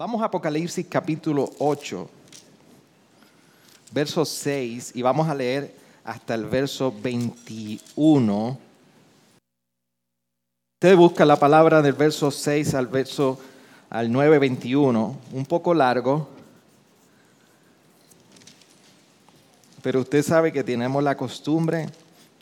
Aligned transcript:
Vamos 0.00 0.22
a 0.22 0.24
Apocalipsis 0.24 0.86
capítulo 0.88 1.50
8, 1.58 2.08
verso 3.92 4.24
6, 4.24 4.92
y 4.94 5.02
vamos 5.02 5.28
a 5.28 5.34
leer 5.34 5.74
hasta 6.04 6.34
el 6.34 6.46
verso 6.46 6.90
21. 7.02 8.58
Usted 10.72 10.96
busca 10.96 11.26
la 11.26 11.36
palabra 11.36 11.82
del 11.82 11.92
verso 11.92 12.30
6 12.30 12.72
al 12.76 12.86
verso 12.86 13.38
al 13.90 14.10
9, 14.10 14.38
21, 14.38 15.16
un 15.34 15.44
poco 15.44 15.74
largo, 15.74 16.30
pero 19.82 20.00
usted 20.00 20.22
sabe 20.22 20.50
que 20.50 20.64
tenemos 20.64 21.04
la 21.04 21.14
costumbre 21.18 21.90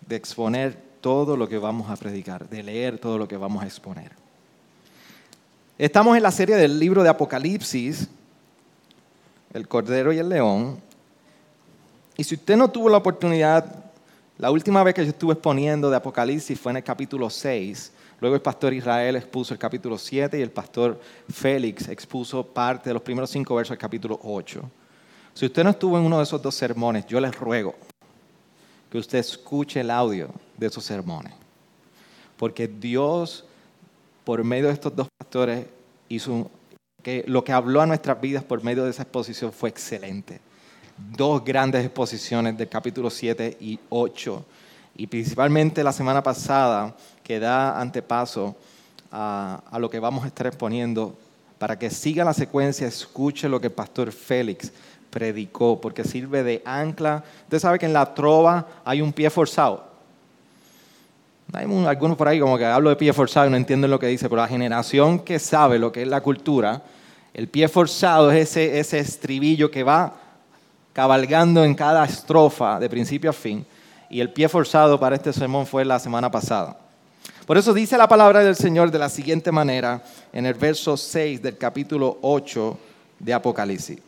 de 0.07 0.15
exponer 0.15 0.81
todo 1.01 1.37
lo 1.37 1.49
que 1.49 1.59
vamos 1.59 1.91
a 1.91 1.97
predicar, 1.97 2.49
de 2.49 2.63
leer 2.63 3.01
todo 3.01 3.19
lo 3.19 3.27
que 3.27 3.37
vamos 3.37 3.65
a 3.65 3.67
exponer. 3.67 4.28
Estamos 5.79 6.17
en 6.17 6.25
la 6.25 6.33
serie 6.33 6.57
del 6.57 6.77
libro 6.77 7.05
de 7.05 7.09
Apocalipsis, 7.09 8.09
El 9.55 9.69
Cordero 9.69 10.13
y 10.13 10.19
el 10.19 10.29
León. 10.29 10.81
Y 12.17 12.25
si 12.25 12.35
usted 12.35 12.57
no 12.57 12.69
tuvo 12.69 12.89
la 12.89 12.97
oportunidad, 12.97 13.65
la 14.39 14.51
última 14.51 14.83
vez 14.83 14.93
que 14.93 15.05
yo 15.05 15.11
estuve 15.11 15.35
exponiendo 15.35 15.89
de 15.89 15.95
Apocalipsis 15.95 16.59
fue 16.59 16.73
en 16.73 16.79
el 16.79 16.83
capítulo 16.83 17.31
6. 17.31 17.93
Luego 18.21 18.35
el 18.35 18.43
pastor 18.43 18.75
Israel 18.75 19.15
expuso 19.15 19.55
el 19.55 19.61
capítulo 19.61 19.97
7 19.97 20.37
y 20.37 20.43
el 20.43 20.51
pastor 20.51 21.01
Félix 21.33 21.87
expuso 21.87 22.45
parte 22.45 22.91
de 22.91 22.95
los 22.95 23.03
primeros 23.03 23.31
cinco 23.31 23.55
versos 23.55 23.71
del 23.71 23.79
capítulo 23.79 24.19
8. 24.25 24.61
Si 25.33 25.47
usted 25.47 25.63
no 25.63 25.71
estuvo 25.71 25.97
en 25.97 26.05
uno 26.05 26.17
de 26.19 26.25
esos 26.25 26.43
dos 26.43 26.57
sermones, 26.57 27.07
yo 27.07 27.21
les 27.21 27.39
ruego 27.39 27.77
que 28.91 28.99
usted 28.99 29.19
escuche 29.19 29.79
el 29.79 29.93
audio 29.93 30.29
de 30.57 30.67
esos 30.67 30.85
sermones. 30.85 31.35
Porque 32.37 32.67
Dios 32.67 33.45
por 34.29 34.45
medio 34.45 34.67
de 34.67 34.75
estos 34.75 34.95
dos 34.95 35.09
pastores, 35.17 35.65
hizo 36.11 36.51
que 37.03 37.25
lo 37.27 37.43
que 37.43 37.51
habló 37.51 37.81
a 37.81 37.87
nuestras 37.87 38.21
vidas 38.21 38.45
por 38.45 38.63
medio 38.63 38.85
de 38.85 38.91
esa 38.91 39.05
exposición 39.05 39.51
fue 39.55 39.71
excelente. 39.71 40.39
Dos 40.99 41.43
grandes 41.43 41.83
exposiciones 41.83 42.59
del 42.59 42.69
capítulo 42.69 43.09
7 43.09 43.57
y 43.59 43.81
8. 43.89 44.45
Y 44.97 45.07
principalmente 45.07 45.83
la 45.83 45.95
semana 45.95 46.23
pasada, 46.23 46.95
que 47.25 47.41
da 47.41 47.81
antepaso 47.81 48.55
a, 49.11 49.63
a 49.71 49.79
lo 49.79 49.89
que 49.89 49.99
vamos 49.99 50.25
a 50.25 50.27
estar 50.27 50.47
exponiendo, 50.47 51.17
para 51.59 51.79
que 51.79 51.89
siga 51.89 52.23
la 52.23 52.35
secuencia, 52.35 52.87
escuche 52.87 53.49
lo 53.49 53.63
que 53.63 53.69
el 53.69 53.73
pastor 53.73 54.13
Félix 54.13 54.71
predicó, 55.09 55.81
porque 55.81 56.05
sirve 56.05 56.43
de 56.43 56.61
ancla. 56.67 57.25
Usted 57.45 57.61
sabe 57.61 57.79
que 57.79 57.87
en 57.87 57.95
la 57.95 58.13
trova 58.13 58.83
hay 58.85 59.01
un 59.01 59.11
pie 59.11 59.31
forzado. 59.31 59.88
Hay 61.53 61.65
algunos 61.87 62.17
por 62.17 62.29
ahí 62.29 62.39
como 62.39 62.59
que 62.59 62.65
hablo 62.67 62.91
de 62.91 62.97
pie 62.97 63.13
forzado 63.13 63.47
y 63.47 63.51
no 63.51 63.57
entienden 63.57 63.91
lo 63.91 63.99
que 63.99 64.07
dice, 64.07 64.29
pero 64.29 64.43
la 64.43 64.49
generación 64.49 65.21
que 65.21 65.39
sabe 65.39 65.79
lo 65.79 65.91
que 65.91 66.03
es 66.03 66.09
la 66.09 66.21
cultura, 66.21 66.83
el 67.33 67.49
pie 67.49 67.69
forzado 67.69 68.31
es 68.31 68.51
ese, 68.51 68.79
ese 68.79 68.99
estribillo 68.99 69.71
que 69.71 69.83
va 69.83 70.15
cabalgando 70.93 71.65
en 71.65 71.75
cada 71.75 72.05
estrofa 72.05 72.79
de 72.79 72.91
principio 72.91 73.31
a 73.31 73.33
fin. 73.33 73.65
Y 74.11 74.21
el 74.21 74.33
pie 74.33 74.49
forzado 74.49 74.99
para 75.01 75.17
este 75.17 75.33
sermón 75.33 75.67
fue 75.67 75.85
la 75.85 75.99
semana 75.99 76.31
pasada. 76.31 76.77
Por 77.47 77.57
eso 77.57 77.73
dice 77.73 77.97
la 77.97 78.09
palabra 78.09 78.41
del 78.41 78.57
Señor 78.57 78.91
de 78.91 78.99
la 78.99 79.09
siguiente 79.09 79.51
manera 79.51 80.03
en 80.33 80.45
el 80.45 80.55
verso 80.55 80.97
6 80.97 81.41
del 81.41 81.57
capítulo 81.57 82.19
8 82.21 82.79
de 83.21 83.33
Apocalipsis. 83.33 83.99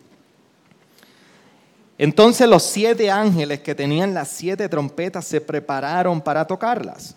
Entonces 1.97 2.49
los 2.49 2.63
siete 2.63 3.11
ángeles 3.11 3.61
que 3.61 3.75
tenían 3.75 4.15
las 4.15 4.29
siete 4.29 4.69
trompetas 4.69 5.27
se 5.27 5.41
prepararon 5.41 6.21
para 6.21 6.47
tocarlas. 6.47 7.15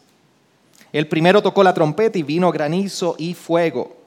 El 0.94 1.08
primero 1.08 1.42
tocó 1.42 1.64
la 1.64 1.74
trompeta 1.74 2.20
y 2.20 2.24
vino 2.24 2.52
granizo 2.52 3.16
y 3.18 3.34
fuego, 3.34 3.98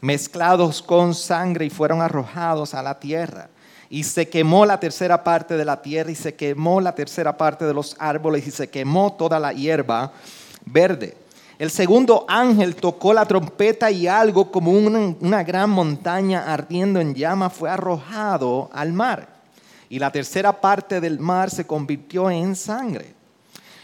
mezclados 0.00 0.80
con 0.80 1.12
sangre 1.12 1.64
y 1.64 1.70
fueron 1.70 2.00
arrojados 2.00 2.72
a 2.72 2.84
la 2.84 3.00
tierra. 3.00 3.50
Y 3.90 4.04
se 4.04 4.28
quemó 4.28 4.64
la 4.64 4.78
tercera 4.78 5.24
parte 5.24 5.56
de 5.56 5.64
la 5.64 5.82
tierra 5.82 6.12
y 6.12 6.14
se 6.14 6.36
quemó 6.36 6.80
la 6.80 6.94
tercera 6.94 7.36
parte 7.36 7.64
de 7.64 7.74
los 7.74 7.96
árboles 7.98 8.46
y 8.46 8.52
se 8.52 8.70
quemó 8.70 9.12
toda 9.14 9.40
la 9.40 9.52
hierba 9.52 10.12
verde. 10.64 11.16
El 11.58 11.72
segundo 11.72 12.24
ángel 12.28 12.76
tocó 12.76 13.12
la 13.12 13.26
trompeta 13.26 13.90
y 13.90 14.06
algo 14.06 14.52
como 14.52 14.70
una, 14.70 15.42
gran 15.42 15.68
montaña 15.70 16.44
ardiendo 16.50 17.00
en 17.00 17.12
llama 17.12 17.50
fue 17.50 17.68
arrojado 17.68 18.70
al 18.72 18.92
mar. 18.92 19.26
Y 19.88 19.98
la 19.98 20.12
tercera 20.12 20.60
parte 20.60 21.00
del 21.00 21.18
mar 21.18 21.50
se 21.50 21.66
convirtió 21.66 22.30
en 22.30 22.54
sangre. 22.54 23.19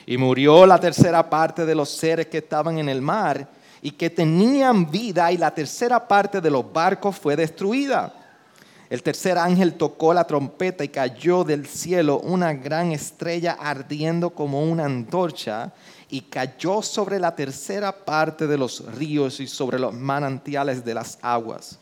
Y 0.07 0.17
murió 0.17 0.65
la 0.65 0.79
tercera 0.79 1.29
parte 1.29 1.67
de 1.67 1.75
los 1.75 1.91
seres 1.91 2.29
que 2.29 2.39
estaban 2.39 2.79
en 2.79 2.89
el 2.89 3.03
mar 3.03 3.49
y 3.83 3.91
que 3.91 4.09
tenían 4.09 4.91
vida 4.91 5.31
y 5.33 5.37
la 5.37 5.53
tercera 5.53 6.07
parte 6.07 6.41
de 6.41 6.51
los 6.51 6.73
barcos 6.73 7.17
fue 7.17 7.35
destruida. 7.37 8.15
El 8.89 9.03
tercer 9.03 9.37
ángel 9.37 9.75
tocó 9.75 10.15
la 10.15 10.25
trompeta 10.25 10.85
y 10.85 10.89
cayó 10.89 11.43
del 11.43 11.67
cielo 11.67 12.21
una 12.21 12.53
gran 12.55 12.93
estrella 12.93 13.57
ardiendo 13.59 14.31
como 14.31 14.63
una 14.63 14.85
antorcha 14.85 15.73
y 16.09 16.21
cayó 16.23 16.83
sobre 16.83 17.19
la 17.19 17.35
tercera 17.35 17.91
parte 17.91 18.47
de 18.47 18.57
los 18.57 18.85
ríos 18.95 19.41
y 19.41 19.49
sobre 19.49 19.81
los 19.81 19.93
manantiales 19.93 20.85
de 20.85 20.95
las 20.95 21.19
aguas. 21.21 21.81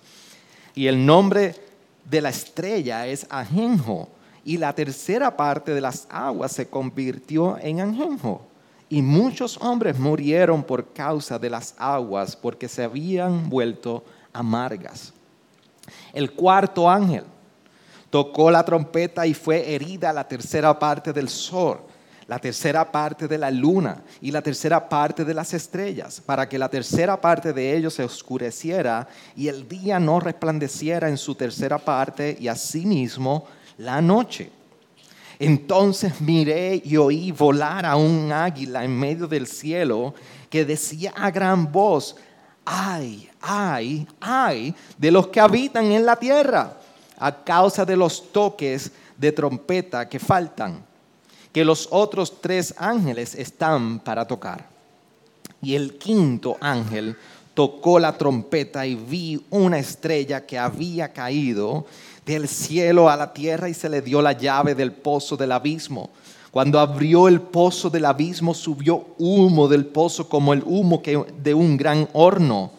Y 0.75 0.87
el 0.87 1.05
nombre 1.05 1.55
de 2.07 2.23
la 2.23 2.31
estrella 2.31 3.07
es 3.07 3.27
Ajenjo 3.29 4.09
y 4.45 4.59
la 4.59 4.75
tercera 4.75 5.37
parte 5.37 5.75
de 5.75 5.81
las 5.81 6.07
aguas 6.11 6.53
se 6.53 6.69
convirtió 6.69 7.57
en 7.59 7.81
anjenjo. 7.81 8.47
Y 8.89 9.01
muchos 9.01 9.57
hombres 9.63 9.99
murieron 9.99 10.63
por 10.63 10.93
causa 10.93 11.39
de 11.39 11.51
las 11.51 11.75
aguas 11.79 12.37
porque 12.37 12.69
se 12.69 12.85
habían 12.85 13.49
vuelto 13.49 14.05
amargas. 14.33 15.13
El 16.13 16.33
cuarto 16.33 16.89
ángel 16.89 17.25
tocó 18.11 18.51
la 18.51 18.65
trompeta 18.65 19.27
y 19.27 19.35
fue 19.35 19.75
herida 19.75 20.13
la 20.13 20.29
tercera 20.29 20.79
parte 20.79 21.13
del 21.13 21.29
sol, 21.29 21.81
la 22.27 22.39
tercera 22.39 22.91
parte 22.91 23.27
de 23.27 23.39
la 23.39 23.51
luna 23.51 24.03
y 24.21 24.31
la 24.31 24.43
tercera 24.43 24.89
parte 24.89 25.25
de 25.25 25.35
las 25.35 25.53
estrellas, 25.55 26.21
para 26.21 26.49
que 26.49 26.59
la 26.59 26.69
tercera 26.69 27.21
parte 27.21 27.53
de 27.53 27.77
ellos 27.77 27.95
se 27.95 28.05
oscureciera 28.05 29.09
y 29.35 29.49
el 29.49 29.67
día 29.67 29.99
no 29.99 30.21
resplandeciera 30.21 31.09
en 31.09 31.17
su 31.17 31.35
tercera 31.35 31.79
parte 31.79 32.37
y 32.39 32.49
asimismo 32.49 33.47
la 33.79 34.01
noche. 34.01 34.51
Entonces 35.39 36.21
miré 36.21 36.81
y 36.85 36.97
oí 36.97 37.33
volar 37.33 37.85
a 37.85 37.97
un 37.97 38.31
águila 38.33 38.85
en 38.85 38.97
medio 38.97 39.27
del 39.27 39.47
cielo 39.47 40.15
que 40.49 40.65
decía 40.65 41.13
a 41.17 41.31
gran 41.31 41.71
voz, 41.71 42.17
ay, 42.65 43.29
ay, 43.41 44.07
ay, 44.21 44.75
de 44.97 45.11
los 45.11 45.27
que 45.29 45.41
habitan 45.41 45.91
en 45.91 46.07
la 46.07 46.17
tierra, 46.17 46.79
a 47.19 47.45
causa 47.45 47.85
de 47.85 47.97
los 47.97 48.33
toques 48.33 48.93
de 49.17 49.33
trompeta 49.33 50.09
que 50.09 50.19
faltan, 50.19 50.85
que 51.53 51.65
los 51.65 51.89
otros 51.91 52.41
tres 52.41 52.75
ángeles 52.79 53.35
están 53.35 53.99
para 54.01 54.27
tocar. 54.27 54.69
Y 55.61 55.75
el 55.75 55.99
quinto 55.99 56.57
ángel 56.61 57.17
tocó 57.55 57.99
la 57.99 58.17
trompeta 58.17 58.87
y 58.87 58.95
vi 58.97 59.45
una 59.51 59.79
estrella 59.79 60.45
que 60.45 60.59
había 60.59 61.13
caído 61.13 61.87
del 62.25 62.49
cielo 62.49 63.11
a 63.11 63.17
la 63.17 63.33
tierra 63.33 63.69
y 63.69 63.75
se 63.75 63.89
le 63.89 64.01
dio 64.01 64.23
la 64.23 64.33
llave 64.33 64.75
del 64.75 64.93
pozo 64.93 65.37
del 65.37 65.53
abismo. 65.53 66.11
Cuando 66.51 66.79
abrió 66.79 67.29
el 67.29 67.41
pozo 67.41 67.91
del 67.91 68.05
abismo 68.05 68.55
subió 68.55 69.07
humo 69.19 69.69
del 69.69 69.87
pozo 69.87 70.29
como 70.29 70.53
el 70.53 70.63
humo 70.65 71.03
de 71.43 71.55
un 71.55 71.77
gran 71.77 72.09
horno. 72.13 72.71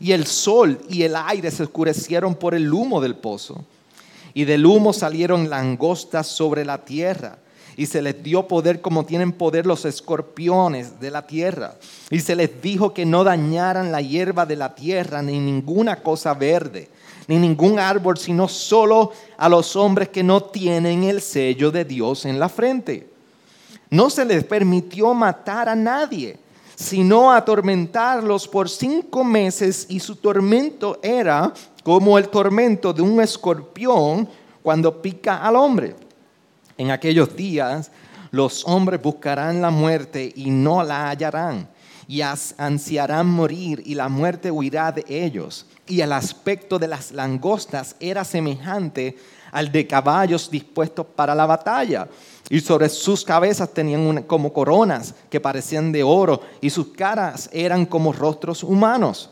Y 0.00 0.12
el 0.12 0.26
sol 0.26 0.80
y 0.88 1.02
el 1.02 1.14
aire 1.14 1.50
se 1.50 1.62
oscurecieron 1.62 2.34
por 2.34 2.54
el 2.54 2.72
humo 2.72 3.00
del 3.00 3.14
pozo. 3.14 3.64
Y 4.34 4.44
del 4.44 4.66
humo 4.66 4.92
salieron 4.92 5.48
langostas 5.48 6.26
sobre 6.26 6.64
la 6.64 6.84
tierra. 6.84 7.38
Y 7.76 7.86
se 7.86 8.02
les 8.02 8.20
dio 8.22 8.48
poder 8.48 8.80
como 8.80 9.04
tienen 9.04 9.32
poder 9.32 9.64
los 9.64 9.84
escorpiones 9.84 10.98
de 11.00 11.10
la 11.10 11.26
tierra. 11.26 11.76
Y 12.10 12.20
se 12.20 12.34
les 12.34 12.60
dijo 12.60 12.92
que 12.92 13.06
no 13.06 13.22
dañaran 13.22 13.92
la 13.92 14.02
hierba 14.02 14.44
de 14.44 14.56
la 14.56 14.74
tierra 14.74 15.22
ni 15.22 15.38
ninguna 15.38 16.02
cosa 16.02 16.34
verde 16.34 16.88
ni 17.30 17.38
ningún 17.38 17.78
árbol, 17.78 18.18
sino 18.18 18.48
solo 18.48 19.12
a 19.38 19.48
los 19.48 19.76
hombres 19.76 20.08
que 20.08 20.24
no 20.24 20.40
tienen 20.42 21.04
el 21.04 21.20
sello 21.20 21.70
de 21.70 21.84
Dios 21.84 22.24
en 22.24 22.40
la 22.40 22.48
frente. 22.48 23.08
No 23.88 24.10
se 24.10 24.24
les 24.24 24.42
permitió 24.42 25.14
matar 25.14 25.68
a 25.68 25.76
nadie, 25.76 26.40
sino 26.74 27.30
atormentarlos 27.30 28.48
por 28.48 28.68
cinco 28.68 29.22
meses 29.22 29.86
y 29.88 30.00
su 30.00 30.16
tormento 30.16 30.98
era 31.04 31.52
como 31.84 32.18
el 32.18 32.28
tormento 32.28 32.92
de 32.92 33.02
un 33.02 33.20
escorpión 33.20 34.28
cuando 34.60 35.00
pica 35.00 35.36
al 35.36 35.54
hombre. 35.54 35.94
En 36.76 36.90
aquellos 36.90 37.36
días 37.36 37.92
los 38.32 38.66
hombres 38.66 39.00
buscarán 39.00 39.62
la 39.62 39.70
muerte 39.70 40.32
y 40.34 40.50
no 40.50 40.82
la 40.82 41.10
hallarán, 41.10 41.68
y 42.08 42.22
ansiarán 42.22 43.28
morir 43.28 43.80
y 43.86 43.94
la 43.94 44.08
muerte 44.08 44.50
huirá 44.50 44.90
de 44.90 45.04
ellos. 45.06 45.64
Y 45.90 46.02
el 46.02 46.12
aspecto 46.12 46.78
de 46.78 46.86
las 46.86 47.10
langostas 47.10 47.96
era 47.98 48.22
semejante 48.22 49.18
al 49.50 49.72
de 49.72 49.88
caballos 49.88 50.48
dispuestos 50.48 51.04
para 51.04 51.34
la 51.34 51.46
batalla. 51.46 52.06
Y 52.48 52.60
sobre 52.60 52.88
sus 52.88 53.24
cabezas 53.24 53.74
tenían 53.74 54.22
como 54.22 54.52
coronas 54.52 55.16
que 55.28 55.40
parecían 55.40 55.90
de 55.90 56.04
oro, 56.04 56.42
y 56.60 56.70
sus 56.70 56.92
caras 56.92 57.50
eran 57.52 57.84
como 57.86 58.12
rostros 58.12 58.62
humanos. 58.62 59.30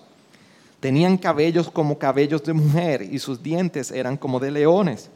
Tenían 0.81 1.17
cabellos 1.17 1.71
como 1.71 1.97
cabellos 1.97 2.43
de 2.43 2.55
mujer, 2.55 3.03
y 3.03 3.21
sus 3.21 3.41
dientes 3.41 3.93
eran 3.93 4.17
como 4.17 4.41
de 4.41 4.51
leones. 4.51 5.11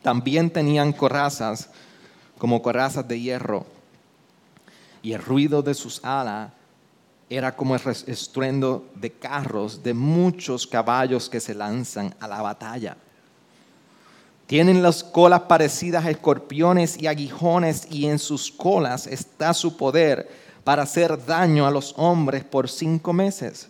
También 0.00 0.48
tenían 0.48 0.94
corazas 0.94 1.68
como 2.38 2.62
corazas 2.62 3.06
de 3.06 3.20
hierro, 3.20 3.66
y 5.02 5.12
el 5.12 5.22
ruido 5.22 5.60
de 5.60 5.74
sus 5.74 6.02
alas 6.02 6.52
era 7.30 7.56
como 7.56 7.74
el 7.74 7.82
estruendo 8.06 8.86
de 8.94 9.10
carros 9.10 9.82
de 9.82 9.94
muchos 9.94 10.66
caballos 10.66 11.28
que 11.28 11.40
se 11.40 11.54
lanzan 11.54 12.14
a 12.20 12.28
la 12.28 12.42
batalla. 12.42 12.96
Tienen 14.46 14.82
las 14.82 15.02
colas 15.02 15.42
parecidas 15.42 16.04
a 16.04 16.10
escorpiones 16.10 17.00
y 17.00 17.06
aguijones 17.06 17.88
y 17.90 18.06
en 18.06 18.18
sus 18.18 18.50
colas 18.50 19.06
está 19.06 19.54
su 19.54 19.76
poder 19.76 20.28
para 20.64 20.82
hacer 20.82 21.24
daño 21.24 21.66
a 21.66 21.70
los 21.70 21.94
hombres 21.96 22.44
por 22.44 22.68
cinco 22.68 23.12
meses. 23.12 23.68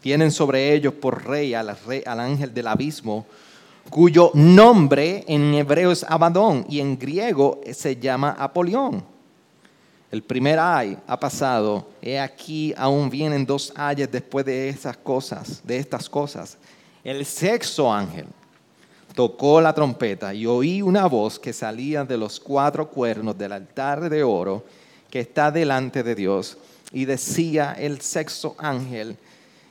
Tienen 0.00 0.30
sobre 0.30 0.72
ellos 0.72 0.94
por 0.94 1.26
rey 1.26 1.54
al, 1.54 1.76
rey, 1.84 2.02
al 2.06 2.20
ángel 2.20 2.54
del 2.54 2.68
abismo, 2.68 3.26
cuyo 3.90 4.30
nombre 4.34 5.24
en 5.26 5.52
hebreo 5.54 5.90
es 5.90 6.04
Abadón 6.04 6.64
y 6.68 6.78
en 6.78 6.96
griego 6.96 7.60
se 7.72 7.96
llama 7.96 8.36
Apolión. 8.38 9.17
El 10.10 10.22
primer 10.22 10.58
ay 10.58 10.96
ha 11.06 11.20
pasado, 11.20 11.86
he 12.00 12.18
aquí 12.18 12.72
aún 12.76 13.10
vienen 13.10 13.44
dos 13.44 13.72
ayes 13.76 14.10
después 14.10 14.44
de 14.46 14.70
estas 14.70 14.96
cosas, 14.96 15.60
de 15.64 15.76
estas 15.76 16.08
cosas. 16.08 16.56
El 17.04 17.26
sexto 17.26 17.92
ángel 17.92 18.26
tocó 19.14 19.60
la 19.60 19.74
trompeta 19.74 20.32
y 20.32 20.46
oí 20.46 20.80
una 20.80 21.06
voz 21.06 21.38
que 21.38 21.52
salía 21.52 22.04
de 22.04 22.16
los 22.16 22.40
cuatro 22.40 22.88
cuernos 22.88 23.36
del 23.36 23.52
altar 23.52 24.08
de 24.08 24.22
oro 24.22 24.64
que 25.10 25.20
está 25.20 25.50
delante 25.50 26.02
de 26.02 26.14
Dios 26.14 26.56
y 26.92 27.04
decía 27.04 27.74
el 27.78 28.00
sexto 28.00 28.54
ángel 28.58 29.16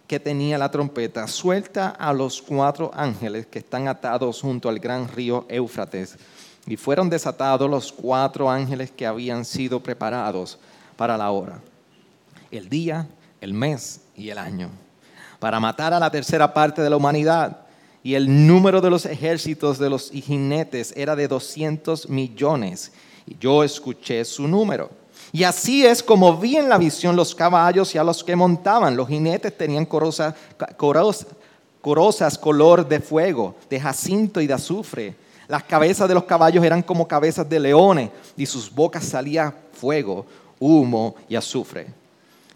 que 0.08 0.20
tenía 0.20 0.58
la 0.58 0.72
trompeta, 0.72 1.28
suelta 1.28 1.90
a 1.90 2.14
los 2.14 2.42
cuatro 2.42 2.92
ángeles 2.94 3.46
que 3.48 3.60
están 3.60 3.88
atados 3.88 4.42
junto 4.42 4.70
al 4.70 4.80
gran 4.80 5.08
río 5.08 5.46
Éufrates. 5.50 6.16
Y 6.68 6.78
fueron 6.78 7.10
desatados 7.10 7.70
los 7.70 7.92
cuatro 7.92 8.50
ángeles 8.50 8.92
que 8.92 9.08
habían 9.08 9.46
sido 9.46 9.82
preparados 9.82 10.60
para 10.96 11.18
la 11.18 11.32
hora, 11.32 11.60
el 12.52 12.68
día, 12.70 13.08
el 13.40 13.54
mes 13.54 14.02
y 14.16 14.30
el 14.30 14.38
año, 14.38 14.70
para 15.40 15.60
matar 15.60 15.94
a 15.94 16.00
la 16.00 16.12
tercera 16.12 16.54
parte 16.54 16.82
de 16.82 16.90
la 16.90 16.98
humanidad 16.98 17.68
y 18.08 18.16
el 18.16 18.48
número 18.48 18.80
de 18.80 18.90
los 18.90 19.06
ejércitos 19.06 19.78
de 19.78 19.90
los 19.90 20.12
jinetes 20.12 20.94
era 20.96 21.14
de 21.14 21.28
200 21.28 22.08
millones. 22.08 22.94
Y 23.26 23.36
yo 23.38 23.66
escuché 23.66 24.24
su 24.24 24.48
número. 24.48 24.90
Y 25.34 25.44
así 25.44 25.86
es 25.86 26.02
como 26.02 26.38
vi 26.38 26.56
en 26.56 26.70
la 26.70 26.78
visión 26.78 27.18
los 27.18 27.36
caballos 27.36 27.94
y 27.94 27.98
a 27.98 28.06
los 28.06 28.24
que 28.24 28.34
montaban. 28.34 28.96
Los 28.96 29.10
jinetes 29.10 29.58
tenían 29.58 29.86
corosas, 29.86 30.36
corosas 31.82 32.38
color 32.38 32.88
de 32.88 33.02
fuego, 33.02 33.56
de 33.70 33.78
jacinto 33.78 34.40
y 34.40 34.48
de 34.48 34.54
azufre. 34.54 35.16
Las 35.48 35.64
cabezas 35.64 36.08
de 36.08 36.14
los 36.14 36.26
caballos 36.26 36.64
eran 36.64 36.82
como 36.82 37.08
cabezas 37.08 37.48
de 37.48 37.60
leones 37.60 38.10
y 38.36 38.46
sus 38.46 38.74
bocas 38.74 39.06
salía 39.06 39.54
fuego, 39.74 40.26
humo 40.60 41.16
y 41.30 41.36
azufre. 41.36 41.88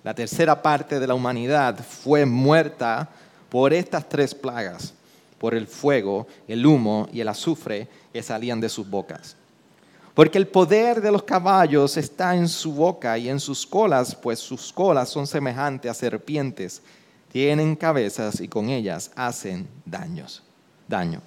La 0.04 0.14
tercera 0.14 0.62
parte 0.62 1.00
de 1.00 1.08
la 1.08 1.14
humanidad 1.14 1.80
fue 1.80 2.26
muerta 2.26 3.08
por 3.50 3.74
estas 3.74 4.08
tres 4.10 4.34
plagas 4.34 4.94
por 5.42 5.56
el 5.56 5.66
fuego, 5.66 6.28
el 6.48 6.64
humo 6.64 7.10
y 7.12 7.20
el 7.20 7.28
azufre 7.28 7.88
que 8.14 8.22
salían 8.22 8.62
de 8.62 8.70
sus 8.70 8.88
bocas. 8.88 9.36
Porque 10.14 10.38
el 10.38 10.48
poder 10.48 11.02
de 11.02 11.12
los 11.12 11.24
caballos 11.24 11.98
está 11.98 12.36
en 12.36 12.48
su 12.48 12.74
boca 12.74 13.18
y 13.18 13.28
en 13.28 13.40
sus 13.40 13.66
colas, 13.66 14.14
pues 14.14 14.38
sus 14.38 14.72
colas 14.72 15.10
son 15.10 15.26
semejantes 15.26 15.90
a 15.90 15.96
serpientes, 15.96 16.84
tienen 17.32 17.76
cabezas 17.76 18.40
y 18.40 18.48
con 18.48 18.70
ellas 18.70 19.10
hacen 19.16 19.68
daños, 19.84 20.44
daño. 20.88 21.24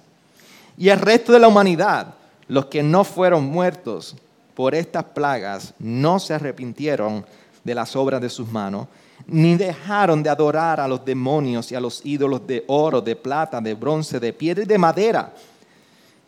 Y 0.77 0.89
el 0.89 0.99
resto 0.99 1.31
de 1.31 1.39
la 1.39 1.47
humanidad, 1.47 2.15
los 2.47 2.65
que 2.65 2.83
no 2.83 3.03
fueron 3.03 3.45
muertos 3.45 4.15
por 4.53 4.75
estas 4.75 5.03
plagas, 5.03 5.73
no 5.79 6.19
se 6.19 6.33
arrepintieron 6.33 7.25
de 7.63 7.75
las 7.75 7.95
obras 7.95 8.21
de 8.21 8.29
sus 8.29 8.49
manos, 8.51 8.87
ni 9.27 9.55
dejaron 9.55 10.21
de 10.21 10.29
adorar 10.29 10.79
a 10.79 10.87
los 10.87 11.03
demonios 11.03 11.71
y 11.71 11.75
a 11.75 11.79
los 11.79 12.05
ídolos 12.05 12.45
de 12.45 12.63
oro, 12.67 13.01
de 13.01 13.15
plata, 13.15 13.59
de 13.59 13.73
bronce, 13.73 14.19
de 14.19 14.33
piedra 14.33 14.63
y 14.63 14.67
de 14.67 14.77
madera, 14.77 15.33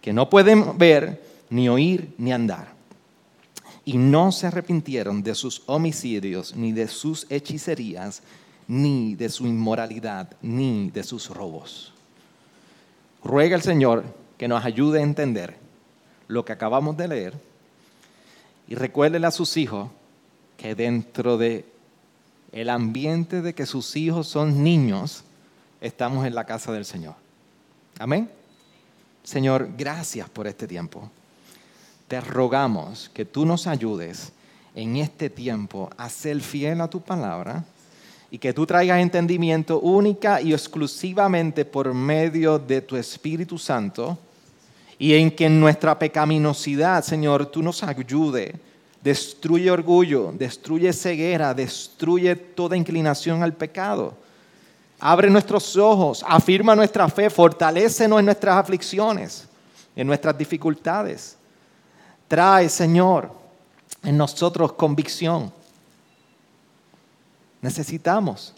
que 0.02 0.14
no 0.14 0.30
pueden 0.30 0.78
ver, 0.78 1.22
ni 1.50 1.70
oír, 1.70 2.14
ni 2.18 2.32
andar. 2.32 2.76
Y 3.86 3.98
no 3.98 4.32
se 4.32 4.48
arrepintieron 4.48 5.22
de 5.24 5.36
sus 5.36 5.62
homicidios, 5.68 6.56
ni 6.56 6.72
de 6.72 6.88
sus 6.88 7.26
hechicerías, 7.30 8.22
ni 8.68 9.16
de 9.16 9.30
su 9.30 9.46
inmoralidad, 9.46 10.30
ni 10.42 10.90
de 10.90 11.04
sus 11.04 11.30
robos. 11.30 11.94
Ruega 13.24 13.56
al 13.56 13.62
Señor 13.62 14.04
que 14.38 14.48
nos 14.48 14.64
ayude 14.64 15.00
a 15.00 15.04
entender 15.04 15.58
lo 16.28 16.46
que 16.46 16.54
acabamos 16.54 16.98
de 16.98 17.08
leer 17.08 17.48
y 18.68 18.76
recuérdele 18.76 19.28
a 19.28 19.32
sus 19.32 19.58
hijos 19.58 19.90
que 20.58 20.76
dentro 20.76 21.38
de 21.38 21.66
el 22.52 22.70
ambiente 22.70 23.42
de 23.42 23.54
que 23.54 23.66
sus 23.66 23.96
hijos 23.96 24.28
son 24.28 24.64
niños, 24.64 25.24
estamos 25.82 26.26
en 26.26 26.36
la 26.36 26.46
casa 26.46 26.72
del 26.72 26.86
Señor. 26.86 27.16
Amén. 28.00 28.30
Señor, 29.24 29.70
gracias 29.78 30.30
por 30.30 30.48
este 30.48 30.68
tiempo. 30.68 31.10
Te 32.08 32.22
rogamos 32.22 33.10
que 33.14 33.26
tú 33.26 33.46
nos 33.46 33.68
ayudes 33.68 34.32
en 34.76 34.98
este 34.98 35.30
tiempo 35.30 35.90
a 35.98 36.10
ser 36.10 36.40
fiel 36.42 36.82
a 36.82 36.90
tu 36.90 37.02
palabra 37.02 37.64
y 38.32 38.38
que 38.38 38.54
tú 38.54 38.66
traigas 38.66 39.00
entendimiento 39.00 39.80
única 39.80 40.42
y 40.42 40.54
exclusivamente 40.54 41.66
por 41.66 41.94
medio 41.94 42.60
de 42.60 42.82
tu 42.82 42.96
Espíritu 42.96 43.58
Santo 43.58 44.18
y 45.00 45.14
en 45.14 45.32
que 45.32 45.46
en 45.46 45.60
nuestra 45.60 45.98
pecaminosidad, 45.98 47.04
Señor, 47.04 47.46
tú 47.48 47.62
nos 47.62 47.84
ayudes 47.84 48.54
destruye 49.08 49.72
orgullo, 49.72 50.34
destruye 50.34 50.92
ceguera, 50.92 51.54
destruye 51.54 52.36
toda 52.36 52.76
inclinación 52.76 53.42
al 53.42 53.54
pecado. 53.54 54.14
Abre 55.00 55.30
nuestros 55.30 55.78
ojos, 55.78 56.26
afirma 56.28 56.76
nuestra 56.76 57.08
fe, 57.08 57.30
fortalecenos 57.30 58.20
en 58.20 58.26
nuestras 58.26 58.56
aflicciones, 58.58 59.48
en 59.96 60.08
nuestras 60.08 60.38
dificultades. 60.38 61.38
Trae, 62.28 62.68
Señor, 62.68 63.32
en 64.04 64.18
nosotros 64.18 64.74
convicción. 64.74 65.54
Necesitamos 67.62 68.54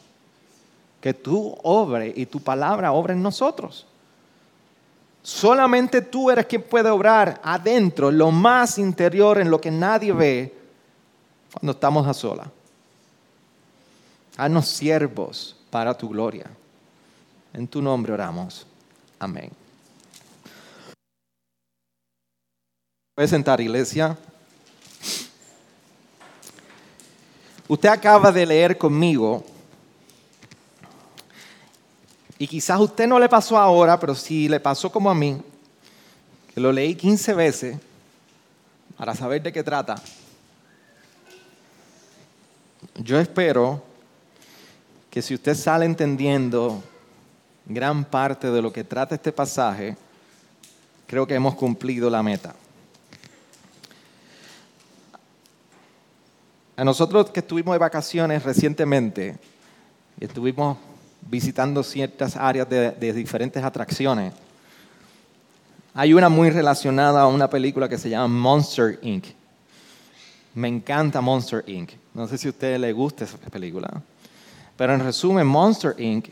que 1.02 1.14
tú 1.14 1.58
obre 1.62 2.12
y 2.16 2.26
tu 2.26 2.40
palabra 2.40 2.92
obre 2.92 3.14
en 3.14 3.22
nosotros. 3.22 3.86
Solamente 5.22 6.02
tú 6.02 6.32
eres 6.32 6.46
quien 6.46 6.64
puede 6.64 6.90
obrar 6.90 7.40
adentro, 7.44 8.12
lo 8.12 8.32
más 8.32 8.78
interior, 8.78 9.40
en 9.40 9.52
lo 9.52 9.60
que 9.60 9.72
nadie 9.72 10.14
ve 10.14 10.56
cuando 11.54 11.74
estamos 11.74 12.08
a 12.08 12.14
sola. 12.14 12.50
Haznos 14.38 14.68
siervos 14.70 15.56
para 15.70 15.98
tu 15.98 16.10
gloria. 16.10 16.50
En 17.54 17.68
tu 17.68 17.82
nombre 17.82 18.14
oramos. 18.14 18.66
Amén. 19.20 19.52
Puede 23.16 23.28
sentar, 23.28 23.60
iglesia. 23.60 24.18
Usted 27.68 27.90
acaba 27.90 28.32
de 28.32 28.46
leer 28.46 28.78
conmigo 28.78 29.44
y 32.40 32.48
quizás 32.48 32.78
a 32.78 32.80
usted 32.80 33.06
no 33.06 33.20
le 33.20 33.28
pasó 33.28 33.58
ahora, 33.58 34.00
pero 34.00 34.16
sí 34.16 34.48
le 34.48 34.62
pasó 34.62 34.90
como 34.90 35.12
a 35.12 35.14
mí, 35.14 35.40
que 36.54 36.62
lo 36.62 36.72
leí 36.72 36.96
15 36.96 37.34
veces 37.34 37.78
para 38.98 39.14
saber 39.14 39.44
de 39.44 39.52
qué 39.52 39.62
trata. 39.62 40.02
Yo 42.96 43.20
espero 43.20 43.84
que 45.12 45.22
si 45.22 45.36
usted 45.36 45.54
sale 45.54 45.86
entendiendo 45.86 46.82
gran 47.66 48.06
parte 48.06 48.50
de 48.50 48.62
lo 48.62 48.72
que 48.72 48.86
trata 48.86 49.16
este 49.16 49.34
pasaje, 49.34 49.98
creo 51.08 51.28
que 51.28 51.36
hemos 51.36 51.56
cumplido 51.56 52.10
la 52.10 52.24
meta. 52.24 52.56
A 56.78 56.86
nosotros 56.86 57.32
que 57.32 57.42
estuvimos 57.42 57.74
de 57.74 57.80
vacaciones 57.80 58.44
recientemente, 58.44 59.38
y 60.18 60.24
estuvimos 60.24 60.78
visitando 61.22 61.84
ciertas 61.84 62.36
áreas 62.36 62.70
de, 62.70 62.92
de 62.92 63.14
diferentes 63.14 63.64
atracciones, 63.64 64.34
hay 65.94 66.14
una 66.14 66.30
muy 66.30 66.50
relacionada 66.50 67.22
a 67.22 67.28
una 67.28 67.50
película 67.50 67.90
que 67.90 67.98
se 67.98 68.10
llama 68.10 68.28
Monster 68.28 69.00
Inc. 69.02 69.26
Me 70.56 70.68
encanta 70.68 71.20
Monster 71.20 71.64
Inc. 71.68 71.92
No 72.14 72.28
sé 72.28 72.38
si 72.38 72.48
a 72.48 72.52
ustedes 72.52 72.80
les 72.80 72.94
gusta 72.94 73.26
esa 73.26 73.38
película. 73.38 74.02
Pero 74.78 74.94
en 74.94 75.02
resumen, 75.02 75.46
Monster 75.46 75.96
Inc. 76.00 76.30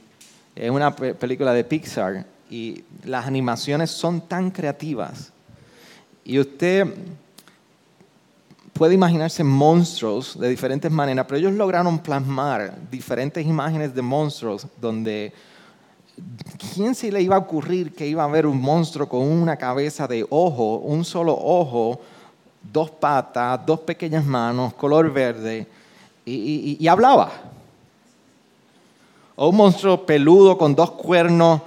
es 0.56 0.70
una 0.70 0.96
película 0.96 1.54
de 1.54 1.64
Pixar 1.64 2.26
y 2.50 2.84
las 3.04 3.26
animaciones 3.26 3.92
son 3.92 4.22
tan 4.22 4.52
creativas. 4.52 5.32
Y 6.24 6.40
usted 6.40 6.94
puede 8.78 8.94
imaginarse 8.94 9.44
monstruos 9.44 10.40
de 10.40 10.50
diferentes 10.50 10.92
maneras, 10.92 11.26
pero 11.28 11.40
ellos 11.40 11.54
lograron 11.54 11.98
plasmar 11.98 12.78
diferentes 12.92 13.46
imágenes 13.46 13.94
de 13.94 14.02
monstruos 14.04 14.68
donde 14.80 15.34
¿quién 16.74 16.94
se 16.94 17.12
le 17.12 17.22
iba 17.22 17.36
a 17.36 17.40
ocurrir 17.40 17.94
que 17.94 18.08
iba 18.08 18.22
a 18.22 18.26
haber 18.26 18.46
un 18.46 18.62
monstruo 18.62 19.10
con 19.10 19.22
una 19.22 19.58
cabeza 19.58 20.08
de 20.08 20.26
ojo, 20.30 20.78
un 20.78 21.04
solo 21.04 21.34
ojo, 21.34 22.00
dos 22.72 22.92
patas, 22.92 23.66
dos 23.66 23.80
pequeñas 23.80 24.26
manos, 24.26 24.74
color 24.76 25.12
verde, 25.12 25.68
y, 26.26 26.88
hablaba? 26.88 27.32
O 29.36 29.50
un 29.50 29.56
monstruo 29.56 30.06
peludo 30.06 30.58
con 30.58 30.76
dos 30.76 30.92
cuernos, 30.92 31.62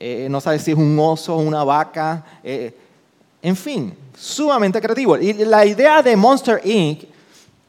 eh, 0.00 0.26
no 0.30 0.40
sabe 0.40 0.58
si 0.58 0.72
es 0.72 0.76
un 0.76 0.98
oso 0.98 1.36
una 1.36 1.62
vaca, 1.64 2.24
eh, 2.42 2.76
en 3.42 3.54
fin, 3.54 3.94
sumamente 4.16 4.80
creativo. 4.80 5.16
Y 5.18 5.32
la 5.44 5.64
idea 5.64 6.02
de 6.02 6.16
Monster 6.16 6.60
Inc., 6.64 7.04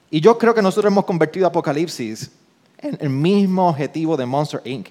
y 0.09 0.21
yo 0.21 0.37
creo 0.37 0.53
que 0.53 0.61
nosotros 0.61 0.89
hemos 0.91 1.05
convertido 1.05 1.45
Apocalipsis 1.47 2.31
en 2.77 2.97
el 3.01 3.09
mismo 3.09 3.69
objetivo 3.69 4.15
de 4.15 4.25
Monster 4.25 4.61
Inc. 4.63 4.87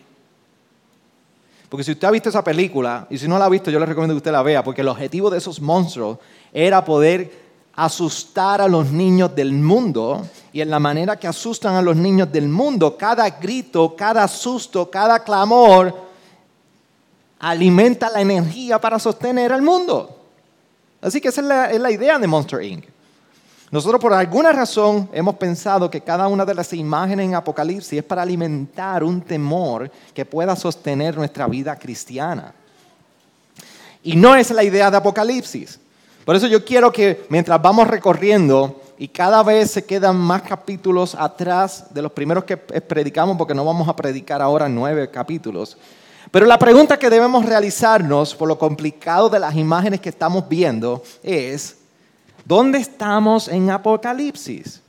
Porque 1.68 1.82
si 1.82 1.92
usted 1.92 2.06
ha 2.06 2.10
visto 2.10 2.28
esa 2.28 2.44
película, 2.44 3.06
y 3.10 3.18
si 3.18 3.26
no 3.26 3.38
la 3.38 3.46
ha 3.46 3.48
visto, 3.48 3.70
yo 3.70 3.80
le 3.80 3.86
recomiendo 3.86 4.14
que 4.14 4.18
usted 4.18 4.30
la 4.32 4.42
vea, 4.42 4.62
porque 4.62 4.82
el 4.82 4.88
objetivo 4.88 5.30
de 5.30 5.38
esos 5.38 5.60
monstruos 5.60 6.18
era 6.52 6.84
poder 6.84 7.46
asustar 7.74 8.60
a 8.60 8.68
los 8.68 8.90
niños 8.90 9.34
del 9.34 9.52
mundo, 9.52 10.26
y 10.52 10.60
en 10.60 10.70
la 10.70 10.78
manera 10.78 11.18
que 11.18 11.26
asustan 11.26 11.74
a 11.74 11.82
los 11.82 11.96
niños 11.96 12.30
del 12.30 12.48
mundo, 12.48 12.96
cada 12.96 13.28
grito, 13.30 13.96
cada 13.96 14.28
susto, 14.28 14.90
cada 14.90 15.24
clamor, 15.24 15.94
alimenta 17.38 18.10
la 18.10 18.20
energía 18.20 18.80
para 18.80 18.98
sostener 18.98 19.52
al 19.52 19.62
mundo. 19.62 20.15
Así 21.06 21.20
que 21.20 21.28
esa 21.28 21.70
es 21.70 21.78
la, 21.80 21.90
idea 21.92 22.18
de 22.18 22.26
Monster 22.26 22.60
Inc. 22.60 22.84
Nosotros 23.70 24.00
por 24.00 24.12
alguna 24.12 24.50
razón 24.50 25.08
hemos 25.12 25.36
pensado 25.36 25.88
que 25.88 26.00
cada 26.00 26.26
una 26.26 26.44
de 26.44 26.52
las 26.52 26.72
imágenes 26.72 27.26
en 27.26 27.36
Apocalipsis 27.36 28.00
es 28.00 28.04
para 28.04 28.22
alimentar 28.22 29.04
un 29.04 29.20
temor 29.20 29.88
que 30.12 30.24
pueda 30.24 30.56
sostener 30.56 31.16
nuestra 31.16 31.46
vida 31.46 31.76
cristiana. 31.76 32.52
Y 34.02 34.16
no 34.16 34.34
es 34.34 34.50
la 34.50 34.64
idea 34.64 34.90
de 34.90 34.96
Apocalipsis. 34.96 35.78
Por 36.24 36.34
eso 36.34 36.48
yo 36.48 36.64
quiero 36.64 36.90
que 36.90 37.24
mientras 37.28 37.62
vamos 37.62 37.86
recorriendo 37.86 38.82
y 38.98 39.06
cada 39.06 39.44
vez 39.44 39.70
se 39.70 39.84
quedan 39.84 40.16
más 40.16 40.42
capítulos 40.42 41.14
atrás 41.14 41.94
de 41.94 42.02
los 42.02 42.10
primeros 42.10 42.42
que 42.42 42.56
predicamos, 42.56 43.36
porque 43.36 43.54
no 43.54 43.64
vamos 43.64 43.88
a 43.88 43.94
predicar 43.94 44.42
ahora 44.42 44.68
nueve 44.68 45.08
capítulos. 45.08 45.78
Pero 46.30 46.46
la 46.46 46.58
pregunta 46.58 46.98
que 46.98 47.10
debemos 47.10 47.44
realizarnos 47.44 48.34
por 48.34 48.48
lo 48.48 48.58
complicado 48.58 49.28
de 49.28 49.38
las 49.38 49.54
imágenes 49.54 50.00
que 50.00 50.08
estamos 50.08 50.48
viendo 50.48 51.02
es, 51.22 51.76
¿Dónde 52.46 52.78
estamos 52.78 53.48
en 53.48 53.68
Apocalipsis? 53.70 54.80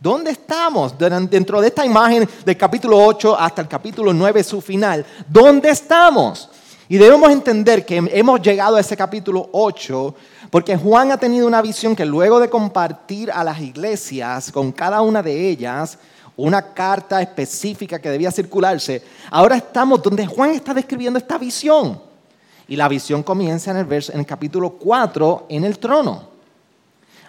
¿Dónde 0.00 0.30
estamos 0.30 0.94
dentro 0.98 1.60
de 1.60 1.68
esta 1.68 1.84
imagen 1.84 2.26
del 2.42 2.56
capítulo 2.56 2.96
8 3.04 3.38
hasta 3.38 3.60
el 3.60 3.68
capítulo 3.68 4.14
9, 4.14 4.42
su 4.42 4.62
final? 4.62 5.04
¿Dónde 5.28 5.68
estamos? 5.68 6.48
Y 6.88 6.96
debemos 6.96 7.30
entender 7.30 7.84
que 7.84 7.98
hemos 8.12 8.40
llegado 8.40 8.76
a 8.76 8.80
ese 8.80 8.96
capítulo 8.96 9.46
8 9.52 10.14
porque 10.50 10.74
Juan 10.74 11.12
ha 11.12 11.18
tenido 11.18 11.46
una 11.46 11.60
visión 11.60 11.94
que 11.94 12.06
luego 12.06 12.40
de 12.40 12.48
compartir 12.48 13.30
a 13.30 13.44
las 13.44 13.60
iglesias 13.60 14.50
con 14.50 14.72
cada 14.72 15.02
una 15.02 15.22
de 15.22 15.50
ellas 15.50 15.98
una 16.36 16.74
carta 16.74 17.22
específica 17.22 17.98
que 17.98 18.10
debía 18.10 18.30
circularse, 18.30 19.02
ahora 19.30 19.56
estamos 19.56 20.02
donde 20.02 20.26
Juan 20.26 20.50
está 20.50 20.74
describiendo 20.74 21.18
esta 21.18 21.38
visión. 21.38 22.00
Y 22.68 22.76
la 22.76 22.88
visión 22.88 23.22
comienza 23.22 23.70
en 23.70 23.78
el, 23.78 23.84
verso, 23.84 24.12
en 24.12 24.20
el 24.20 24.26
capítulo 24.26 24.70
4 24.70 25.46
en 25.48 25.64
el 25.64 25.78
trono. 25.78 26.28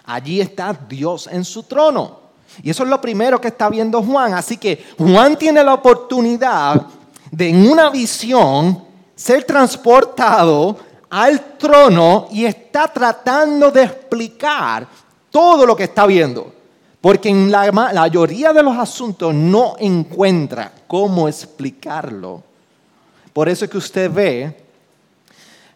Allí 0.04 0.40
está 0.40 0.76
Dios 0.88 1.28
en 1.30 1.44
su 1.44 1.62
trono. 1.62 2.28
Y 2.62 2.70
eso 2.70 2.82
es 2.82 2.88
lo 2.88 3.00
primero 3.00 3.40
que 3.40 3.48
está 3.48 3.68
viendo 3.68 4.02
Juan. 4.02 4.34
Así 4.34 4.56
que 4.56 4.84
Juan 4.98 5.36
tiene 5.36 5.62
la 5.62 5.74
oportunidad 5.74 6.86
de 7.30 7.48
en 7.50 7.70
una 7.70 7.90
visión 7.90 8.84
ser 9.14 9.44
transportado 9.44 10.76
al 11.10 11.56
trono 11.56 12.28
y 12.30 12.44
está 12.44 12.88
tratando 12.88 13.70
de 13.70 13.84
explicar 13.84 14.86
todo 15.30 15.66
lo 15.66 15.76
que 15.76 15.84
está 15.84 16.06
viendo. 16.06 16.57
Porque 17.08 17.30
en 17.30 17.50
la 17.50 17.72
mayoría 17.72 18.52
de 18.52 18.62
los 18.62 18.76
asuntos 18.76 19.32
no 19.32 19.76
encuentra 19.78 20.70
cómo 20.86 21.26
explicarlo. 21.26 22.42
Por 23.32 23.48
eso 23.48 23.64
es 23.64 23.70
que 23.70 23.78
usted 23.78 24.12
ve 24.12 24.54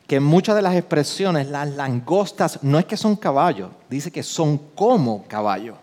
que 0.07 0.21
muchas 0.21 0.55
de 0.57 0.61
las 0.61 0.75
expresiones, 0.75 1.49
las 1.49 1.71
langostas, 1.71 2.59
no 2.61 2.79
es 2.79 2.85
que 2.85 2.99
son 2.99 3.17
caballos, 3.17 3.71
dice 3.89 4.11
que 4.11 4.23
son 4.23 4.59
como 4.75 5.25
caballos. 5.27 5.79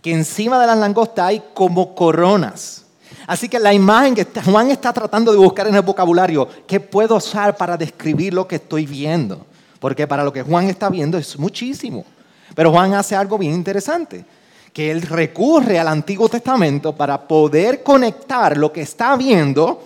Que 0.00 0.14
encima 0.14 0.58
de 0.58 0.68
las 0.68 0.78
langostas 0.78 1.26
hay 1.26 1.42
como 1.52 1.94
coronas. 1.94 2.86
Así 3.26 3.46
que 3.46 3.58
la 3.58 3.74
imagen 3.74 4.14
que 4.14 4.26
Juan 4.46 4.70
está 4.70 4.90
tratando 4.90 5.32
de 5.32 5.36
buscar 5.36 5.66
en 5.66 5.74
el 5.74 5.82
vocabulario, 5.82 6.48
¿qué 6.66 6.80
puedo 6.80 7.16
usar 7.16 7.58
para 7.58 7.76
describir 7.76 8.32
lo 8.32 8.48
que 8.48 8.56
estoy 8.56 8.86
viendo? 8.86 9.44
Porque 9.78 10.06
para 10.06 10.24
lo 10.24 10.32
que 10.32 10.40
Juan 10.40 10.70
está 10.70 10.88
viendo 10.88 11.18
es 11.18 11.38
muchísimo. 11.38 12.06
Pero 12.54 12.70
Juan 12.70 12.94
hace 12.94 13.14
algo 13.14 13.38
bien 13.38 13.54
interesante, 13.54 14.24
que 14.72 14.90
él 14.90 15.02
recurre 15.02 15.78
al 15.78 15.88
Antiguo 15.88 16.28
Testamento 16.28 16.94
para 16.94 17.26
poder 17.26 17.82
conectar 17.82 18.56
lo 18.56 18.72
que 18.72 18.82
está 18.82 19.16
viendo 19.16 19.82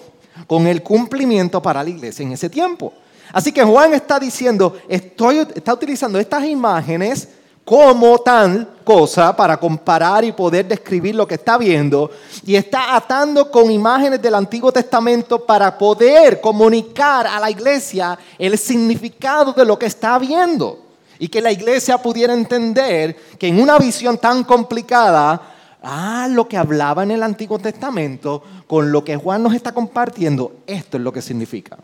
con 0.46 0.66
el 0.66 0.82
cumplimiento 0.82 1.62
para 1.62 1.82
la 1.82 1.90
iglesia 1.90 2.24
en 2.24 2.32
ese 2.32 2.50
tiempo. 2.50 2.92
Así 3.32 3.52
que 3.52 3.64
Juan 3.64 3.94
está 3.94 4.18
diciendo, 4.18 4.76
estoy, 4.88 5.38
está 5.54 5.74
utilizando 5.74 6.18
estas 6.18 6.44
imágenes 6.44 7.28
como 7.64 8.18
tal 8.18 8.68
cosa 8.84 9.34
para 9.34 9.56
comparar 9.56 10.22
y 10.22 10.32
poder 10.32 10.68
describir 10.68 11.14
lo 11.14 11.26
que 11.26 11.36
está 11.36 11.56
viendo 11.56 12.10
y 12.44 12.56
está 12.56 12.94
atando 12.94 13.50
con 13.50 13.70
imágenes 13.70 14.20
del 14.20 14.34
Antiguo 14.34 14.70
Testamento 14.70 15.44
para 15.44 15.76
poder 15.78 16.42
comunicar 16.42 17.26
a 17.26 17.40
la 17.40 17.50
iglesia 17.50 18.18
el 18.38 18.58
significado 18.58 19.54
de 19.54 19.64
lo 19.64 19.78
que 19.78 19.86
está 19.86 20.18
viendo 20.18 20.83
y 21.24 21.28
que 21.28 21.40
la 21.40 21.50
iglesia 21.50 21.96
pudiera 21.96 22.34
entender 22.34 23.16
que 23.38 23.48
en 23.48 23.58
una 23.58 23.78
visión 23.78 24.18
tan 24.18 24.44
complicada, 24.44 25.40
ah, 25.82 26.28
lo 26.30 26.46
que 26.46 26.58
hablaba 26.58 27.02
en 27.02 27.12
el 27.12 27.22
Antiguo 27.22 27.58
Testamento 27.58 28.42
con 28.66 28.92
lo 28.92 29.02
que 29.02 29.16
Juan 29.16 29.42
nos 29.42 29.54
está 29.54 29.72
compartiendo, 29.72 30.56
esto 30.66 30.98
es 30.98 31.02
lo 31.02 31.10
que 31.14 31.22
significa. 31.22 31.78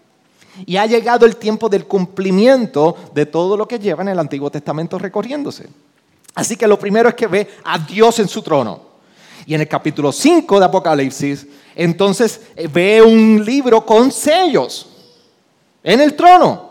Y 0.66 0.76
ha 0.76 0.84
llegado 0.84 1.24
el 1.24 1.36
tiempo 1.36 1.70
del 1.70 1.86
cumplimiento 1.86 2.94
de 3.14 3.24
todo 3.24 3.56
lo 3.56 3.66
que 3.66 3.78
lleva 3.78 4.02
en 4.02 4.10
el 4.10 4.18
Antiguo 4.18 4.50
Testamento 4.50 4.98
recorriéndose. 4.98 5.70
Así 6.34 6.54
que 6.54 6.68
lo 6.68 6.78
primero 6.78 7.08
es 7.08 7.14
que 7.14 7.26
ve 7.26 7.48
a 7.64 7.78
Dios 7.78 8.18
en 8.18 8.28
su 8.28 8.42
trono. 8.42 8.90
Y 9.46 9.54
en 9.54 9.62
el 9.62 9.68
capítulo 9.68 10.12
5 10.12 10.58
de 10.58 10.66
Apocalipsis, 10.66 11.46
entonces 11.74 12.42
eh, 12.54 12.68
ve 12.70 13.00
un 13.00 13.42
libro 13.42 13.86
con 13.86 14.12
sellos 14.12 14.86
en 15.82 16.02
el 16.02 16.14
trono. 16.14 16.68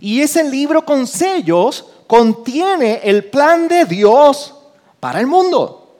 Y 0.00 0.20
ese 0.20 0.48
libro 0.48 0.84
con 0.84 1.06
sellos 1.06 1.84
contiene 2.08 3.02
el 3.04 3.26
plan 3.26 3.68
de 3.68 3.84
Dios 3.84 4.52
para 4.98 5.20
el 5.20 5.28
mundo. 5.28 5.96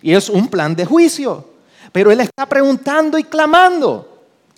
Y 0.00 0.14
es 0.14 0.30
un 0.30 0.48
plan 0.48 0.74
de 0.74 0.86
juicio. 0.86 1.44
Pero 1.92 2.10
Él 2.10 2.20
está 2.20 2.46
preguntando 2.46 3.18
y 3.18 3.24
clamando. 3.24 4.16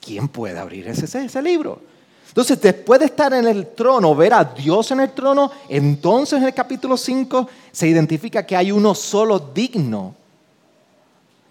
¿quién 0.08 0.28
puede 0.28 0.58
abrir 0.58 0.88
ese, 0.88 1.42
libro? 1.42 1.80
Entonces, 2.28 2.60
después 2.60 3.00
de 3.00 3.06
estar 3.06 3.32
en 3.34 3.46
el 3.46 3.74
trono, 3.74 4.14
ver 4.14 4.32
a 4.32 4.44
Dios 4.44 4.90
en 4.90 5.00
el 5.00 5.12
trono, 5.12 5.50
entonces 5.68 6.38
en 6.38 6.46
el 6.46 6.54
capítulo 6.54 6.96
5 6.96 7.48
se 7.70 7.88
identifica 7.88 8.46
que 8.46 8.56
hay 8.56 8.72
uno 8.72 8.94
solo 8.94 9.38
digno 9.38 10.14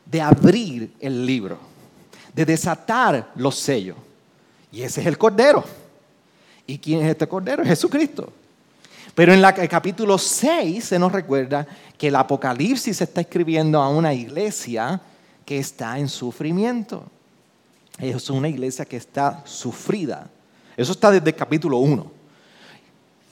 de 0.06 0.22
abrir 0.22 0.94
el 1.00 1.24
libro, 1.24 1.60
de 2.34 2.46
desatar 2.46 3.32
los 3.36 3.56
sellos. 3.56 3.98
Y 4.72 4.82
ese 4.82 5.02
es 5.02 5.08
el 5.08 5.20
Cordero. 5.20 5.64
¿Y 6.66 6.80
quién 6.80 7.02
es 7.02 7.12
este 7.12 7.28
Cordero? 7.28 7.64
Jesucristo. 7.64 8.32
Pero 9.18 9.34
en 9.34 9.44
el 9.44 9.68
capítulo 9.68 10.16
6 10.20 10.86
se 10.86 11.00
nos 11.00 11.12
recuerda 11.12 11.66
que 11.98 12.10
el 12.10 12.16
Apocalipsis 12.16 13.02
está 13.02 13.22
escribiendo 13.22 13.82
a 13.82 13.90
una 13.90 14.14
iglesia 14.14 15.02
que 15.44 15.58
está 15.58 15.98
en 15.98 16.08
sufrimiento. 16.08 17.02
Es 17.98 18.30
una 18.30 18.48
iglesia 18.48 18.86
que 18.86 18.98
está 18.98 19.42
sufrida. 19.44 20.30
Eso 20.78 20.92
está 20.92 21.10
desde 21.10 21.32
el 21.32 21.36
capítulo 21.36 21.80
1. 21.80 22.12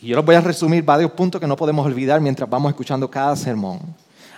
Y 0.01 0.07
yo 0.07 0.15
les 0.15 0.25
voy 0.25 0.33
a 0.33 0.41
resumir 0.41 0.83
varios 0.83 1.11
puntos 1.11 1.39
que 1.39 1.45
no 1.45 1.55
podemos 1.55 1.85
olvidar 1.85 2.19
mientras 2.19 2.49
vamos 2.49 2.71
escuchando 2.71 3.07
cada 3.07 3.35
sermón. 3.35 3.79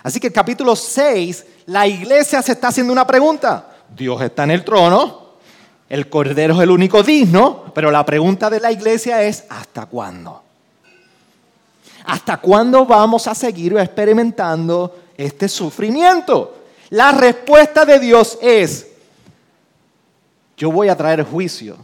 Así 0.02 0.20
que 0.20 0.26
el 0.26 0.34
capítulo 0.34 0.76
6, 0.76 1.46
la 1.64 1.86
iglesia 1.86 2.42
se 2.42 2.52
está 2.52 2.68
haciendo 2.68 2.92
una 2.92 3.06
pregunta. 3.06 3.74
Dios 3.96 4.20
está 4.20 4.44
en 4.44 4.50
el 4.50 4.66
trono, 4.66 5.30
el 5.88 6.10
Cordero 6.10 6.56
es 6.56 6.60
el 6.60 6.70
único 6.70 7.02
digno, 7.02 7.72
pero 7.74 7.90
la 7.90 8.04
pregunta 8.04 8.50
de 8.50 8.60
la 8.60 8.70
iglesia 8.70 9.22
es, 9.22 9.46
¿hasta 9.48 9.86
cuándo? 9.86 10.42
¿Hasta 12.08 12.38
cuándo 12.38 12.86
vamos 12.86 13.26
a 13.26 13.34
seguir 13.34 13.76
experimentando 13.76 14.98
este 15.14 15.46
sufrimiento? 15.46 16.54
La 16.88 17.12
respuesta 17.12 17.84
de 17.84 17.98
Dios 17.98 18.38
es, 18.40 18.86
yo 20.56 20.72
voy 20.72 20.88
a 20.88 20.96
traer 20.96 21.22
juicio, 21.22 21.76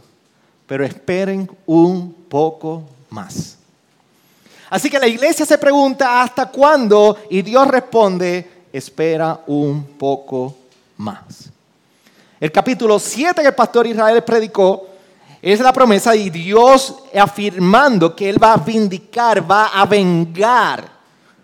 pero 0.65 0.83
esperen 0.83 1.47
un 1.67 2.11
poco 2.27 2.81
más. 3.11 3.59
Así 4.71 4.89
que 4.89 4.97
la 4.97 5.07
iglesia 5.07 5.45
se 5.45 5.59
pregunta 5.59 6.23
hasta 6.23 6.47
cuándo 6.47 7.19
y 7.29 7.43
Dios 7.43 7.67
responde, 7.67 8.65
espera 8.73 9.41
un 9.45 9.83
poco 9.83 10.55
más. 10.97 11.51
El 12.39 12.51
capítulo 12.51 12.97
7 12.97 13.43
que 13.43 13.47
el 13.49 13.53
pastor 13.53 13.85
Israel 13.85 14.23
predicó 14.23 14.87
es 15.53 15.59
la 15.59 15.71
promesa 15.71 16.13
de 16.13 16.31
Dios 16.31 17.03
afirmando 17.13 18.15
que 18.15 18.27
Él 18.27 18.41
va 18.41 18.53
a 18.53 18.57
vindicar, 18.57 19.49
va 19.49 19.67
a 19.67 19.85
vengar 19.85 20.89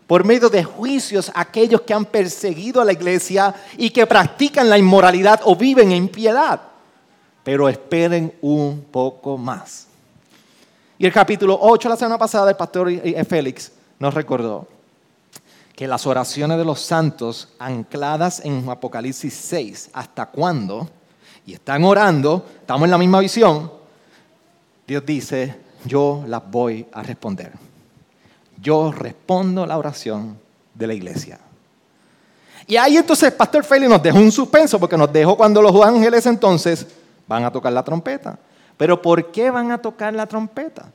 por 0.08 0.26
medio 0.26 0.50
de 0.50 0.64
juicios 0.64 1.32
a 1.36 1.42
aquellos 1.42 1.82
que 1.82 1.94
han 1.94 2.06
perseguido 2.06 2.82
a 2.82 2.86
la 2.86 2.94
iglesia 2.94 3.54
y 3.78 3.92
que 3.92 4.08
practican 4.08 4.68
la 4.72 4.80
inmoralidad 4.80 5.42
o 5.44 5.56
viven 5.56 5.92
en 5.92 5.98
impiedad. 5.98 6.60
Pero 7.44 7.70
esperen 7.70 8.34
un 8.42 8.88
poco 8.92 9.38
más. 9.38 9.86
Y 10.98 11.06
el 11.06 11.14
capítulo 11.14 11.56
8, 11.62 11.88
la 11.88 11.96
semana 11.96 12.18
pasada, 12.18 12.50
el 12.50 12.58
pastor 12.58 12.92
Félix 13.28 13.72
nos 14.00 14.16
recordó 14.16 14.68
que 15.76 15.88
las 15.88 16.08
oraciones 16.08 16.58
de 16.58 16.66
los 16.66 16.82
santos 16.82 17.50
ancladas 17.60 18.44
en 18.44 18.68
Apocalipsis 18.68 19.34
6, 19.34 19.92
¿hasta 19.94 20.26
cuándo? 20.26 20.90
Y 21.46 21.54
están 21.54 21.84
orando, 21.84 22.48
estamos 22.62 22.86
en 22.86 22.92
la 22.92 22.98
misma 22.98 23.20
visión. 23.20 23.81
Dios 24.88 25.06
dice, 25.06 25.56
yo 25.86 26.24
las 26.28 26.50
voy 26.50 26.86
a 26.92 27.04
responder. 27.04 27.52
Yo 28.62 28.92
respondo 28.92 29.66
la 29.66 29.78
oración 29.78 30.38
de 30.74 30.88
la 30.88 30.94
iglesia. 30.94 31.40
Y 32.68 32.78
ahí 32.78 32.98
entonces 32.98 33.32
pastor 33.32 33.64
Félix 33.64 33.90
nos 33.90 34.04
dejó 34.04 34.20
un 34.20 34.32
suspenso 34.32 34.80
porque 34.80 34.98
nos 34.98 35.12
dejó 35.12 35.36
cuando 35.36 35.62
los 35.62 35.76
ángeles 35.84 36.26
entonces 36.26 36.86
van 37.28 37.44
a 37.44 37.52
tocar 37.52 37.74
la 37.74 37.84
trompeta. 37.84 38.38
Pero 38.78 39.02
¿por 39.02 39.32
qué 39.32 39.50
van 39.52 39.72
a 39.72 39.78
tocar 39.78 40.14
la 40.14 40.26
trompeta? 40.26 40.92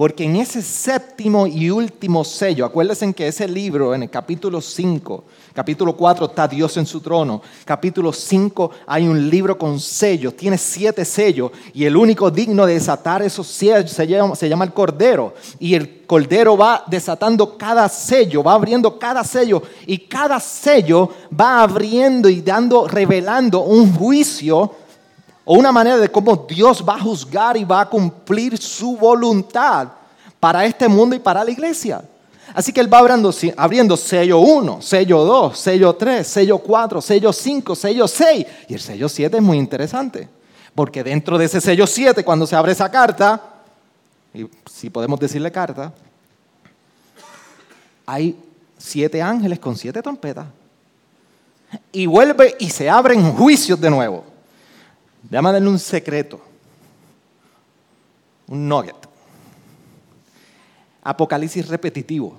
Porque 0.00 0.24
en 0.24 0.36
ese 0.36 0.62
séptimo 0.62 1.46
y 1.46 1.68
último 1.68 2.24
sello, 2.24 2.64
acuérdense 2.64 3.04
en 3.04 3.12
que 3.12 3.28
ese 3.28 3.46
libro, 3.46 3.94
en 3.94 4.04
el 4.04 4.08
capítulo 4.08 4.58
5, 4.62 5.24
capítulo 5.52 5.94
4 5.94 6.24
está 6.24 6.48
Dios 6.48 6.74
en 6.78 6.86
su 6.86 7.02
trono, 7.02 7.42
capítulo 7.66 8.10
5 8.10 8.70
hay 8.86 9.06
un 9.06 9.28
libro 9.28 9.58
con 9.58 9.78
sellos, 9.78 10.34
tiene 10.34 10.56
siete 10.56 11.04
sellos, 11.04 11.50
y 11.74 11.84
el 11.84 11.98
único 11.98 12.30
digno 12.30 12.64
de 12.64 12.72
desatar 12.72 13.20
esos 13.20 13.46
sellos 13.46 13.90
se 13.90 14.06
llama, 14.06 14.34
se 14.36 14.48
llama 14.48 14.64
el 14.64 14.72
Cordero, 14.72 15.34
y 15.58 15.74
el 15.74 16.06
Cordero 16.06 16.56
va 16.56 16.82
desatando 16.86 17.58
cada 17.58 17.86
sello, 17.90 18.42
va 18.42 18.54
abriendo 18.54 18.98
cada 18.98 19.22
sello, 19.22 19.62
y 19.86 19.98
cada 19.98 20.40
sello 20.40 21.10
va 21.38 21.60
abriendo 21.60 22.30
y 22.30 22.40
dando, 22.40 22.88
revelando 22.88 23.60
un 23.64 23.94
juicio 23.94 24.76
o 25.52 25.54
una 25.54 25.72
manera 25.72 25.98
de 25.98 26.08
cómo 26.08 26.46
Dios 26.48 26.84
va 26.88 26.94
a 26.94 27.00
juzgar 27.00 27.56
y 27.56 27.64
va 27.64 27.80
a 27.80 27.88
cumplir 27.88 28.56
su 28.56 28.96
voluntad 28.96 29.88
para 30.38 30.64
este 30.64 30.86
mundo 30.86 31.16
y 31.16 31.18
para 31.18 31.42
la 31.42 31.50
iglesia. 31.50 32.04
Así 32.54 32.72
que 32.72 32.80
Él 32.80 32.92
va 32.92 32.98
abriendo, 32.98 33.96
sello 33.96 34.38
1, 34.38 34.80
sello 34.80 35.24
2, 35.24 35.58
sello 35.58 35.92
3, 35.96 36.24
sello 36.24 36.58
4, 36.58 37.00
sello 37.00 37.32
5, 37.32 37.74
sello 37.74 38.06
6. 38.06 38.46
Y 38.68 38.74
el 38.74 38.80
sello 38.80 39.08
7 39.08 39.38
es 39.38 39.42
muy 39.42 39.58
interesante, 39.58 40.28
porque 40.72 41.02
dentro 41.02 41.36
de 41.36 41.46
ese 41.46 41.60
sello 41.60 41.84
7, 41.84 42.22
cuando 42.22 42.46
se 42.46 42.54
abre 42.54 42.70
esa 42.70 42.88
carta, 42.88 43.42
y 44.32 44.46
si 44.72 44.88
podemos 44.88 45.18
decirle 45.18 45.50
carta, 45.50 45.92
hay 48.06 48.36
siete 48.78 49.20
ángeles 49.20 49.58
con 49.58 49.76
siete 49.76 50.00
trompetas. 50.00 50.46
Y 51.90 52.06
vuelve 52.06 52.54
y 52.60 52.70
se 52.70 52.88
abren 52.88 53.32
juicios 53.32 53.80
de 53.80 53.90
nuevo. 53.90 54.29
Déjame 55.30 55.52
darle 55.52 55.68
un 55.68 55.78
secreto, 55.78 56.40
un 58.48 58.68
nugget. 58.68 58.96
Apocalipsis 61.04 61.68
repetitivo. 61.68 62.36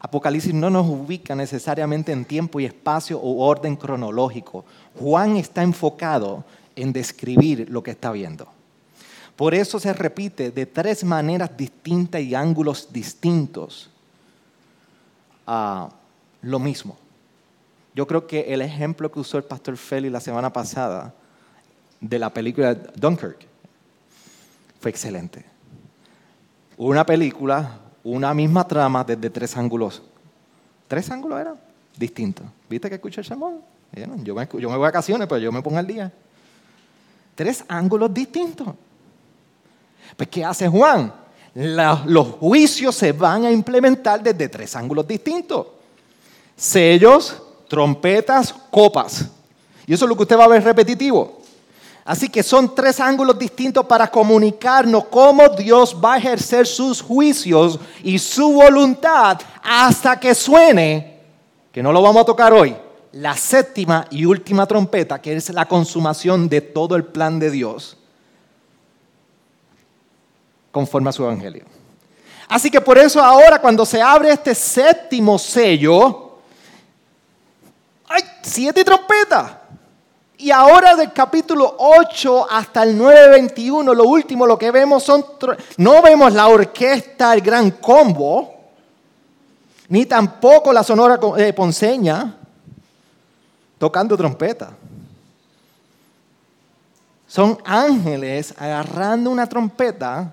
Apocalipsis 0.00 0.52
no 0.52 0.68
nos 0.68 0.86
ubica 0.86 1.36
necesariamente 1.36 2.10
en 2.10 2.24
tiempo 2.24 2.58
y 2.58 2.64
espacio 2.64 3.18
o 3.20 3.46
orden 3.46 3.76
cronológico. 3.76 4.64
Juan 4.98 5.36
está 5.36 5.62
enfocado 5.62 6.44
en 6.74 6.92
describir 6.92 7.70
lo 7.70 7.84
que 7.84 7.92
está 7.92 8.10
viendo. 8.10 8.48
Por 9.36 9.54
eso 9.54 9.78
se 9.78 9.92
repite 9.92 10.50
de 10.50 10.66
tres 10.66 11.04
maneras 11.04 11.56
distintas 11.56 12.20
y 12.20 12.34
ángulos 12.34 12.92
distintos 12.92 13.90
a 15.46 15.88
lo 16.42 16.58
mismo. 16.58 16.96
Yo 17.94 18.06
creo 18.06 18.26
que 18.26 18.52
el 18.52 18.60
ejemplo 18.60 19.10
que 19.10 19.20
usó 19.20 19.38
el 19.38 19.44
pastor 19.44 19.76
Feli 19.76 20.10
la 20.10 20.20
semana 20.20 20.52
pasada 20.52 21.14
de 22.08 22.18
la 22.18 22.32
película 22.32 22.74
Dunkirk. 22.74 23.46
Fue 24.80 24.90
excelente. 24.90 25.44
Una 26.76 27.04
película, 27.04 27.78
una 28.04 28.34
misma 28.34 28.66
trama 28.66 29.02
desde 29.02 29.30
tres 29.30 29.56
ángulos. 29.56 30.02
¿Tres 30.86 31.10
ángulos 31.10 31.40
eran? 31.40 31.56
Distintos. 31.96 32.46
¿Viste 32.68 32.88
que 32.88 32.96
escucha 32.96 33.20
el 33.20 33.26
sermón? 33.26 33.60
Yo 34.22 34.34
me 34.34 34.44
voy 34.44 34.74
a 34.74 34.76
vacaciones, 34.76 35.26
pero 35.26 35.38
yo 35.38 35.50
me 35.50 35.62
pongo 35.62 35.78
al 35.78 35.86
día. 35.86 36.12
Tres 37.34 37.64
ángulos 37.68 38.12
distintos. 38.12 38.68
Pues, 40.16 40.28
¿qué 40.28 40.44
hace 40.44 40.68
Juan? 40.68 41.12
los 41.54 42.28
juicios 42.32 42.94
se 42.94 43.12
van 43.12 43.46
a 43.46 43.50
implementar 43.50 44.22
desde 44.22 44.46
tres 44.50 44.76
ángulos 44.76 45.08
distintos. 45.08 45.68
Sellos, 46.54 47.42
trompetas, 47.66 48.52
copas. 48.70 49.30
Y 49.86 49.94
eso 49.94 50.04
es 50.04 50.08
lo 50.10 50.16
que 50.16 50.24
usted 50.24 50.38
va 50.38 50.44
a 50.44 50.48
ver 50.48 50.62
repetitivo. 50.62 51.40
Así 52.06 52.28
que 52.28 52.44
son 52.44 52.72
tres 52.72 53.00
ángulos 53.00 53.36
distintos 53.36 53.84
para 53.84 54.08
comunicarnos 54.08 55.06
cómo 55.06 55.48
Dios 55.48 55.96
va 56.02 56.14
a 56.14 56.18
ejercer 56.18 56.64
sus 56.64 57.02
juicios 57.02 57.80
y 58.04 58.16
su 58.20 58.52
voluntad 58.52 59.40
hasta 59.60 60.18
que 60.20 60.32
suene, 60.32 61.18
que 61.72 61.82
no 61.82 61.90
lo 61.90 62.00
vamos 62.00 62.22
a 62.22 62.26
tocar 62.26 62.52
hoy, 62.52 62.76
la 63.10 63.36
séptima 63.36 64.06
y 64.08 64.24
última 64.24 64.66
trompeta, 64.66 65.20
que 65.20 65.34
es 65.34 65.50
la 65.50 65.66
consumación 65.66 66.48
de 66.48 66.60
todo 66.60 66.94
el 66.94 67.04
plan 67.04 67.40
de 67.40 67.50
Dios, 67.50 67.96
conforme 70.70 71.08
a 71.08 71.12
su 71.12 71.24
evangelio. 71.24 71.64
Así 72.48 72.70
que 72.70 72.80
por 72.80 72.98
eso 72.98 73.20
ahora 73.20 73.60
cuando 73.60 73.84
se 73.84 74.00
abre 74.00 74.30
este 74.30 74.54
séptimo 74.54 75.40
sello, 75.40 76.38
hay 78.06 78.22
siete 78.42 78.84
trompetas. 78.84 79.65
Y 80.38 80.50
ahora 80.50 80.94
del 80.94 81.12
capítulo 81.12 81.76
8 81.78 82.46
hasta 82.50 82.82
el 82.82 82.98
9:21, 82.98 83.94
lo 83.94 84.04
último, 84.04 84.46
lo 84.46 84.58
que 84.58 84.70
vemos 84.70 85.02
son, 85.02 85.24
no 85.78 86.02
vemos 86.02 86.32
la 86.34 86.48
orquesta, 86.48 87.32
el 87.32 87.40
gran 87.40 87.70
combo, 87.70 88.54
ni 89.88 90.04
tampoco 90.04 90.72
la 90.72 90.82
sonora 90.82 91.18
eh, 91.38 91.52
ponceña 91.54 92.36
tocando 93.78 94.16
trompeta. 94.16 94.70
Son 97.26 97.58
ángeles 97.64 98.54
agarrando 98.58 99.30
una 99.30 99.48
trompeta 99.48 100.32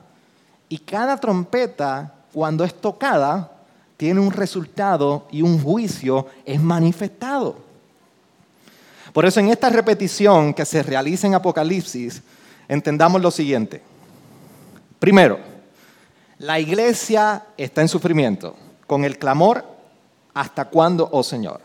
y 0.68 0.80
cada 0.80 1.18
trompeta, 1.18 2.14
cuando 2.34 2.66
es 2.66 2.74
tocada, 2.74 3.52
tiene 3.96 4.20
un 4.20 4.32
resultado 4.32 5.28
y 5.32 5.42
un 5.42 5.62
juicio 5.62 6.28
es 6.46 6.62
manifestado. 6.62 7.56
Por 9.14 9.26
eso 9.26 9.40
en 9.40 9.50
esta 9.50 9.70
repetición 9.70 10.54
que 10.54 10.66
se 10.66 10.82
realiza 10.82 11.28
en 11.28 11.36
Apocalipsis, 11.36 12.22
entendamos 12.68 13.22
lo 13.22 13.30
siguiente. 13.30 13.82
Primero, 14.98 15.40
la 16.40 16.60
iglesia 16.60 17.46
está 17.56 17.82
en 17.82 17.88
sufrimiento, 17.88 18.56
con 18.88 19.06
el 19.06 19.20
clamor, 19.20 19.64
¿hasta 20.34 20.66
cuándo, 20.66 21.08
oh 21.12 21.24
Señor? 21.24 21.62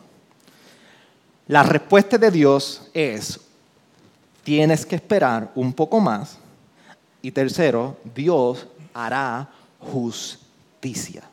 La 1.46 1.62
respuesta 1.62 2.18
de 2.18 2.30
Dios 2.30 2.90
es, 2.92 3.40
tienes 4.44 4.84
que 4.84 4.96
esperar 4.96 5.50
un 5.54 5.72
poco 5.72 5.98
más. 5.98 6.38
Y 7.22 7.30
tercero, 7.30 7.96
Dios 8.14 8.66
hará 8.92 9.48
justicia. 9.80 11.27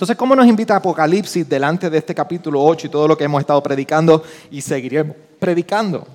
Entonces, 0.00 0.16
¿cómo 0.16 0.34
nos 0.34 0.46
invita 0.46 0.76
Apocalipsis 0.76 1.46
delante 1.46 1.90
de 1.90 1.98
este 1.98 2.14
capítulo 2.14 2.64
8 2.64 2.86
y 2.86 2.90
todo 2.90 3.06
lo 3.06 3.18
que 3.18 3.24
hemos 3.24 3.38
estado 3.38 3.62
predicando 3.62 4.24
y 4.50 4.62
seguiremos 4.62 5.14
predicando? 5.38 6.06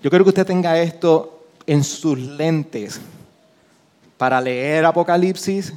Yo 0.00 0.08
quiero 0.10 0.24
que 0.24 0.28
usted 0.28 0.46
tenga 0.46 0.80
esto 0.80 1.46
en 1.66 1.82
sus 1.82 2.16
lentes 2.16 3.00
para 4.16 4.40
leer 4.40 4.84
Apocalipsis 4.84 5.74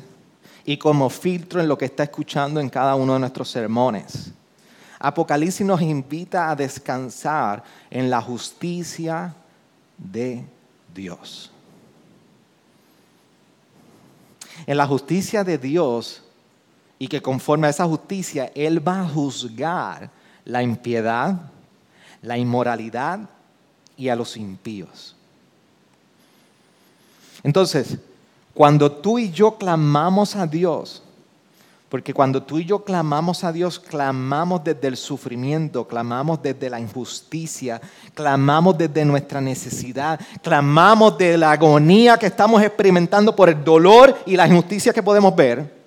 y 0.63 0.77
como 0.77 1.09
filtro 1.09 1.59
en 1.59 1.67
lo 1.67 1.75
que 1.75 1.85
está 1.85 2.03
escuchando 2.03 2.59
en 2.59 2.69
cada 2.69 2.93
uno 2.93 3.13
de 3.15 3.21
nuestros 3.21 3.49
sermones. 3.49 4.31
Apocalipsis 4.99 5.65
nos 5.65 5.81
invita 5.81 6.51
a 6.51 6.55
descansar 6.55 7.63
en 7.89 8.11
la 8.11 8.21
justicia 8.21 9.33
de 9.97 10.45
Dios. 10.93 11.51
En 14.67 14.77
la 14.77 14.85
justicia 14.85 15.43
de 15.43 15.57
Dios 15.57 16.22
y 17.03 17.07
que 17.09 17.21
conforme 17.21 17.67
a 17.67 17.69
esa 17.69 17.83
justicia 17.83 18.49
Él 18.55 18.87
va 18.87 19.01
a 19.01 19.09
juzgar 19.09 20.09
la 20.45 20.63
impiedad, 20.63 21.35
la 22.21 22.37
inmoralidad 22.37 23.19
y 23.97 24.07
a 24.07 24.15
los 24.15 24.37
impíos. 24.37 25.13
Entonces, 27.43 27.97
cuando 28.53 28.89
tú 28.89 29.19
y 29.19 29.31
yo 29.31 29.57
clamamos 29.57 30.37
a 30.37 30.47
Dios, 30.47 31.03
porque 31.89 32.13
cuando 32.13 32.41
tú 32.41 32.59
y 32.59 32.63
yo 32.63 32.85
clamamos 32.85 33.43
a 33.43 33.51
Dios, 33.51 33.81
clamamos 33.81 34.63
desde 34.63 34.87
el 34.87 34.95
sufrimiento, 34.95 35.85
clamamos 35.85 36.41
desde 36.41 36.69
la 36.69 36.79
injusticia, 36.79 37.81
clamamos 38.13 38.77
desde 38.77 39.03
nuestra 39.03 39.41
necesidad, 39.41 40.21
clamamos 40.41 41.17
de 41.17 41.37
la 41.37 41.51
agonía 41.51 42.15
que 42.15 42.27
estamos 42.27 42.63
experimentando 42.63 43.35
por 43.35 43.49
el 43.49 43.61
dolor 43.61 44.17
y 44.25 44.37
la 44.37 44.47
injusticia 44.47 44.93
que 44.93 45.03
podemos 45.03 45.35
ver. 45.35 45.82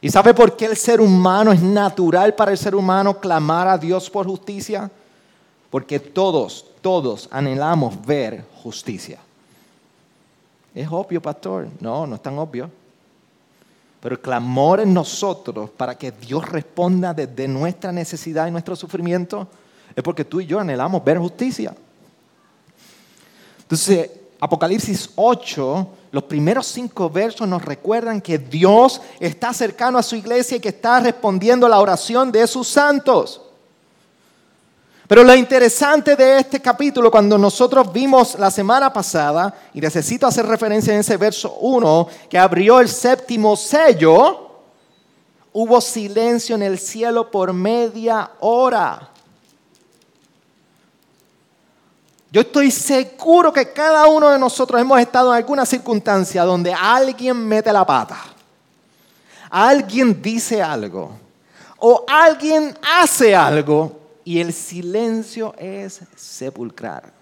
¿Y 0.00 0.10
sabe 0.10 0.32
por 0.32 0.56
qué 0.56 0.66
el 0.66 0.76
ser 0.76 1.00
humano 1.00 1.52
es 1.52 1.60
natural 1.60 2.34
para 2.34 2.52
el 2.52 2.58
ser 2.58 2.74
humano 2.74 3.18
clamar 3.18 3.66
a 3.66 3.78
Dios 3.78 4.08
por 4.08 4.26
justicia? 4.26 4.90
Porque 5.70 5.98
todos, 5.98 6.64
todos 6.80 7.28
anhelamos 7.32 8.04
ver 8.06 8.44
justicia. 8.62 9.18
Es 10.74 10.88
obvio, 10.90 11.20
pastor. 11.20 11.68
No, 11.80 12.06
no 12.06 12.14
es 12.14 12.22
tan 12.22 12.38
obvio. 12.38 12.70
Pero 14.00 14.14
el 14.14 14.20
clamor 14.20 14.80
en 14.80 14.94
nosotros 14.94 15.70
para 15.70 15.96
que 15.96 16.12
Dios 16.12 16.48
responda 16.48 17.12
desde 17.12 17.48
nuestra 17.48 17.90
necesidad 17.90 18.46
y 18.46 18.52
nuestro 18.52 18.76
sufrimiento 18.76 19.48
es 19.94 20.02
porque 20.04 20.24
tú 20.24 20.40
y 20.40 20.46
yo 20.46 20.60
anhelamos 20.60 21.02
ver 21.04 21.18
justicia. 21.18 21.74
Entonces, 23.62 24.10
Apocalipsis 24.38 25.10
8, 25.16 25.88
los 26.10 26.24
primeros 26.24 26.66
cinco 26.66 27.10
versos 27.10 27.46
nos 27.46 27.64
recuerdan 27.64 28.20
que 28.20 28.38
Dios 28.38 29.00
está 29.20 29.52
cercano 29.52 29.98
a 29.98 30.02
su 30.02 30.16
iglesia 30.16 30.56
y 30.56 30.60
que 30.60 30.70
está 30.70 31.00
respondiendo 31.00 31.66
a 31.66 31.70
la 31.70 31.80
oración 31.80 32.32
de 32.32 32.46
sus 32.46 32.68
santos. 32.68 33.42
Pero 35.06 35.24
lo 35.24 35.34
interesante 35.34 36.16
de 36.16 36.38
este 36.38 36.60
capítulo, 36.60 37.10
cuando 37.10 37.38
nosotros 37.38 37.90
vimos 37.90 38.38
la 38.38 38.50
semana 38.50 38.92
pasada, 38.92 39.54
y 39.72 39.80
necesito 39.80 40.26
hacer 40.26 40.44
referencia 40.44 40.92
en 40.92 41.00
ese 41.00 41.16
verso 41.16 41.54
1, 41.60 42.08
que 42.28 42.38
abrió 42.38 42.78
el 42.78 42.90
séptimo 42.90 43.56
sello, 43.56 44.50
hubo 45.54 45.80
silencio 45.80 46.56
en 46.56 46.62
el 46.62 46.78
cielo 46.78 47.30
por 47.30 47.54
media 47.54 48.32
hora. 48.40 49.10
Yo 52.30 52.42
estoy 52.42 52.70
seguro 52.70 53.52
que 53.52 53.72
cada 53.72 54.06
uno 54.06 54.28
de 54.28 54.38
nosotros 54.38 54.80
hemos 54.80 55.00
estado 55.00 55.30
en 55.30 55.38
alguna 55.38 55.64
circunstancia 55.64 56.44
donde 56.44 56.74
alguien 56.74 57.36
mete 57.46 57.72
la 57.72 57.86
pata, 57.86 58.18
alguien 59.48 60.20
dice 60.20 60.62
algo 60.62 61.12
o 61.78 62.04
alguien 62.06 62.76
hace 62.82 63.34
algo 63.34 63.98
y 64.24 64.40
el 64.40 64.52
silencio 64.52 65.54
es 65.56 66.00
sepulcrar. 66.16 67.17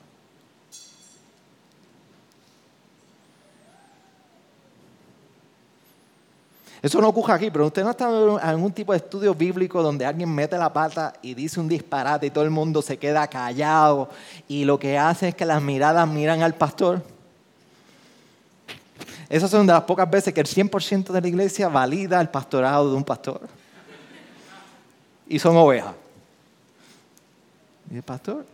Eso 6.87 7.01
no 7.01 7.09
ocurre 7.09 7.33
aquí, 7.33 7.51
pero 7.51 7.67
usted 7.67 7.83
no 7.83 7.91
está 7.91 8.09
en 8.09 8.39
algún 8.41 8.71
tipo 8.71 8.93
de 8.93 8.99
estudio 8.99 9.35
bíblico 9.35 9.83
donde 9.83 10.07
alguien 10.07 10.33
mete 10.33 10.57
la 10.57 10.73
pata 10.73 11.15
y 11.21 11.35
dice 11.35 11.59
un 11.59 11.67
disparate 11.67 12.27
y 12.27 12.31
todo 12.31 12.45
el 12.45 12.51
mundo 12.51 12.81
se 12.81 12.97
queda 12.97 13.27
callado 13.27 14.09
y 14.47 14.65
lo 14.65 14.79
que 14.79 14.97
hace 14.97 15.31
es 15.31 15.35
que 15.35 15.45
las 15.45 15.61
miradas 15.61 16.07
miran 16.07 16.43
al 16.43 16.55
pastor. 16.55 17.03
Esas 19.29 19.51
son 19.51 19.67
de 19.67 19.73
las 19.73 19.83
pocas 19.83 20.09
veces 20.09 20.33
que 20.33 20.39
el 20.39 20.47
100% 20.47 21.09
de 21.09 21.21
la 21.21 21.27
iglesia 21.27 21.67
valida 21.67 22.21
el 22.21 22.29
pastorado 22.29 22.89
de 22.89 22.97
un 22.97 23.03
pastor. 23.03 23.41
Y 25.27 25.41
son 25.41 25.57
ovejas. 25.57 25.93
¿Y 27.91 27.97
el 27.97 28.05
pastor? 28.05 28.47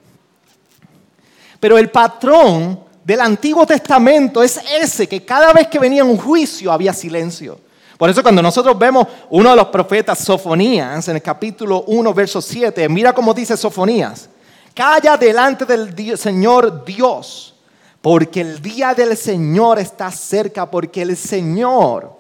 Pero 1.61 1.77
el 1.77 1.91
patrón 1.91 2.81
del 3.05 3.21
Antiguo 3.21 3.67
Testamento 3.67 4.43
es 4.43 4.59
ese, 4.81 5.07
que 5.07 5.23
cada 5.23 5.53
vez 5.53 5.69
que 5.69 5.79
venía 5.79 6.03
un 6.03 6.17
juicio 6.17 6.73
había 6.73 6.95
silencio. 6.95 7.61
Por 8.03 8.11
eso 8.11 8.21
cuando 8.21 8.43
nosotros 8.43 8.77
vemos 8.77 9.07
uno 9.31 9.51
de 9.51 9.55
los 9.55 9.69
profetas, 9.69 10.19
Sofonías, 10.19 11.07
en 11.07 11.15
el 11.15 11.23
capítulo 11.23 11.85
1, 11.87 12.13
verso 12.13 12.43
7, 12.43 12.89
mira 12.89 13.13
cómo 13.13 13.33
dice 13.33 13.57
Sofonías, 13.57 14.29
calla 14.75 15.17
delante 15.17 15.65
del 15.65 16.19
Señor 16.19 16.85
Dios, 16.85 17.55
porque 18.01 18.41
el 18.41 18.61
día 18.61 18.93
del 18.93 19.17
Señor 19.17 19.79
está 19.79 20.11
cerca, 20.11 20.69
porque 20.69 21.03
el 21.03 21.17
Señor 21.17 22.13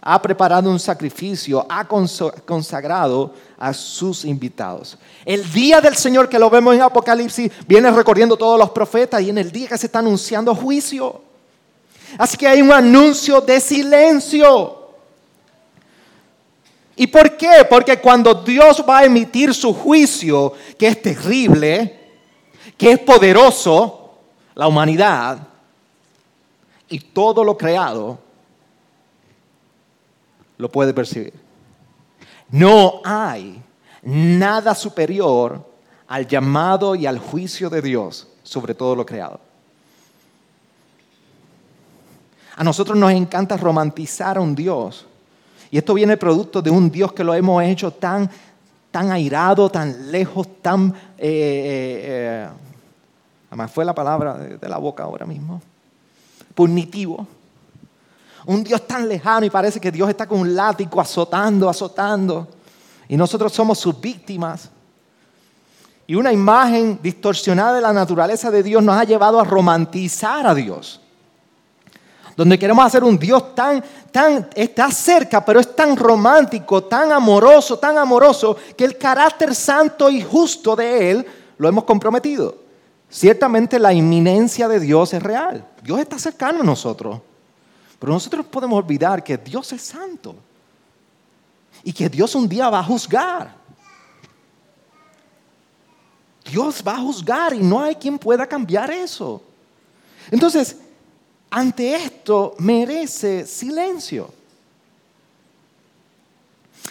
ha 0.00 0.22
preparado 0.22 0.70
un 0.70 0.80
sacrificio, 0.80 1.66
ha 1.68 1.86
consagrado 1.86 3.34
a 3.58 3.74
sus 3.74 4.24
invitados. 4.24 4.96
El 5.26 5.52
día 5.52 5.82
del 5.82 5.94
Señor 5.94 6.30
que 6.30 6.38
lo 6.38 6.48
vemos 6.48 6.74
en 6.74 6.80
Apocalipsis 6.80 7.52
viene 7.66 7.90
recorriendo 7.90 8.34
todos 8.34 8.58
los 8.58 8.70
profetas 8.70 9.20
y 9.20 9.28
en 9.28 9.36
el 9.36 9.52
día 9.52 9.68
que 9.68 9.76
se 9.76 9.88
está 9.88 9.98
anunciando 9.98 10.54
juicio. 10.54 11.20
Así 12.16 12.38
que 12.38 12.48
hay 12.48 12.62
un 12.62 12.72
anuncio 12.72 13.42
de 13.42 13.60
silencio. 13.60 14.77
¿Y 16.98 17.06
por 17.06 17.36
qué? 17.36 17.64
Porque 17.70 18.00
cuando 18.00 18.34
Dios 18.34 18.84
va 18.86 18.98
a 18.98 19.04
emitir 19.04 19.54
su 19.54 19.72
juicio, 19.72 20.52
que 20.76 20.88
es 20.88 21.00
terrible, 21.00 21.98
que 22.76 22.92
es 22.92 22.98
poderoso, 22.98 24.18
la 24.56 24.66
humanidad 24.66 25.38
y 26.88 26.98
todo 26.98 27.44
lo 27.44 27.56
creado, 27.56 28.18
lo 30.56 30.68
puede 30.68 30.92
percibir. 30.92 31.34
No 32.50 33.00
hay 33.04 33.62
nada 34.02 34.74
superior 34.74 35.64
al 36.08 36.26
llamado 36.26 36.96
y 36.96 37.06
al 37.06 37.20
juicio 37.20 37.70
de 37.70 37.80
Dios 37.80 38.26
sobre 38.42 38.74
todo 38.74 38.96
lo 38.96 39.06
creado. 39.06 39.38
A 42.56 42.64
nosotros 42.64 42.98
nos 42.98 43.12
encanta 43.12 43.56
romantizar 43.56 44.36
a 44.36 44.40
un 44.40 44.56
Dios. 44.56 45.06
Y 45.70 45.78
esto 45.78 45.94
viene 45.94 46.16
producto 46.16 46.62
de 46.62 46.70
un 46.70 46.90
Dios 46.90 47.12
que 47.12 47.24
lo 47.24 47.34
hemos 47.34 47.62
hecho 47.62 47.90
tan, 47.90 48.30
tan 48.90 49.10
airado, 49.10 49.70
tan 49.70 50.10
lejos, 50.10 50.62
tan... 50.62 50.94
Eh, 51.16 52.02
eh, 52.04 52.48
además 53.48 53.70
fue 53.70 53.84
la 53.84 53.94
palabra 53.94 54.34
de 54.34 54.68
la 54.68 54.78
boca 54.78 55.02
ahora 55.02 55.26
mismo. 55.26 55.60
Punitivo 56.54 57.26
un 58.48 58.64
Dios 58.64 58.86
tan 58.86 59.06
lejano 59.06 59.44
y 59.44 59.50
parece 59.50 59.78
que 59.78 59.92
Dios 59.92 60.08
está 60.08 60.26
con 60.26 60.40
un 60.40 60.56
látigo 60.56 61.02
azotando, 61.02 61.68
azotando. 61.68 62.48
Y 63.06 63.14
nosotros 63.14 63.52
somos 63.52 63.78
sus 63.78 64.00
víctimas. 64.00 64.70
Y 66.06 66.14
una 66.14 66.32
imagen 66.32 66.98
distorsionada 67.02 67.74
de 67.74 67.82
la 67.82 67.92
naturaleza 67.92 68.50
de 68.50 68.62
Dios 68.62 68.82
nos 68.82 68.96
ha 68.96 69.04
llevado 69.04 69.38
a 69.38 69.44
romantizar 69.44 70.46
a 70.46 70.54
Dios. 70.54 70.98
Donde 72.38 72.56
queremos 72.56 72.86
hacer 72.86 73.02
un 73.02 73.18
Dios 73.18 73.52
tan, 73.52 73.82
tan, 74.12 74.48
está 74.54 74.92
cerca, 74.92 75.44
pero 75.44 75.58
es 75.58 75.74
tan 75.74 75.96
romántico, 75.96 76.84
tan 76.84 77.10
amoroso, 77.10 77.80
tan 77.80 77.98
amoroso, 77.98 78.56
que 78.76 78.84
el 78.84 78.96
carácter 78.96 79.52
santo 79.56 80.08
y 80.08 80.22
justo 80.22 80.76
de 80.76 81.10
Él 81.10 81.26
lo 81.56 81.68
hemos 81.68 81.82
comprometido. 81.82 82.54
Ciertamente 83.10 83.80
la 83.80 83.92
inminencia 83.92 84.68
de 84.68 84.78
Dios 84.78 85.12
es 85.14 85.20
real. 85.20 85.66
Dios 85.82 85.98
está 85.98 86.16
cercano 86.16 86.60
a 86.60 86.62
nosotros. 86.62 87.20
Pero 87.98 88.12
nosotros 88.12 88.46
podemos 88.46 88.78
olvidar 88.78 89.24
que 89.24 89.36
Dios 89.36 89.72
es 89.72 89.82
santo 89.82 90.36
y 91.82 91.92
que 91.92 92.08
Dios 92.08 92.36
un 92.36 92.48
día 92.48 92.70
va 92.70 92.78
a 92.78 92.84
juzgar. 92.84 93.52
Dios 96.48 96.84
va 96.86 96.94
a 96.94 97.00
juzgar 97.00 97.52
y 97.52 97.58
no 97.64 97.80
hay 97.80 97.96
quien 97.96 98.16
pueda 98.16 98.46
cambiar 98.46 98.92
eso. 98.92 99.42
Entonces, 100.30 100.76
ante 101.50 101.94
esto 101.94 102.54
merece 102.58 103.46
silencio. 103.46 104.30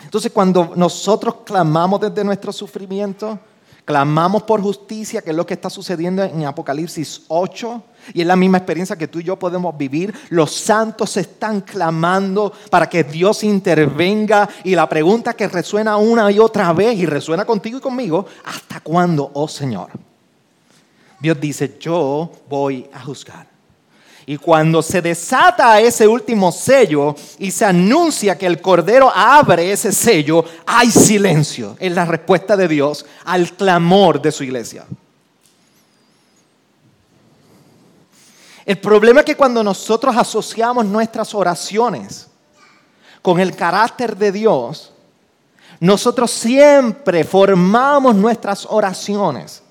Entonces, 0.03 0.31
cuando 0.31 0.73
nosotros 0.75 1.35
clamamos 1.45 1.99
desde 2.01 2.23
nuestro 2.23 2.51
sufrimiento, 2.51 3.39
clamamos 3.83 4.43
por 4.43 4.61
justicia, 4.61 5.21
que 5.21 5.31
es 5.31 5.35
lo 5.35 5.45
que 5.45 5.53
está 5.53 5.69
sucediendo 5.69 6.23
en 6.23 6.45
Apocalipsis 6.45 7.23
8, 7.27 7.83
y 8.13 8.21
es 8.21 8.27
la 8.27 8.35
misma 8.35 8.57
experiencia 8.57 8.95
que 8.95 9.07
tú 9.07 9.19
y 9.19 9.23
yo 9.23 9.37
podemos 9.37 9.77
vivir. 9.77 10.13
Los 10.29 10.53
santos 10.53 11.17
están 11.17 11.61
clamando 11.61 12.53
para 12.69 12.87
que 12.89 13.03
Dios 13.03 13.43
intervenga. 13.43 14.47
Y 14.63 14.75
la 14.75 14.87
pregunta 14.87 15.33
que 15.33 15.47
resuena 15.47 15.97
una 15.97 16.31
y 16.31 16.39
otra 16.39 16.71
vez 16.73 16.97
y 16.97 17.05
resuena 17.05 17.45
contigo 17.45 17.77
y 17.77 17.81
conmigo, 17.81 18.25
¿hasta 18.45 18.79
cuándo, 18.79 19.31
oh 19.33 19.47
Señor? 19.47 19.89
Dios 21.19 21.39
dice, 21.39 21.77
yo 21.79 22.31
voy 22.47 22.89
a 22.93 23.01
juzgar. 23.01 23.46
Y 24.29 24.35
cuando 24.37 24.81
se 24.81 25.01
desata 25.01 25.79
ese 25.79 26.05
último 26.05 26.51
sello 26.51 27.15
y 27.39 27.49
se 27.49 27.63
anuncia 27.63 28.37
que 28.37 28.45
el 28.45 28.59
Cordero 28.59 29.09
abre 29.15 29.71
ese 29.71 29.93
sello, 29.93 30.43
hay 30.65 30.91
silencio. 30.91 31.77
Es 31.79 31.93
la 31.93 32.03
respuesta 32.03 32.57
de 32.57 32.67
Dios 32.67 33.05
al 33.23 33.53
clamor 33.53 34.21
de 34.21 34.33
su 34.33 34.43
iglesia. 34.43 34.85
El 38.65 38.77
problema 38.79 39.21
es 39.21 39.25
que 39.25 39.37
cuando 39.37 39.63
nosotros 39.63 40.13
asociamos 40.17 40.85
nuestras 40.85 41.33
oraciones 41.33 42.27
con 43.21 43.39
el 43.39 43.55
carácter 43.55 44.17
de 44.17 44.33
Dios, 44.33 44.91
nosotros 45.79 46.31
siempre 46.31 47.23
formamos 47.23 48.13
nuestras 48.13 48.67
oraciones 48.69 49.63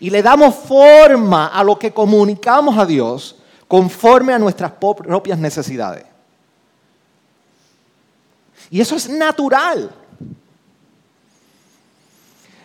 y 0.00 0.10
le 0.10 0.22
damos 0.22 0.54
forma 0.54 1.46
a 1.46 1.64
lo 1.64 1.78
que 1.78 1.94
comunicamos 1.94 2.76
a 2.76 2.84
Dios 2.84 3.36
conforme 3.72 4.34
a 4.34 4.38
nuestras 4.38 4.70
propias 4.72 5.38
necesidades. 5.38 6.04
Y 8.68 8.82
eso 8.82 8.96
es 8.96 9.08
natural. 9.08 9.90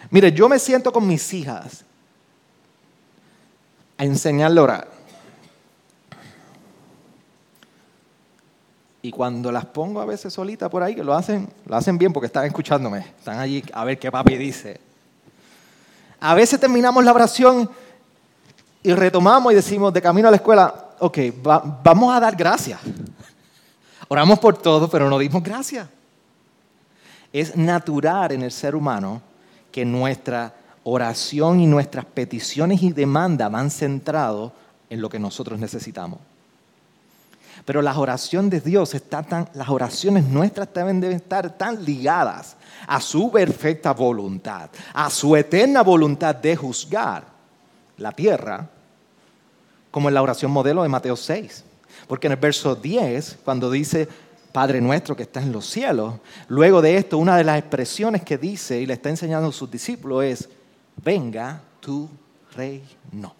Mire, 0.09 0.33
yo 0.33 0.49
me 0.49 0.59
siento 0.59 0.91
con 0.91 1.07
mis 1.07 1.33
hijas 1.33 1.85
a 3.97 4.03
enseñarle 4.03 4.59
a 4.59 4.63
orar. 4.63 4.87
Y 9.01 9.09
cuando 9.09 9.49
las 9.49 9.63
pongo 9.63 10.01
a 10.01 10.05
veces 10.05 10.33
solitas 10.33 10.69
por 10.69 10.83
ahí, 10.83 10.93
que 10.93 11.05
lo 11.05 11.13
hacen, 11.13 11.47
lo 11.67 11.77
hacen 11.77 11.97
bien 11.97 12.11
porque 12.11 12.27
están 12.27 12.43
escuchándome, 12.43 12.99
están 13.17 13.39
allí 13.39 13.63
a 13.71 13.85
ver 13.85 13.97
qué 13.97 14.11
papi 14.11 14.35
dice. 14.35 14.81
A 16.19 16.35
veces 16.35 16.59
terminamos 16.59 17.01
la 17.05 17.13
oración 17.13 17.69
y 18.83 18.91
retomamos 18.91 19.53
y 19.53 19.55
decimos 19.55 19.93
de 19.93 20.01
camino 20.01 20.27
a 20.27 20.31
la 20.31 20.37
escuela, 20.37 20.83
ok, 20.99 21.17
vamos 21.83 22.15
a 22.15 22.19
dar 22.19 22.35
gracias. 22.35 22.79
Oramos 24.07 24.39
por 24.39 24.57
todo, 24.57 24.89
pero 24.89 25.09
no 25.09 25.17
dimos 25.19 25.43
gracias. 25.43 25.87
Es 27.33 27.55
natural 27.55 28.31
en 28.31 28.43
el 28.43 28.51
ser 28.51 28.75
humano 28.75 29.21
que 29.71 29.85
nuestra 29.85 30.53
oración 30.83 31.59
y 31.59 31.67
nuestras 31.67 32.05
peticiones 32.05 32.81
y 32.81 32.93
demandas 32.93 33.51
van 33.51 33.69
centrados 33.69 34.53
en 34.89 35.01
lo 35.01 35.09
que 35.09 35.19
nosotros 35.19 35.59
necesitamos. 35.59 36.19
Pero 37.65 37.81
las 37.81 37.97
oraciones 37.97 38.51
de 38.51 38.61
Dios 38.61 38.93
están 38.95 39.25
tan, 39.25 39.49
las 39.53 39.67
oraciones 39.67 40.23
nuestras 40.25 40.73
deben 40.73 41.01
de 41.01 41.11
estar 41.11 41.57
tan 41.57 41.83
ligadas 41.83 42.55
a 42.87 43.01
su 43.01 43.29
perfecta 43.29 43.93
voluntad, 43.93 44.69
a 44.93 45.09
su 45.09 45.35
eterna 45.35 45.81
voluntad 45.83 46.33
de 46.35 46.55
juzgar 46.55 47.25
la 47.97 48.13
tierra 48.13 48.69
como 49.97 50.09
en 50.09 50.13
la 50.13 50.21
oración 50.21 50.51
modelo 50.51 50.83
de 50.83 50.89
Mateo 50.89 51.15
6. 51.15 51.63
Porque 52.07 52.27
en 52.27 52.33
el 52.33 52.39
verso 52.39 52.75
10, 52.75 53.39
cuando 53.43 53.71
dice, 53.71 54.07
Padre 54.51 54.79
nuestro 54.79 55.15
que 55.15 55.23
está 55.23 55.41
en 55.41 55.51
los 55.51 55.65
cielos, 55.65 56.13
luego 56.49 56.83
de 56.83 56.97
esto, 56.97 57.17
una 57.17 57.35
de 57.35 57.43
las 57.43 57.57
expresiones 57.57 58.21
que 58.21 58.37
dice 58.37 58.79
y 58.79 58.85
le 58.85 58.93
está 58.93 59.09
enseñando 59.09 59.49
a 59.49 59.51
sus 59.51 59.71
discípulos 59.71 60.23
es, 60.23 60.49
venga 61.03 61.59
tu 61.79 62.07
reino. 62.55 63.33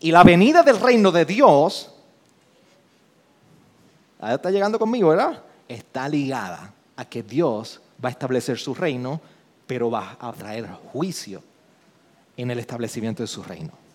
Y 0.00 0.10
la 0.10 0.24
venida 0.24 0.62
del 0.62 0.80
reino 0.80 1.12
de 1.12 1.26
Dios, 1.26 1.92
ahí 4.20 4.36
está 4.36 4.50
llegando 4.50 4.78
conmigo, 4.78 5.10
¿verdad? 5.10 5.42
Está 5.68 6.08
ligada 6.08 6.72
a 6.96 7.04
que 7.04 7.22
Dios 7.22 7.78
va 8.02 8.08
a 8.08 8.12
establecer 8.12 8.58
su 8.58 8.74
reino, 8.74 9.20
pero 9.66 9.90
va 9.90 10.16
a 10.18 10.32
traer 10.32 10.66
juicio 10.66 11.42
en 12.38 12.50
el 12.50 12.58
establecimiento 12.58 13.22
de 13.22 13.26
su 13.26 13.42
reino. 13.42 13.89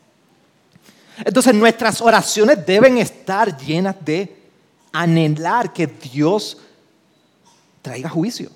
Entonces 1.24 1.54
nuestras 1.54 2.02
oraciones 2.02 2.66
deben 2.66 2.98
estar 2.98 3.56
llenas 3.58 3.96
de 4.04 4.36
anhelar 4.92 5.72
que 5.72 5.88
Dios 5.88 6.58
traiga 7.82 8.10
juicio. 8.10 8.50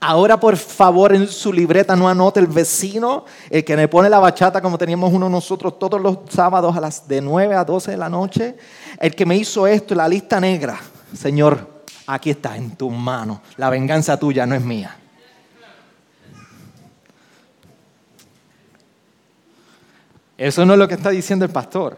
Ahora, 0.00 0.40
por 0.40 0.56
favor, 0.56 1.14
en 1.14 1.28
su 1.28 1.52
libreta 1.52 1.94
no 1.94 2.08
anote 2.08 2.40
el 2.40 2.46
vecino, 2.46 3.24
el 3.50 3.64
que 3.64 3.76
me 3.76 3.88
pone 3.88 4.08
la 4.08 4.18
bachata 4.18 4.62
como 4.62 4.78
teníamos 4.78 5.12
uno 5.12 5.28
nosotros 5.28 5.78
todos 5.78 6.00
los 6.00 6.18
sábados 6.30 6.76
a 6.76 6.80
las 6.80 7.06
de 7.06 7.20
9 7.20 7.54
a 7.54 7.64
12 7.64 7.90
de 7.90 7.96
la 7.96 8.08
noche. 8.08 8.56
El 8.98 9.14
que 9.14 9.26
me 9.26 9.36
hizo 9.36 9.66
esto, 9.66 9.94
la 9.94 10.08
lista 10.08 10.40
negra. 10.40 10.80
Señor, 11.14 11.84
aquí 12.06 12.30
está 12.30 12.56
en 12.56 12.76
tus 12.76 12.92
manos. 12.92 13.40
La 13.56 13.68
venganza 13.68 14.18
tuya 14.18 14.46
no 14.46 14.54
es 14.54 14.62
mía. 14.62 14.96
Eso 20.42 20.66
no 20.66 20.72
es 20.72 20.78
lo 20.80 20.88
que 20.88 20.94
está 20.94 21.10
diciendo 21.10 21.44
el 21.44 21.52
pastor. 21.52 21.96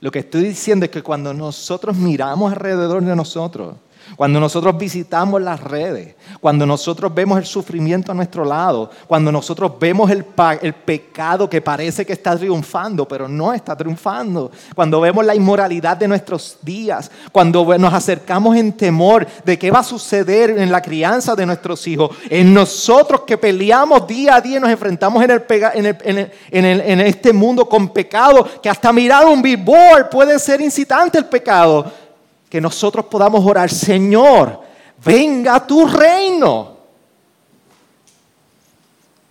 Lo 0.00 0.10
que 0.10 0.18
estoy 0.18 0.42
diciendo 0.42 0.84
es 0.84 0.90
que 0.90 1.02
cuando 1.02 1.32
nosotros 1.32 1.96
miramos 1.96 2.52
alrededor 2.52 3.02
de 3.02 3.16
nosotros, 3.16 3.76
cuando 4.16 4.40
nosotros 4.40 4.76
visitamos 4.76 5.40
las 5.40 5.60
redes, 5.60 6.14
cuando 6.40 6.66
nosotros 6.66 7.14
vemos 7.14 7.38
el 7.38 7.46
sufrimiento 7.46 8.12
a 8.12 8.14
nuestro 8.14 8.44
lado, 8.44 8.90
cuando 9.06 9.32
nosotros 9.32 9.72
vemos 9.78 10.10
el, 10.10 10.24
pecado 10.24 11.48
que 11.48 11.60
parece 11.60 12.04
que 12.04 12.12
está 12.12 12.36
triunfando, 12.36 13.06
pero 13.06 13.28
no 13.28 13.52
está 13.52 13.76
triunfando, 13.76 14.50
cuando 14.74 15.00
vemos 15.00 15.24
la 15.24 15.34
inmoralidad 15.34 15.96
de 15.96 16.08
nuestros 16.08 16.58
días, 16.62 17.10
cuando 17.30 17.78
nos 17.78 17.92
acercamos 17.92 18.56
en 18.56 18.72
temor 18.72 19.26
de 19.44 19.58
qué 19.58 19.70
va 19.70 19.80
a 19.80 19.84
suceder 19.84 20.50
en 20.50 20.70
la 20.70 20.82
crianza 20.82 21.34
de 21.34 21.46
nuestros 21.46 21.86
hijos, 21.86 22.16
en 22.28 22.52
nosotros 22.52 23.22
que 23.22 23.38
peleamos 23.38 24.06
día 24.06 24.36
a 24.36 24.40
día, 24.40 24.60
nos 24.60 24.70
enfrentamos 24.70 25.24
en, 25.24 26.30
en 26.50 27.00
este 27.00 27.32
mundo 27.32 27.68
con 27.68 27.88
pecado, 27.88 28.46
que 28.62 28.68
hasta 28.68 28.92
mirar 28.92 29.26
un 29.26 29.42
billboard 29.42 30.08
puede 30.10 30.38
ser 30.38 30.60
incitante 30.60 31.18
el 31.18 31.26
pecado 31.26 32.01
que 32.52 32.60
nosotros 32.60 33.06
podamos 33.06 33.42
orar, 33.46 33.70
Señor, 33.70 34.60
venga 35.02 35.66
tu 35.66 35.86
reino. 35.86 36.76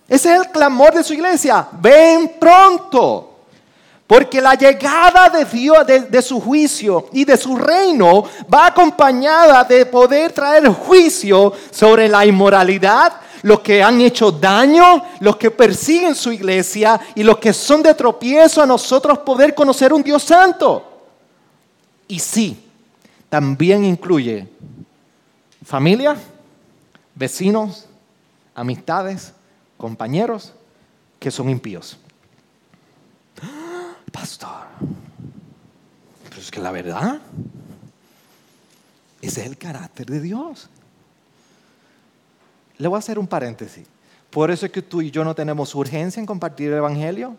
Ese 0.07 0.34
es 0.34 0.39
el 0.41 0.49
clamor 0.49 0.95
de 0.95 1.03
su 1.03 1.13
iglesia, 1.13 1.67
ven 1.73 2.31
pronto. 2.39 3.43
Porque 4.07 4.41
la 4.41 4.55
llegada 4.55 5.29
de 5.29 5.45
Dios, 5.45 5.86
de, 5.86 6.21
su 6.23 6.41
juicio 6.41 7.10
y 7.13 7.23
de 7.23 7.38
su 7.38 7.55
reino 7.55 8.23
va 8.51 8.65
acompañada 8.65 9.65
de 9.65 9.86
poder 9.86 10.31
traer 10.31 10.67
juicio 10.69 11.53
sobre 11.69 12.07
la 12.07 12.25
inmoralidad, 12.25 13.13
los 13.43 13.60
que 13.60 13.84
han 13.84 14.01
hecho 14.01 14.31
daño, 14.31 15.03
los 15.19 15.38
que 15.38 15.51
persiguen 15.51 16.15
su 16.15 16.31
iglesia 16.31 16.99
y 17.13 17.21
los 17.21 17.38
que 17.38 17.53
son 17.53 17.84
de 17.84 17.93
tropiezo 17.93 18.63
a 18.63 18.65
nosotros 18.65 19.19
poder 19.19 19.53
conocer 19.53 19.93
un 19.93 20.01
Dios 20.01 20.23
santo. 20.23 20.88
Y 22.07 22.17
sí, 22.17 22.70
también 23.32 23.86
incluye 23.86 24.46
familia, 25.63 26.17
vecinos, 27.15 27.86
amistades, 28.54 29.32
compañeros 29.78 30.54
que 31.17 31.32
son 31.32 31.50
impíos. 31.50 31.98
Pastor, 34.12 34.65
pero 36.28 36.41
es 36.41 36.52
que 36.52 36.60
la 36.60 36.72
verdad, 36.72 37.22
ese 39.22 39.39
es 39.39 39.48
el 39.48 39.58
carácter 39.58 40.08
de 40.08 40.20
Dios. 40.20 40.67
Le 42.80 42.89
voy 42.89 42.98
a 42.98 43.00
hacer 43.00 43.17
un 43.17 43.28
paréntesis. 43.28 43.88
Por 44.30 44.52
eso 44.52 44.65
es 44.65 44.74
que 44.74 44.82
tú 44.82 45.02
y 45.02 45.10
yo 45.10 45.24
no 45.24 45.34
tenemos 45.34 45.74
urgencia 45.74 46.20
en 46.20 46.26
compartir 46.26 46.67
el 46.67 46.80
Evangelio. 46.80 47.38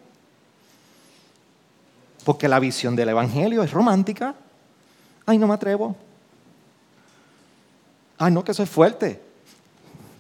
Porque 2.25 2.49
la 2.49 2.61
visión 2.61 2.97
del 2.97 3.11
Evangelio 3.11 3.63
es 3.63 3.73
romántica. 3.73 4.35
Ay, 5.27 5.39
no 5.39 5.47
me 5.47 5.55
atrevo. 5.55 5.95
Ay, 8.19 8.33
no, 8.33 8.45
que 8.45 8.53
es 8.53 8.71
fuerte. 8.71 9.21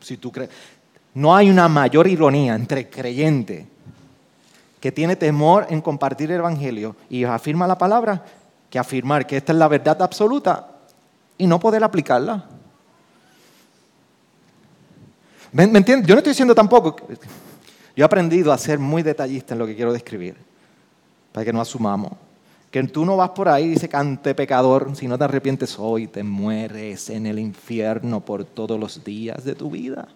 Si 0.00 0.16
tú 0.16 0.30
crees. 0.32 0.50
No 1.14 1.34
hay 1.34 1.50
una 1.50 1.68
mayor 1.68 2.06
ironía 2.06 2.54
entre 2.54 2.88
creyente 2.88 3.66
que 4.80 4.90
tiene 4.90 5.14
temor 5.14 5.66
en 5.68 5.80
compartir 5.80 6.30
el 6.32 6.38
Evangelio 6.38 6.96
y 7.08 7.24
afirma 7.24 7.66
la 7.66 7.78
palabra 7.78 8.24
que 8.68 8.78
afirmar 8.78 9.26
que 9.26 9.36
esta 9.36 9.52
es 9.52 9.58
la 9.58 9.68
verdad 9.68 10.00
absoluta 10.02 10.68
y 11.38 11.46
no 11.46 11.60
poder 11.60 11.84
aplicarla. 11.84 12.44
¿Me, 15.52 15.66
¿Me 15.66 15.78
entiendes? 15.78 16.08
Yo 16.08 16.14
no 16.14 16.18
estoy 16.18 16.30
diciendo 16.30 16.54
tampoco. 16.54 16.96
Yo 17.94 18.02
he 18.02 18.04
aprendido 18.04 18.52
a 18.52 18.58
ser 18.58 18.78
muy 18.78 19.02
detallista 19.02 19.54
en 19.54 19.58
lo 19.58 19.66
que 19.66 19.76
quiero 19.76 19.92
describir, 19.92 20.36
para 21.30 21.44
que 21.44 21.52
no 21.52 21.60
asumamos 21.60 22.12
que 22.72 22.82
tú 22.84 23.04
no 23.04 23.18
vas 23.18 23.30
por 23.30 23.50
ahí 23.50 23.64
y 23.64 23.68
dice, 23.68 23.86
cante 23.86 24.34
pecador, 24.34 24.96
si 24.96 25.06
no 25.06 25.18
te 25.18 25.24
arrepientes 25.24 25.78
hoy, 25.78 26.06
te 26.06 26.22
mueres 26.22 27.10
en 27.10 27.26
el 27.26 27.38
infierno 27.38 28.20
por 28.20 28.46
todos 28.46 28.80
los 28.80 29.04
días 29.04 29.44
de 29.44 29.54
tu 29.54 29.70
vida. 29.70 30.08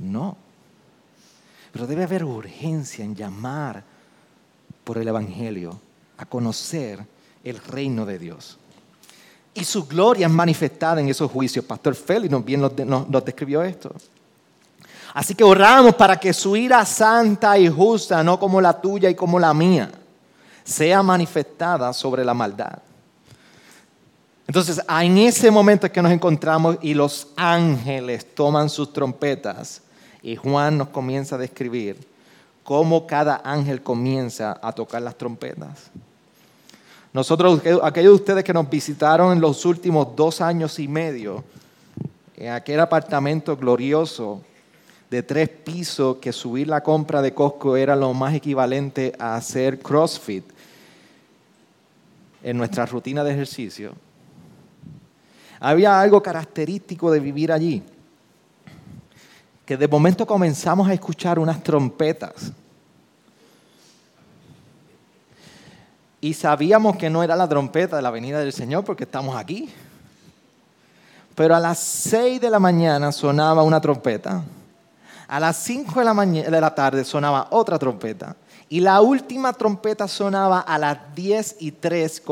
No. 0.00 0.36
Pero 1.72 1.88
debe 1.88 2.04
haber 2.04 2.24
urgencia 2.24 3.04
en 3.04 3.16
llamar 3.16 3.82
por 4.84 4.96
el 4.98 5.08
Evangelio 5.08 5.80
a 6.16 6.24
conocer 6.24 7.04
el 7.42 7.58
reino 7.58 8.06
de 8.06 8.20
Dios. 8.20 8.56
Y 9.52 9.64
su 9.64 9.88
gloria 9.88 10.28
es 10.28 10.32
manifestada 10.32 11.00
en 11.00 11.08
esos 11.08 11.28
juicios. 11.32 11.64
Pastor 11.64 11.96
Félix 11.96 12.44
bien 12.44 12.60
nos, 12.60 12.78
nos 12.86 13.24
describió 13.24 13.64
esto. 13.64 13.92
Así 15.14 15.34
que 15.34 15.42
oramos 15.42 15.96
para 15.96 16.16
que 16.16 16.32
su 16.32 16.56
ira 16.56 16.86
santa 16.86 17.58
y 17.58 17.68
justa, 17.68 18.22
no 18.22 18.38
como 18.38 18.60
la 18.60 18.80
tuya 18.80 19.10
y 19.10 19.16
como 19.16 19.40
la 19.40 19.52
mía, 19.52 19.90
sea 20.64 21.02
manifestada 21.02 21.92
sobre 21.92 22.24
la 22.24 22.34
maldad. 22.34 22.78
Entonces, 24.46 24.80
en 24.88 25.18
ese 25.18 25.50
momento 25.50 25.86
es 25.86 25.92
que 25.92 26.02
nos 26.02 26.10
encontramos 26.10 26.76
y 26.82 26.94
los 26.94 27.28
ángeles 27.36 28.34
toman 28.34 28.68
sus 28.68 28.92
trompetas 28.92 29.82
y 30.22 30.34
Juan 30.34 30.76
nos 30.76 30.88
comienza 30.88 31.36
a 31.36 31.38
describir 31.38 32.04
cómo 32.64 33.06
cada 33.06 33.40
ángel 33.44 33.82
comienza 33.82 34.58
a 34.60 34.72
tocar 34.72 35.02
las 35.02 35.16
trompetas. 35.16 35.90
Nosotros, 37.12 37.60
aquellos 37.82 38.12
de 38.12 38.16
ustedes 38.16 38.44
que 38.44 38.52
nos 38.52 38.68
visitaron 38.68 39.32
en 39.32 39.40
los 39.40 39.64
últimos 39.64 40.14
dos 40.14 40.40
años 40.40 40.78
y 40.78 40.86
medio, 40.86 41.44
en 42.36 42.52
aquel 42.52 42.80
apartamento 42.80 43.56
glorioso 43.56 44.40
de 45.10 45.24
tres 45.24 45.48
pisos 45.48 46.18
que 46.18 46.32
subir 46.32 46.68
la 46.68 46.82
compra 46.82 47.20
de 47.20 47.34
Costco 47.34 47.76
era 47.76 47.96
lo 47.96 48.14
más 48.14 48.32
equivalente 48.32 49.12
a 49.18 49.34
hacer 49.34 49.80
CrossFit 49.80 50.44
en 52.44 52.56
nuestra 52.56 52.86
rutina 52.86 53.24
de 53.24 53.32
ejercicio. 53.32 53.92
Había 55.58 56.00
algo 56.00 56.22
característico 56.22 57.10
de 57.10 57.18
vivir 57.18 57.50
allí, 57.50 57.82
que 59.66 59.76
de 59.76 59.88
momento 59.88 60.24
comenzamos 60.24 60.88
a 60.88 60.94
escuchar 60.94 61.40
unas 61.40 61.60
trompetas. 61.62 62.52
Y 66.20 66.34
sabíamos 66.34 66.96
que 66.96 67.10
no 67.10 67.22
era 67.22 67.34
la 67.34 67.48
trompeta 67.48 67.96
de 67.96 68.02
la 68.02 68.10
venida 68.10 68.38
del 68.38 68.52
Señor 68.52 68.84
porque 68.84 69.04
estamos 69.04 69.36
aquí. 69.36 69.70
Pero 71.34 71.56
a 71.56 71.60
las 71.60 71.78
seis 71.78 72.40
de 72.40 72.50
la 72.50 72.58
mañana 72.58 73.10
sonaba 73.10 73.62
una 73.62 73.80
trompeta 73.80 74.44
a 75.30 75.38
las 75.38 75.58
5 75.58 76.00
de 76.00 76.04
la, 76.04 76.12
de 76.26 76.60
la 76.60 76.74
tarde 76.74 77.04
sonaba 77.04 77.46
otra 77.50 77.78
trompeta. 77.78 78.34
Y 78.68 78.80
la 78.80 79.00
última 79.00 79.52
trompeta 79.52 80.08
sonaba 80.08 80.58
a 80.58 80.76
las 80.76 80.98
10 81.14 81.56
y 81.60 81.70
3, 81.70 82.22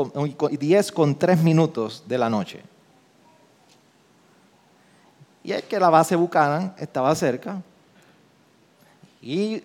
10 0.59 0.91
con 0.91 1.17
3 1.17 1.41
minutos 1.41 2.03
de 2.05 2.17
la 2.17 2.29
noche. 2.29 2.61
Y 5.45 5.53
es 5.53 5.63
que 5.63 5.79
la 5.79 5.89
base 5.89 6.17
Buchanan 6.17 6.75
estaba 6.77 7.15
cerca. 7.15 7.61
Y 9.21 9.63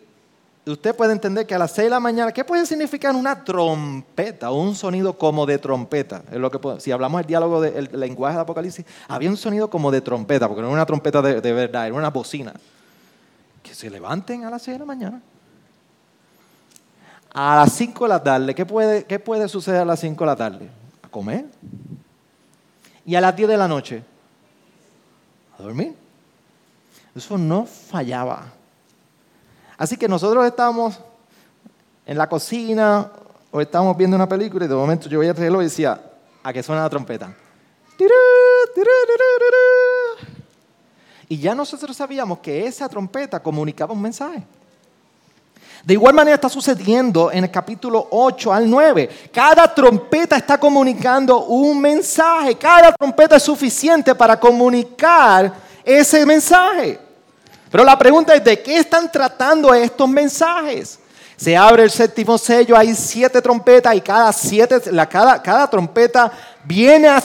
usted 0.64 0.94
puede 0.94 1.12
entender 1.12 1.44
que 1.44 1.56
a 1.56 1.58
las 1.58 1.72
6 1.72 1.86
de 1.86 1.90
la 1.90 1.98
mañana, 1.98 2.30
¿qué 2.30 2.44
puede 2.44 2.64
significar 2.66 3.16
una 3.16 3.42
trompeta 3.42 4.52
un 4.52 4.76
sonido 4.76 5.18
como 5.18 5.44
de 5.44 5.58
trompeta? 5.58 6.22
Es 6.30 6.38
lo 6.38 6.52
que 6.52 6.80
si 6.80 6.92
hablamos 6.92 7.18
del 7.18 7.26
diálogo 7.26 7.60
del 7.60 7.88
lenguaje 7.94 8.36
de 8.36 8.42
Apocalipsis, 8.42 8.86
había 9.08 9.28
un 9.28 9.36
sonido 9.36 9.68
como 9.68 9.90
de 9.90 10.00
trompeta, 10.00 10.46
porque 10.46 10.62
no 10.62 10.68
era 10.68 10.74
una 10.74 10.86
trompeta 10.86 11.20
de, 11.20 11.40
de 11.40 11.52
verdad, 11.52 11.88
era 11.88 11.96
una 11.96 12.10
bocina 12.10 12.54
se 13.74 13.90
levanten 13.90 14.44
a 14.44 14.50
las 14.50 14.62
6 14.62 14.76
de 14.76 14.78
la 14.78 14.84
mañana. 14.84 15.22
A 17.32 17.56
las 17.56 17.72
5 17.72 18.04
de 18.04 18.08
la 18.08 18.22
tarde, 18.22 18.54
¿qué 18.54 18.64
puede, 18.64 19.04
¿qué 19.04 19.18
puede 19.18 19.48
suceder 19.48 19.80
a 19.80 19.84
las 19.84 20.00
5 20.00 20.22
de 20.22 20.26
la 20.26 20.36
tarde? 20.36 20.70
A 21.02 21.08
comer. 21.08 21.46
Y 23.04 23.16
a 23.16 23.20
las 23.20 23.34
10 23.34 23.48
de 23.48 23.56
la 23.56 23.66
noche, 23.66 24.02
a 25.58 25.62
dormir. 25.62 25.94
Eso 27.14 27.36
no 27.36 27.66
fallaba. 27.66 28.46
Así 29.76 29.96
que 29.96 30.08
nosotros 30.08 30.46
estábamos 30.46 31.00
en 32.06 32.16
la 32.16 32.28
cocina 32.28 33.10
o 33.50 33.60
estábamos 33.60 33.96
viendo 33.96 34.16
una 34.16 34.28
película 34.28 34.64
y 34.64 34.68
de 34.68 34.74
momento 34.74 35.08
yo 35.08 35.18
veía 35.18 35.32
el 35.32 35.36
reloj 35.36 35.62
y 35.62 35.64
decía, 35.64 36.00
a 36.42 36.52
que 36.52 36.62
suena 36.62 36.82
la 36.82 36.90
trompeta. 36.90 37.34
Y 41.28 41.38
ya 41.38 41.54
nosotros 41.54 41.96
sabíamos 41.96 42.38
que 42.38 42.66
esa 42.66 42.88
trompeta 42.88 43.40
comunicaba 43.40 43.92
un 43.92 44.02
mensaje. 44.02 44.42
De 45.84 45.92
igual 45.92 46.14
manera 46.14 46.36
está 46.36 46.48
sucediendo 46.48 47.30
en 47.30 47.44
el 47.44 47.50
capítulo 47.50 48.08
8 48.10 48.52
al 48.52 48.70
9. 48.70 49.28
Cada 49.30 49.72
trompeta 49.74 50.36
está 50.36 50.58
comunicando 50.58 51.44
un 51.44 51.78
mensaje. 51.78 52.54
Cada 52.54 52.92
trompeta 52.92 53.36
es 53.36 53.42
suficiente 53.42 54.14
para 54.14 54.40
comunicar 54.40 55.52
ese 55.84 56.24
mensaje. 56.24 56.98
Pero 57.70 57.84
la 57.84 57.98
pregunta 57.98 58.34
es, 58.34 58.42
¿de 58.42 58.62
qué 58.62 58.78
están 58.78 59.12
tratando 59.12 59.74
estos 59.74 60.08
mensajes? 60.08 60.98
Se 61.36 61.54
abre 61.54 61.82
el 61.82 61.90
séptimo 61.90 62.38
sello, 62.38 62.76
hay 62.76 62.94
siete 62.94 63.42
trompetas 63.42 63.94
y 63.94 64.00
cada, 64.00 64.32
siete, 64.32 64.80
cada, 65.10 65.42
cada 65.42 65.68
trompeta 65.68 66.32
viene 66.64 67.08
a, 67.08 67.16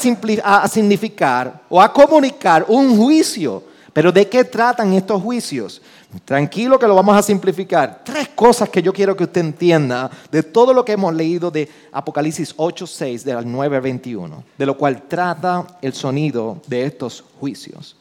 a 0.43 0.67
significar 0.67 1.61
o 1.69 1.81
a 1.81 1.93
comunicar 1.93 2.65
un 2.67 2.97
juicio 2.97 3.68
pero 3.93 4.11
¿de 4.11 4.27
qué 4.27 4.43
tratan 4.43 4.93
estos 4.93 5.21
juicios? 5.21 5.81
Tranquilo 6.25 6.79
que 6.79 6.87
lo 6.87 6.95
vamos 6.95 7.15
a 7.15 7.21
simplificar. 7.21 8.01
Tres 8.03 8.29
cosas 8.29 8.69
que 8.69 8.81
yo 8.81 8.91
quiero 8.91 9.15
que 9.15 9.23
usted 9.23 9.41
entienda 9.41 10.09
de 10.31 10.43
todo 10.43 10.73
lo 10.73 10.83
que 10.83 10.93
hemos 10.93 11.13
leído 11.13 11.51
de 11.51 11.69
Apocalipsis 11.91 12.53
8, 12.57 12.87
6, 12.87 13.23
del 13.23 13.51
9 13.51 13.79
21, 13.79 14.43
de 14.57 14.65
lo 14.65 14.77
cual 14.77 15.03
trata 15.07 15.65
el 15.81 15.93
sonido 15.93 16.61
de 16.67 16.85
estos 16.85 17.23
juicios. 17.39 17.95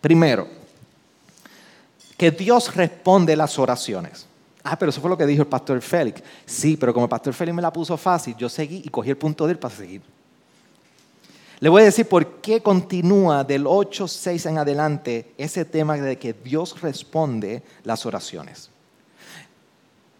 Primero, 0.00 0.48
que 2.16 2.30
Dios 2.30 2.74
responde 2.74 3.36
las 3.36 3.58
oraciones. 3.58 4.26
Ah, 4.64 4.78
pero 4.78 4.90
eso 4.90 5.00
fue 5.00 5.10
lo 5.10 5.18
que 5.18 5.26
dijo 5.26 5.42
el 5.42 5.48
pastor 5.48 5.80
Félix. 5.80 6.22
Sí, 6.46 6.76
pero 6.76 6.94
como 6.94 7.06
el 7.06 7.10
pastor 7.10 7.34
Félix 7.34 7.54
me 7.54 7.62
la 7.62 7.72
puso 7.72 7.96
fácil, 7.96 8.36
yo 8.36 8.48
seguí 8.48 8.82
y 8.84 8.88
cogí 8.88 9.10
el 9.10 9.16
punto 9.16 9.46
de 9.46 9.52
él 9.52 9.58
para 9.58 9.74
seguir. 9.74 10.02
Le 11.62 11.68
voy 11.68 11.82
a 11.82 11.84
decir 11.84 12.08
por 12.08 12.40
qué 12.40 12.60
continúa 12.60 13.44
del 13.44 13.66
8.6 13.66 14.50
en 14.50 14.58
adelante 14.58 15.32
ese 15.38 15.64
tema 15.64 15.96
de 15.96 16.18
que 16.18 16.32
Dios 16.32 16.80
responde 16.80 17.62
las 17.84 18.04
oraciones. 18.04 18.68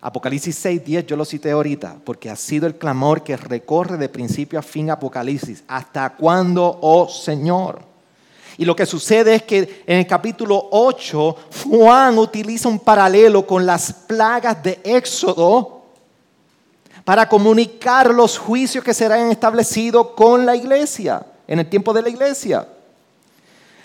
Apocalipsis 0.01 0.65
6.10 0.65 1.05
yo 1.05 1.17
lo 1.17 1.25
cité 1.25 1.51
ahorita, 1.51 1.97
porque 2.05 2.31
ha 2.31 2.37
sido 2.37 2.69
el 2.69 2.77
clamor 2.77 3.25
que 3.25 3.37
recorre 3.37 3.97
de 3.97 4.09
principio 4.09 4.57
a 4.57 4.63
fin 4.63 4.89
Apocalipsis. 4.89 5.65
¿Hasta 5.67 6.11
cuándo, 6.11 6.79
oh 6.81 7.09
Señor? 7.09 7.83
Y 8.57 8.65
lo 8.65 8.77
que 8.77 8.87
sucede 8.87 9.35
es 9.35 9.43
que 9.43 9.83
en 9.85 9.99
el 9.99 10.07
capítulo 10.07 10.69
8 10.71 11.37
Juan 11.65 12.19
utiliza 12.19 12.69
un 12.69 12.79
paralelo 12.79 13.45
con 13.45 13.67
las 13.67 13.93
plagas 13.93 14.63
de 14.63 14.79
Éxodo 14.85 15.87
para 17.05 17.29
comunicar 17.29 18.15
los 18.15 18.39
juicios 18.39 18.85
que 18.85 18.95
serán 18.95 19.33
establecidos 19.33 20.11
con 20.15 20.47
la 20.47 20.55
iglesia 20.55 21.27
en 21.53 21.59
el 21.59 21.69
tiempo 21.69 21.93
de 21.93 22.01
la 22.01 22.09
iglesia. 22.09 22.67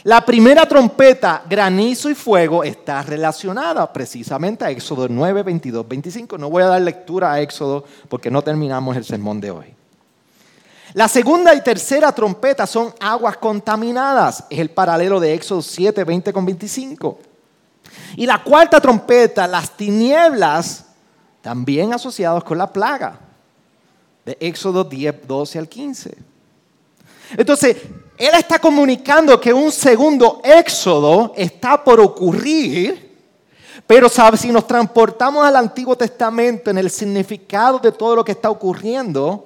La 0.04 0.26
primera 0.26 0.66
trompeta, 0.66 1.44
granizo 1.50 2.10
y 2.10 2.16
fuego, 2.16 2.64
está 2.64 3.04
relacionada 3.04 3.92
precisamente 3.92 4.64
a 4.64 4.72
Éxodo 4.72 5.10
9, 5.10 5.44
22, 5.44 5.86
25. 5.86 6.38
No 6.38 6.50
voy 6.50 6.64
a 6.64 6.68
dar 6.68 6.82
lectura 6.82 7.34
a 7.34 7.42
Éxodo 7.42 7.84
porque 8.08 8.32
no 8.32 8.42
terminamos 8.42 8.96
el 8.96 9.04
sermón 9.04 9.42
de 9.42 9.52
hoy. 9.52 9.66
La 10.94 11.10
segunda 11.10 11.54
y 11.54 11.62
tercera 11.62 12.14
trompeta 12.14 12.66
son 12.66 12.94
aguas 13.02 13.36
contaminadas. 13.36 14.46
Es 14.50 14.60
el 14.60 14.70
paralelo 14.70 15.20
de 15.20 15.34
Éxodo 15.34 15.62
7, 15.62 16.06
20 16.06 16.32
con 16.32 16.46
25. 16.46 17.20
Y 18.16 18.26
la 18.26 18.42
cuarta 18.42 18.80
trompeta, 18.80 19.46
las 19.46 19.76
tinieblas, 19.76 20.86
también 21.42 21.94
asociadas 21.94 22.46
con 22.46 22.58
la 22.58 22.72
plaga. 22.72 23.20
De 24.24 24.38
Éxodo 24.40 24.86
10, 24.86 25.28
12 25.28 25.60
al 25.60 25.68
15. 25.68 26.37
Entonces, 27.36 27.78
Él 28.18 28.32
está 28.38 28.60
comunicando 28.60 29.40
que 29.40 29.54
un 29.54 29.72
segundo 29.72 30.42
éxodo 30.44 31.34
está 31.36 31.84
por 31.84 32.00
ocurrir, 32.00 33.16
pero 33.86 34.08
si 34.10 34.52
nos 34.52 34.68
transportamos 34.68 35.46
al 35.46 35.56
Antiguo 35.56 35.96
Testamento 35.96 36.70
en 36.70 36.78
el 36.78 36.90
significado 36.90 37.80
de 37.80 37.92
todo 37.92 38.16
lo 38.16 38.24
que 38.24 38.34
está 38.34 38.50
ocurriendo, 38.50 39.46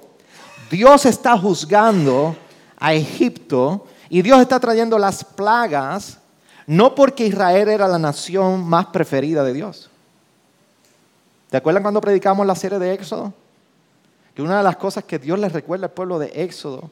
Dios 0.70 1.06
está 1.06 1.36
juzgando 1.36 2.36
a 2.78 2.94
Egipto 2.94 3.86
y 4.08 4.22
Dios 4.22 4.40
está 4.40 4.58
trayendo 4.58 4.98
las 4.98 5.24
plagas, 5.24 6.18
no 6.66 6.94
porque 6.94 7.26
Israel 7.26 7.68
era 7.68 7.88
la 7.88 7.98
nación 7.98 8.64
más 8.64 8.86
preferida 8.86 9.44
de 9.44 9.52
Dios. 9.52 9.90
¿Te 11.50 11.58
acuerdan 11.58 11.82
cuando 11.82 12.00
predicamos 12.00 12.46
la 12.46 12.54
serie 12.54 12.78
de 12.78 12.94
Éxodo? 12.94 13.32
Que 14.34 14.40
una 14.40 14.58
de 14.58 14.64
las 14.64 14.76
cosas 14.76 15.04
que 15.04 15.18
Dios 15.18 15.38
les 15.38 15.52
recuerda 15.52 15.86
al 15.86 15.92
pueblo 15.92 16.18
de 16.18 16.32
Éxodo 16.34 16.90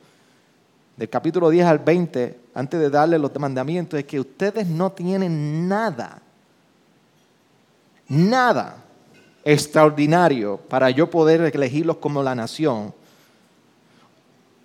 del 1.01 1.09
capítulo 1.09 1.49
10 1.49 1.67
al 1.67 1.79
20, 1.79 2.41
antes 2.53 2.79
de 2.79 2.91
darle 2.91 3.18
los 3.18 3.35
mandamientos, 3.41 3.99
es 3.99 4.05
que 4.05 4.20
ustedes 4.20 4.66
no 4.66 4.93
tienen 4.93 5.66
nada, 5.66 6.20
nada 8.07 8.85
extraordinario 9.43 10.59
para 10.59 10.91
yo 10.91 11.09
poder 11.09 11.41
elegirlos 11.41 11.97
como 11.97 12.22
la 12.22 12.35
nación, 12.35 12.93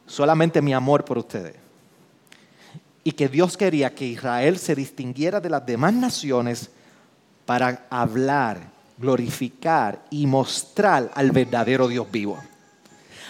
solamente 0.06 0.62
mi 0.62 0.74
amor 0.74 1.06
por 1.06 1.20
ustedes. 1.20 1.56
Y 3.06 3.14
que 3.14 3.30
Dios 3.30 3.56
quería 3.56 3.96
que 3.96 4.06
Israel 4.06 4.58
se 4.58 4.76
distinguiera 4.76 5.40
de 5.40 5.50
las 5.50 5.66
demás 5.66 5.94
naciones 5.94 6.70
para 7.46 7.86
hablar, 7.90 8.60
glorificar 8.98 10.02
y 10.10 10.28
mostrar 10.28 11.12
al 11.16 11.32
verdadero 11.32 11.88
Dios 11.88 12.12
vivo. 12.12 12.38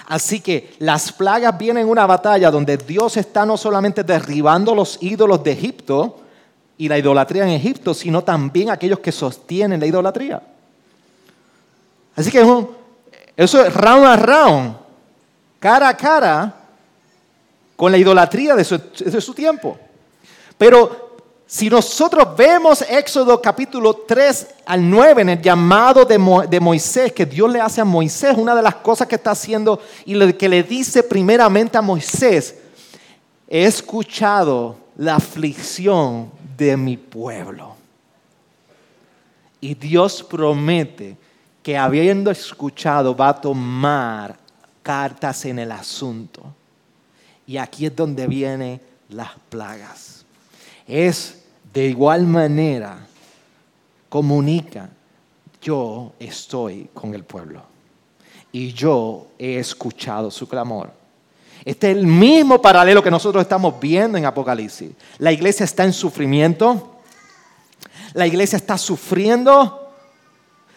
Así 0.08 0.40
que 0.40 0.76
las 0.80 1.12
plagas 1.12 1.58
vienen 1.58 1.84
en 1.84 1.90
una 1.90 2.06
batalla 2.06 2.52
donde 2.52 2.78
Dios 2.78 3.18
está 3.18 3.46
no 3.46 3.58
solamente 3.58 4.04
derribando 4.04 4.76
los 4.76 4.98
ídolos 5.02 5.44
de 5.44 5.52
Egipto, 5.52 6.20
y 6.78 6.90
la 6.90 6.98
idolatría 6.98 7.44
en 7.44 7.52
Egipto, 7.52 7.94
sino 7.94 8.24
también 8.24 8.70
aquellos 8.70 9.00
que 9.00 9.12
sostienen 9.12 9.80
la 9.80 9.86
idolatría. 9.86 10.42
Así 12.16 12.32
que 12.32 12.42
eso 13.38 13.66
es 13.66 13.74
round 13.74 14.06
a 14.06 14.16
round, 14.16 14.76
cara 15.60 15.90
a 15.90 15.98
cara, 15.98 16.56
con 17.76 17.92
la 17.92 17.98
idolatría 17.98 18.56
de 18.56 18.64
su, 18.64 18.78
de 18.78 19.22
su 19.22 19.34
tiempo. 19.34 19.78
Pero 20.58 21.05
si 21.48 21.70
nosotros 21.70 22.36
vemos 22.36 22.82
Éxodo 22.82 23.40
capítulo 23.40 23.94
3 23.94 24.48
al 24.66 24.90
9 24.90 25.22
en 25.22 25.30
el 25.30 25.42
llamado 25.42 26.04
de, 26.04 26.18
Moisés, 26.18 27.14
que 27.14 27.26
Dios 27.26 27.52
le 27.52 27.62
hace 27.62 27.82
a 27.82 27.86
Moisés, 27.86 28.36
una 28.36 28.56
de 28.56 28.64
las 28.64 28.76
cosas 28.76 29.08
que 29.08 29.16
está 29.16 29.32
haciendo 29.32 29.80
y 30.06 30.16
lo 30.16 30.36
que 30.36 30.50
le 30.50 30.64
dice 30.64 31.04
primeramente 31.04 31.78
a 31.78 31.84
Moisés, 31.84 32.56
he 33.48 33.64
escuchado 33.64 34.76
la 34.98 35.18
aflicción 35.18 36.32
de 36.58 36.76
mi 36.76 36.98
pueblo. 36.98 37.76
Y 39.62 39.76
Dios 39.76 40.24
promete 40.24 41.16
que 41.62 41.78
habiendo 41.78 42.32
escuchado 42.32 43.16
va 43.16 43.30
a 43.30 43.42
tomar 43.42 44.36
cartas 44.82 45.46
en 45.46 45.60
el 45.60 45.72
asunto. 45.72 46.42
Y 47.46 47.58
aquí 47.58 47.86
es 47.86 47.96
donde 47.96 48.26
vienen 48.26 48.82
las 49.10 49.32
plagas 49.50 50.15
es 50.88 51.44
de 51.74 51.88
igual 51.88 52.26
manera, 52.26 53.06
comunica, 54.10 54.90
yo 55.62 56.14
estoy 56.20 56.90
con 56.94 57.14
el 57.14 57.24
pueblo. 57.24 57.64
Y 58.52 58.72
yo 58.72 59.28
he 59.38 59.58
escuchado 59.58 60.32
su 60.32 60.48
clamor. 60.48 60.90
Este 61.66 61.92
es 61.92 61.98
el 61.98 62.06
mismo 62.06 62.62
paralelo 62.62 63.04
que 63.04 63.12
nosotros 63.12 63.42
estamos 63.42 63.80
viendo 63.80 64.18
en 64.18 64.26
Apocalipsis. 64.26 64.92
La 65.18 65.32
iglesia 65.32 65.64
está 65.64 65.84
en 65.84 65.92
sufrimiento, 65.92 67.00
la 68.14 68.28
iglesia 68.28 68.58
está 68.58 68.78
sufriendo, 68.78 69.92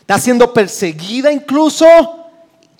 está 0.00 0.18
siendo 0.18 0.52
perseguida 0.52 1.30
incluso, 1.30 1.86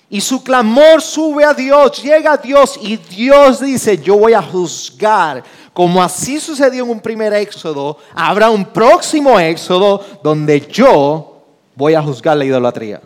y 0.09 0.19
su 0.21 0.43
clamor 0.43 1.03
sube 1.03 1.45
a 1.45 1.53
Dios, 1.53 2.01
llega 2.01 2.33
a 2.33 2.37
Dios 2.37 2.79
y 2.81 2.97
Dios 2.97 3.61
dice, 3.61 3.99
yo 3.99 4.17
voy 4.17 4.33
a 4.33 4.41
juzgar 4.41 5.43
como 5.73 6.01
así 6.01 6.39
sucedió 6.39 6.83
en 6.83 6.89
un 6.91 6.99
primer 6.99 7.33
éxodo, 7.33 7.97
habrá 8.13 8.49
un 8.49 8.65
próximo 8.65 9.39
éxodo 9.39 10.03
donde 10.23 10.61
yo 10.61 11.43
voy 11.75 11.93
a 11.93 12.01
juzgar 12.01 12.37
la 12.37 12.45
idolatría. 12.45 13.01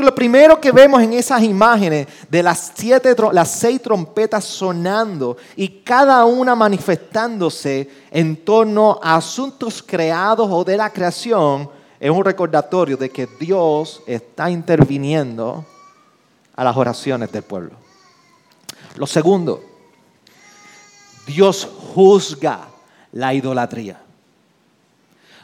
Lo 0.00 0.14
primero 0.14 0.60
que 0.60 0.72
vemos 0.72 1.02
en 1.02 1.12
esas 1.12 1.42
imágenes 1.42 2.08
de 2.28 2.42
las, 2.42 2.72
siete, 2.74 3.14
las 3.32 3.50
seis 3.50 3.80
trompetas 3.80 4.44
sonando 4.44 5.36
y 5.56 5.68
cada 5.82 6.24
una 6.24 6.54
manifestándose 6.54 7.88
en 8.10 8.44
torno 8.44 8.98
a 9.02 9.16
asuntos 9.16 9.82
creados 9.86 10.48
o 10.50 10.64
de 10.64 10.76
la 10.76 10.90
creación, 10.90 11.70
es 12.00 12.10
un 12.10 12.24
recordatorio 12.24 12.96
de 12.96 13.10
que 13.10 13.28
Dios 13.38 14.02
está 14.06 14.50
interviniendo 14.50 15.64
a 16.56 16.64
las 16.64 16.76
oraciones 16.76 17.30
del 17.30 17.42
pueblo. 17.42 17.72
Lo 18.96 19.06
segundo, 19.06 19.62
Dios 21.26 21.68
juzga 21.94 22.68
la 23.12 23.34
idolatría. 23.34 24.00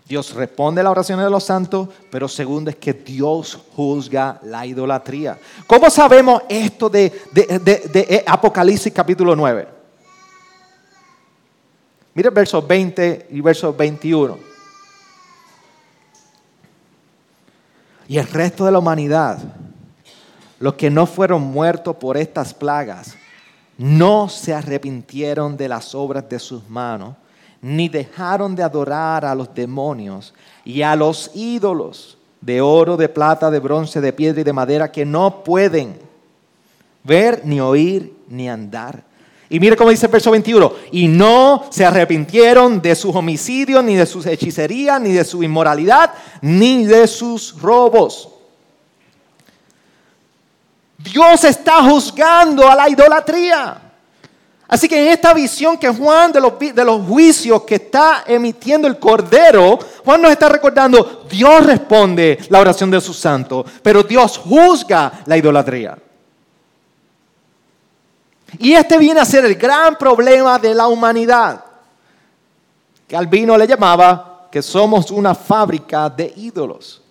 Dios 0.07 0.35
responde 0.35 0.81
a 0.81 0.85
las 0.85 0.91
oraciones 0.91 1.24
de 1.24 1.31
los 1.31 1.45
santos, 1.45 1.89
pero 2.11 2.26
segundo 2.26 2.68
es 2.70 2.76
que 2.76 2.93
Dios 2.93 3.57
juzga 3.76 4.41
la 4.43 4.66
idolatría. 4.66 5.39
¿Cómo 5.68 5.89
sabemos 5.89 6.43
esto 6.49 6.89
de, 6.89 7.11
de 7.33 8.24
Apocalipsis 8.26 8.93
capítulo 8.93 9.37
9? 9.37 9.68
Mire 12.14 12.31
versos 12.31 12.66
20 12.66 13.28
y 13.31 13.41
versos 13.41 13.76
21. 13.76 14.51
Y 18.09 18.18
el 18.18 18.26
resto 18.26 18.64
de 18.64 18.72
la 18.72 18.81
humanidad, 18.81 19.39
los 20.59 20.74
que 20.74 20.91
no 20.91 21.07
fueron 21.07 21.43
muertos 21.43 21.95
por 21.95 22.16
estas 22.16 22.53
plagas, 22.53 23.16
no 23.81 24.28
se 24.28 24.53
arrepintieron 24.53 25.57
de 25.57 25.66
las 25.66 25.95
obras 25.95 26.28
de 26.28 26.39
sus 26.39 26.68
manos, 26.68 27.16
ni 27.62 27.89
dejaron 27.89 28.55
de 28.55 28.62
adorar 28.62 29.24
a 29.24 29.35
los 29.35 29.55
demonios 29.55 30.35
y 30.66 30.83
a 30.83 30.95
los 30.95 31.31
ídolos 31.35 32.18
de 32.43 32.61
oro, 32.61 32.99
de 32.99 33.09
plata, 33.09 33.51
de 33.51 33.59
bronce, 33.59 34.03
de 34.03 34.12
piedra 34.12 34.43
y 34.43 34.45
de 34.45 34.53
madera 34.53 34.93
que 34.93 35.07
no 35.07 35.43
pueden 35.43 35.99
ver, 37.05 37.41
ni 37.47 37.59
oír, 37.59 38.14
ni 38.28 38.51
andar. 38.51 39.03
Y 39.49 39.59
mire 39.59 39.76
cómo 39.76 39.89
dice 39.89 40.05
el 40.07 40.12
verso 40.12 40.31
21, 40.31 40.74
y 40.93 41.09
no 41.09 41.64
se 41.70 41.87
arrepintieron 41.87 42.83
de 42.83 42.95
sus 42.95 43.16
homicidios, 43.16 43.83
ni 43.83 43.95
de 43.95 44.05
sus 44.05 44.26
hechicerías, 44.26 45.01
ni 45.01 45.12
de 45.12 45.24
su 45.24 45.43
inmoralidad, 45.43 46.12
ni 46.43 46.85
de 46.85 47.07
sus 47.07 47.59
robos. 47.59 48.28
Dios 51.03 51.44
está 51.44 51.82
juzgando 51.82 52.68
a 52.68 52.74
la 52.74 52.88
idolatría. 52.88 53.80
Así 54.68 54.88
que 54.88 55.05
en 55.05 55.12
esta 55.12 55.34
visión 55.34 55.76
que 55.76 55.88
Juan 55.88 56.30
de 56.30 56.40
los, 56.40 56.57
de 56.59 56.84
los 56.84 57.05
juicios 57.05 57.62
que 57.62 57.74
está 57.74 58.22
emitiendo 58.24 58.86
el 58.86 58.98
Cordero, 58.98 59.78
Juan 60.05 60.22
nos 60.22 60.30
está 60.30 60.48
recordando, 60.48 61.26
Dios 61.28 61.66
responde 61.66 62.38
la 62.51 62.61
oración 62.61 62.90
de 62.90 63.01
sus 63.01 63.18
santos, 63.18 63.66
pero 63.82 64.05
Dios 64.05 64.38
juzga 64.38 65.22
la 65.26 65.36
idolatría. 65.36 65.98
Y 68.59 68.72
este 68.72 68.96
viene 68.98 69.20
a 69.20 69.24
ser 69.24 69.44
el 69.44 69.57
gran 69.57 69.96
problema 69.96 70.59
de 70.59 70.74
la 70.74 70.86
humanidad, 70.86 71.64
que 73.09 73.16
Albino 73.16 73.57
le 73.57 73.66
llamaba 73.66 74.48
que 74.53 74.62
somos 74.62 75.11
una 75.11 75.34
fábrica 75.34 76.09
de 76.09 76.32
ídolos. 76.36 77.03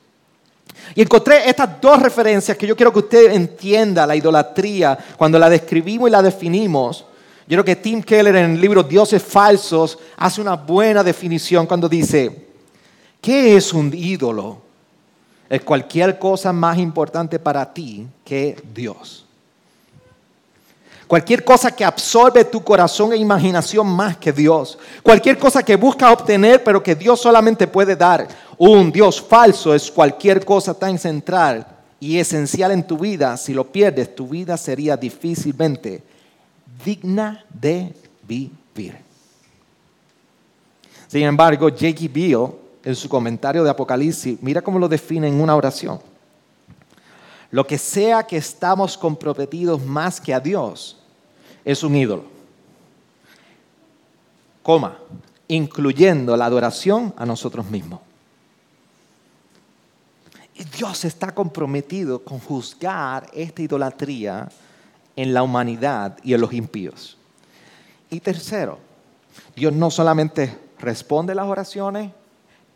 Y 0.96 1.02
encontré 1.02 1.50
estas 1.50 1.80
dos 1.80 2.02
referencias 2.02 2.58
que 2.58 2.68
yo 2.68 2.76
quiero 2.76 2.92
que 2.92 3.00
usted 3.00 3.32
entienda 3.34 4.08
la 4.08 4.16
idolatría 4.16 4.98
cuando 5.18 5.38
la 5.38 5.50
describimos 5.50 6.10
y 6.10 6.12
la 6.12 6.22
definimos. 6.22 7.06
Yo 7.48 7.56
creo 7.56 7.66
que 7.66 7.76
Tim 7.76 8.04
Keller 8.04 8.36
en 8.36 8.52
el 8.52 8.62
libro 8.62 8.84
Dioses 8.84 9.24
Falsos 9.24 9.98
hace 10.18 10.42
una 10.42 10.56
buena 10.56 11.04
definición 11.04 11.66
cuando 11.66 11.90
dice, 11.90 12.48
¿qué 13.22 13.56
es 13.56 13.74
un 13.74 13.92
ídolo? 13.94 14.62
Es 15.50 15.62
cualquier 15.64 16.20
cosa 16.20 16.54
más 16.54 16.78
importante 16.78 17.40
para 17.40 17.74
ti 17.74 18.06
que 18.24 18.56
Dios. 18.74 19.26
Cualquier 21.10 21.44
cosa 21.44 21.72
que 21.72 21.84
absorbe 21.84 22.46
tu 22.46 22.64
corazón 22.64 23.14
e 23.14 23.18
imaginación 23.18 23.88
más 23.88 24.16
que 24.18 24.32
Dios. 24.32 24.78
Cualquier 25.02 25.40
cosa 25.40 25.64
que 25.64 25.76
busca 25.76 26.12
obtener 26.12 26.64
pero 26.64 26.84
que 26.84 26.94
Dios 26.94 27.20
solamente 27.20 27.66
puede 27.66 27.96
dar. 27.96 28.28
Un 28.60 28.92
Dios 28.92 29.22
falso 29.22 29.74
es 29.74 29.90
cualquier 29.90 30.44
cosa 30.44 30.74
tan 30.74 31.00
central 31.00 31.66
y 31.98 32.18
esencial 32.18 32.72
en 32.72 32.86
tu 32.86 32.98
vida. 32.98 33.38
Si 33.38 33.54
lo 33.54 33.66
pierdes, 33.66 34.14
tu 34.14 34.28
vida 34.28 34.58
sería 34.58 34.98
difícilmente 34.98 36.04
digna 36.84 37.46
de 37.50 37.94
vivir. 38.28 38.98
Sin 41.08 41.24
embargo, 41.24 41.70
J.K. 41.70 42.08
Bill, 42.12 42.48
en 42.84 42.96
su 42.96 43.08
comentario 43.08 43.64
de 43.64 43.70
Apocalipsis, 43.70 44.38
mira 44.42 44.62
cómo 44.62 44.78
lo 44.78 44.90
define 44.90 45.30
en 45.30 45.40
una 45.40 45.56
oración. 45.56 46.02
Lo 47.52 47.66
que 47.66 47.78
sea 47.78 48.24
que 48.24 48.36
estamos 48.36 48.98
comprometidos 48.98 49.82
más 49.86 50.20
que 50.20 50.34
a 50.34 50.40
Dios 50.42 50.98
es 51.64 51.82
un 51.82 51.96
ídolo. 51.96 52.26
Coma, 54.62 54.98
incluyendo 55.48 56.36
la 56.36 56.44
adoración 56.44 57.14
a 57.16 57.26
nosotros 57.26 57.66
mismos. 57.70 58.02
Dios 60.64 61.06
está 61.06 61.34
comprometido 61.34 62.24
con 62.24 62.40
juzgar 62.40 63.30
esta 63.34 63.62
idolatría 63.62 64.50
en 65.16 65.34
la 65.34 65.44
humanidad 65.44 66.18
y 66.24 66.34
en 66.34 66.42
los 66.42 66.54
impíos. 66.54 67.18
Y 68.10 68.20
tercero, 68.20 68.80
Dios 69.56 69.74
no 69.74 69.92
solamente 69.92 70.58
responde 70.80 71.36
las 71.36 71.46
oraciones, 71.46 72.12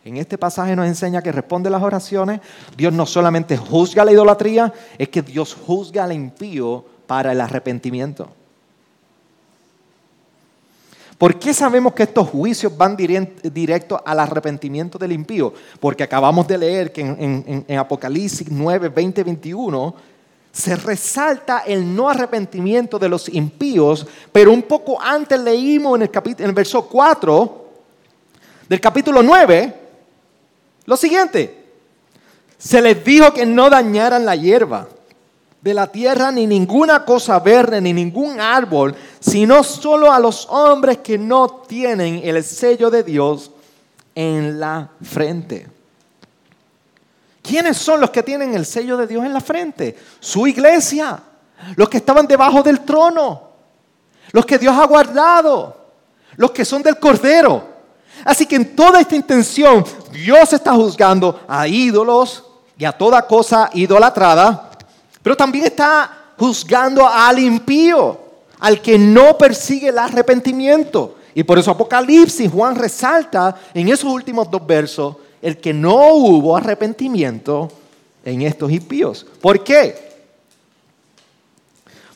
en 0.05 0.17
este 0.17 0.37
pasaje 0.37 0.75
nos 0.75 0.85
enseña 0.85 1.21
que 1.21 1.31
responde 1.31 1.69
las 1.69 1.81
oraciones, 1.81 2.41
Dios 2.75 2.91
no 2.91 3.05
solamente 3.05 3.55
juzga 3.55 4.03
la 4.03 4.11
idolatría, 4.11 4.73
es 4.97 5.07
que 5.07 5.21
Dios 5.21 5.53
juzga 5.53 6.03
al 6.03 6.11
impío 6.11 6.85
para 7.07 7.31
el 7.31 7.39
arrepentimiento. 7.39 8.29
¿Por 11.23 11.39
qué 11.39 11.53
sabemos 11.53 11.93
que 11.93 12.03
estos 12.03 12.27
juicios 12.27 12.77
van 12.77 12.97
directo 12.97 14.03
al 14.05 14.19
arrepentimiento 14.19 14.97
del 14.97 15.13
impío? 15.13 15.53
Porque 15.79 16.03
acabamos 16.03 16.45
de 16.45 16.57
leer 16.57 16.91
que 16.91 16.99
en, 16.99 17.77
Apocalipsis 17.77 18.51
9, 18.51 18.89
20, 18.89 19.23
21 19.23 19.95
se 20.51 20.75
resalta 20.75 21.59
el 21.59 21.95
no 21.95 22.09
arrepentimiento 22.09 22.99
de 22.99 23.07
los 23.07 23.29
impíos, 23.29 24.05
pero 24.33 24.51
un 24.51 24.63
poco 24.63 25.01
antes 25.01 25.39
leímos 25.39 25.95
en 25.95 26.01
el, 26.01 26.11
en 26.39 26.45
el 26.45 26.51
verso 26.51 26.89
4 26.89 27.67
del 28.67 28.81
capítulo 28.81 29.23
9 29.23 29.75
lo 30.83 30.97
siguiente. 30.97 31.63
Se 32.57 32.81
les 32.81 33.01
dijo 33.01 33.33
que 33.33 33.45
no 33.45 33.69
dañaran 33.69 34.25
la 34.25 34.35
hierba 34.35 34.89
de 35.63 35.73
la 35.73 35.87
tierra, 35.87 36.29
ni 36.29 36.45
ninguna 36.45 37.05
cosa 37.05 37.39
verde, 37.39 37.79
ni 37.79 37.93
ningún 37.93 38.41
árbol 38.41 38.93
sino 39.23 39.63
solo 39.63 40.11
a 40.11 40.19
los 40.19 40.47
hombres 40.49 40.97
que 40.97 41.17
no 41.17 41.47
tienen 41.65 42.19
el 42.23 42.43
sello 42.43 42.89
de 42.89 43.03
Dios 43.03 43.51
en 44.13 44.59
la 44.59 44.89
frente. 45.01 45.65
¿Quiénes 47.41 47.77
son 47.77 48.01
los 48.01 48.09
que 48.09 48.21
tienen 48.21 48.53
el 48.53 48.65
sello 48.65 48.97
de 48.97 49.07
Dios 49.07 49.23
en 49.23 49.33
la 49.33 49.39
frente? 49.39 49.97
Su 50.19 50.45
iglesia, 50.45 51.21
los 51.77 51.87
que 51.87 51.97
estaban 51.97 52.27
debajo 52.27 52.61
del 52.63 52.81
trono, 52.81 53.43
los 54.33 54.45
que 54.45 54.57
Dios 54.57 54.75
ha 54.77 54.85
guardado, 54.85 55.77
los 56.35 56.51
que 56.51 56.65
son 56.65 56.83
del 56.83 56.99
Cordero. 56.99 57.63
Así 58.25 58.45
que 58.45 58.57
en 58.57 58.75
toda 58.75 58.99
esta 58.99 59.15
intención, 59.15 59.85
Dios 60.11 60.51
está 60.51 60.73
juzgando 60.73 61.39
a 61.47 61.65
ídolos 61.65 62.43
y 62.77 62.83
a 62.83 62.91
toda 62.91 63.25
cosa 63.25 63.69
idolatrada, 63.73 64.69
pero 65.21 65.37
también 65.37 65.65
está 65.65 66.11
juzgando 66.37 67.07
al 67.07 67.39
impío, 67.39 68.22
al 68.63 68.81
que 68.81 68.97
no 68.97 69.37
persigue 69.37 69.89
el 69.89 69.97
arrepentimiento. 69.97 71.17
Y 71.35 71.43
por 71.43 71.59
eso 71.59 71.71
Apocalipsis, 71.71 72.49
Juan 72.49 72.77
resalta 72.77 73.59
en 73.73 73.89
esos 73.89 74.09
últimos 74.09 74.49
dos 74.49 74.65
versos 74.65 75.17
el 75.41 75.57
que 75.57 75.73
no 75.73 76.13
hubo 76.13 76.55
arrepentimiento 76.55 77.69
en 78.23 78.41
estos 78.43 78.71
impíos. 78.71 79.25
¿Por 79.41 79.65
qué? 79.65 80.13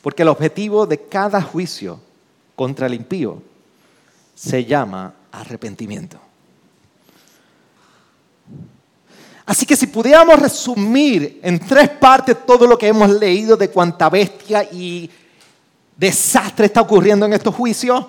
Porque 0.00 0.22
el 0.22 0.28
objetivo 0.28 0.86
de 0.86 0.98
cada 1.02 1.42
juicio 1.42 2.00
contra 2.56 2.86
el 2.86 2.94
impío 2.94 3.42
se 4.34 4.64
llama 4.64 5.12
arrepentimiento. 5.30 6.18
Así 9.44 9.66
que 9.66 9.76
si 9.76 9.86
pudiéramos 9.86 10.38
resumir 10.38 11.40
en 11.42 11.58
tres 11.58 11.90
partes 11.90 12.46
todo 12.46 12.66
lo 12.66 12.78
que 12.78 12.88
hemos 12.88 13.10
leído 13.10 13.54
de 13.54 13.68
cuánta 13.68 14.08
bestia 14.08 14.62
y 14.64 15.10
desastre 15.98 16.66
está 16.66 16.80
ocurriendo 16.80 17.26
en 17.26 17.34
estos 17.34 17.54
juicios, 17.54 18.06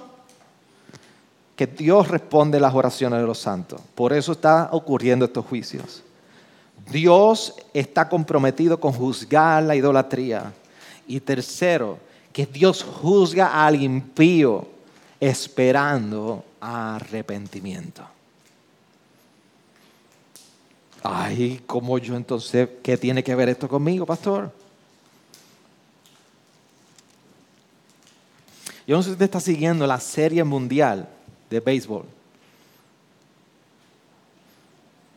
que 1.55 1.67
Dios 1.67 2.07
responde 2.07 2.57
las 2.57 2.73
oraciones 2.73 3.19
de 3.19 3.25
los 3.25 3.39
santos. 3.39 3.81
Por 3.93 4.13
eso 4.13 4.31
está 4.31 4.69
ocurriendo 4.71 5.25
estos 5.25 5.45
juicios. 5.45 6.03
Dios 6.89 7.53
está 7.73 8.07
comprometido 8.07 8.79
con 8.79 8.93
juzgar 8.93 9.63
la 9.63 9.75
idolatría. 9.75 10.53
Y 11.05 11.19
tercero, 11.19 11.97
que 12.31 12.45
Dios 12.45 12.83
juzga 12.83 13.65
al 13.65 13.81
impío 13.81 14.67
esperando 15.19 16.45
arrepentimiento. 16.61 18.03
Ay, 21.03 21.61
¿cómo 21.65 21.97
yo 21.97 22.15
entonces, 22.15 22.69
qué 22.83 22.97
tiene 22.97 23.23
que 23.23 23.35
ver 23.35 23.49
esto 23.49 23.67
conmigo, 23.67 24.05
pastor? 24.05 24.51
Yo 28.89 28.95
no 28.95 29.03
sé 29.03 29.09
si 29.09 29.11
usted 29.11 29.25
está 29.25 29.39
siguiendo 29.39 29.85
la 29.85 29.99
serie 29.99 30.43
mundial 30.43 31.07
de 31.47 31.59
béisbol. 31.59 32.05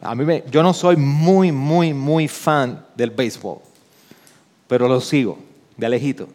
A 0.02 0.14
mí 0.14 0.42
yo 0.50 0.62
no 0.62 0.74
soy 0.74 0.94
muy, 0.94 1.50
muy, 1.52 1.94
muy 1.94 2.28
fan 2.28 2.84
del 2.94 3.08
béisbol, 3.08 3.60
pero 4.68 4.86
lo 4.86 5.00
sigo 5.00 5.38
de 5.74 5.88
lejito. 5.88 6.28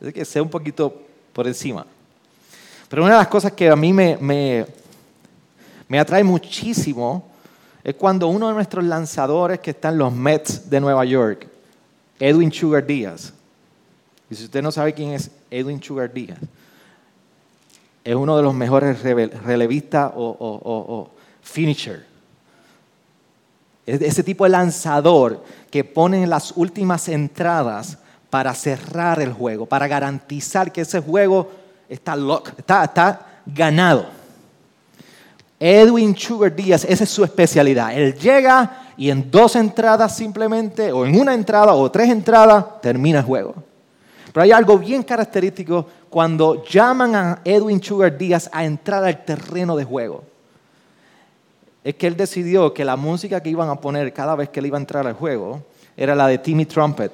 Es 0.00 0.14
que 0.14 0.24
sé 0.24 0.40
un 0.40 0.48
poquito 0.48 1.02
por 1.34 1.46
encima. 1.46 1.84
Pero 2.88 3.02
una 3.02 3.12
de 3.12 3.18
las 3.18 3.28
cosas 3.28 3.52
que 3.52 3.68
a 3.68 3.76
mí 3.76 3.92
me, 3.92 4.16
me, 4.16 4.64
me 5.86 5.98
atrae 5.98 6.24
muchísimo 6.24 7.28
es 7.82 7.94
cuando 7.94 8.28
uno 8.28 8.48
de 8.48 8.54
nuestros 8.54 8.82
lanzadores 8.84 9.60
que 9.60 9.72
están 9.72 9.92
en 9.92 9.98
los 9.98 10.14
Mets 10.14 10.70
de 10.70 10.80
Nueva 10.80 11.04
York, 11.04 11.46
Edwin 12.18 12.50
Sugar 12.50 12.86
Díaz, 12.86 13.34
y 14.34 14.36
si 14.36 14.44
usted 14.46 14.62
no 14.62 14.72
sabe 14.72 14.94
quién 14.94 15.12
es 15.12 15.30
Edwin 15.48 15.80
Sugar 15.80 16.12
Díaz, 16.12 16.38
es 18.02 18.14
uno 18.16 18.36
de 18.36 18.42
los 18.42 18.52
mejores 18.52 19.00
relevistas 19.00 20.10
o, 20.16 21.08
finisher. 21.40 22.04
Es 23.86 24.02
ese 24.02 24.24
tipo 24.24 24.42
de 24.42 24.50
lanzador 24.50 25.44
que 25.70 25.84
pone 25.84 26.26
las 26.26 26.52
últimas 26.56 27.08
entradas 27.08 27.96
para 28.28 28.52
cerrar 28.54 29.20
el 29.20 29.32
juego, 29.32 29.66
para 29.66 29.86
garantizar 29.86 30.72
que 30.72 30.80
ese 30.80 30.98
juego 30.98 31.52
está, 31.88 32.16
lock, 32.16 32.58
está, 32.58 32.82
está 32.82 33.26
ganado. 33.46 34.06
Edwin 35.60 36.16
Sugar 36.16 36.56
Díaz, 36.56 36.84
esa 36.88 37.04
es 37.04 37.10
su 37.10 37.22
especialidad. 37.22 37.96
Él 37.96 38.18
llega 38.18 38.88
y 38.96 39.10
en 39.10 39.30
dos 39.30 39.54
entradas 39.54 40.16
simplemente, 40.16 40.90
o 40.90 41.06
en 41.06 41.20
una 41.20 41.34
entrada 41.34 41.72
o 41.74 41.88
tres 41.88 42.10
entradas, 42.10 42.80
termina 42.82 43.20
el 43.20 43.24
juego. 43.24 43.54
Pero 44.34 44.42
hay 44.42 44.50
algo 44.50 44.76
bien 44.76 45.04
característico 45.04 45.86
cuando 46.10 46.64
llaman 46.64 47.14
a 47.14 47.40
Edwin 47.44 47.80
Sugar 47.80 48.18
Díaz 48.18 48.50
a 48.52 48.64
entrar 48.64 49.04
al 49.04 49.24
terreno 49.24 49.76
de 49.76 49.84
juego. 49.84 50.24
Es 51.84 51.94
que 51.94 52.08
él 52.08 52.16
decidió 52.16 52.74
que 52.74 52.84
la 52.84 52.96
música 52.96 53.40
que 53.40 53.50
iban 53.50 53.70
a 53.70 53.76
poner 53.76 54.12
cada 54.12 54.34
vez 54.34 54.48
que 54.48 54.58
él 54.58 54.66
iba 54.66 54.76
a 54.76 54.80
entrar 54.80 55.06
al 55.06 55.12
juego 55.12 55.62
era 55.96 56.16
la 56.16 56.26
de 56.26 56.38
Timmy 56.38 56.66
Trumpet. 56.66 57.12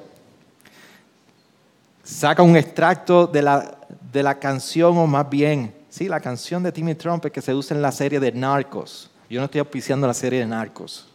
Saca 2.03 2.41
un 2.41 2.57
extracto 2.57 3.27
de 3.27 3.43
la, 3.43 3.71
de 4.11 4.23
la 4.23 4.39
canción, 4.39 4.97
o 4.97 5.05
más 5.05 5.29
bien, 5.29 5.75
sí, 5.91 6.07
la 6.07 6.21
canción 6.21 6.63
de 6.63 6.71
Timmy 6.71 6.95
Trumpet 6.95 7.31
que 7.31 7.43
se 7.43 7.53
usa 7.53 7.77
en 7.77 7.83
la 7.83 7.91
serie 7.91 8.19
de 8.19 8.31
Narcos. 8.31 9.11
Yo 9.29 9.39
no 9.39 9.45
estoy 9.45 9.59
auspiciando 9.59 10.07
la 10.07 10.15
serie 10.15 10.39
de 10.39 10.47
Narcos. 10.47 11.07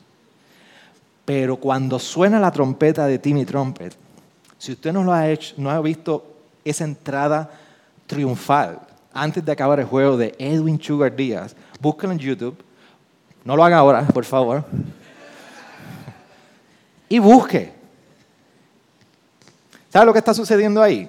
Pero 1.24 1.56
cuando 1.56 1.98
suena 1.98 2.38
la 2.38 2.52
trompeta 2.52 3.08
de 3.08 3.18
Timmy 3.18 3.44
Trumpet, 3.44 4.05
si 4.58 4.72
usted 4.72 4.92
no 4.92 5.04
lo 5.04 5.12
ha 5.12 5.28
hecho, 5.28 5.54
no 5.58 5.70
ha 5.70 5.80
visto 5.80 6.24
esa 6.64 6.84
entrada 6.84 7.50
triunfal 8.06 8.80
antes 9.12 9.44
de 9.44 9.52
acabar 9.52 9.80
el 9.80 9.86
juego 9.86 10.16
de 10.16 10.34
Edwin 10.38 10.80
Sugar 10.80 11.14
Díaz, 11.14 11.56
búsquenlo 11.80 12.12
en 12.12 12.18
YouTube. 12.18 12.56
No 13.44 13.56
lo 13.56 13.64
haga 13.64 13.78
ahora, 13.78 14.06
por 14.06 14.24
favor. 14.24 14.64
Y 17.08 17.20
busque. 17.20 17.72
¿Sabe 19.92 20.06
lo 20.06 20.12
que 20.12 20.18
está 20.18 20.34
sucediendo 20.34 20.82
ahí? 20.82 21.08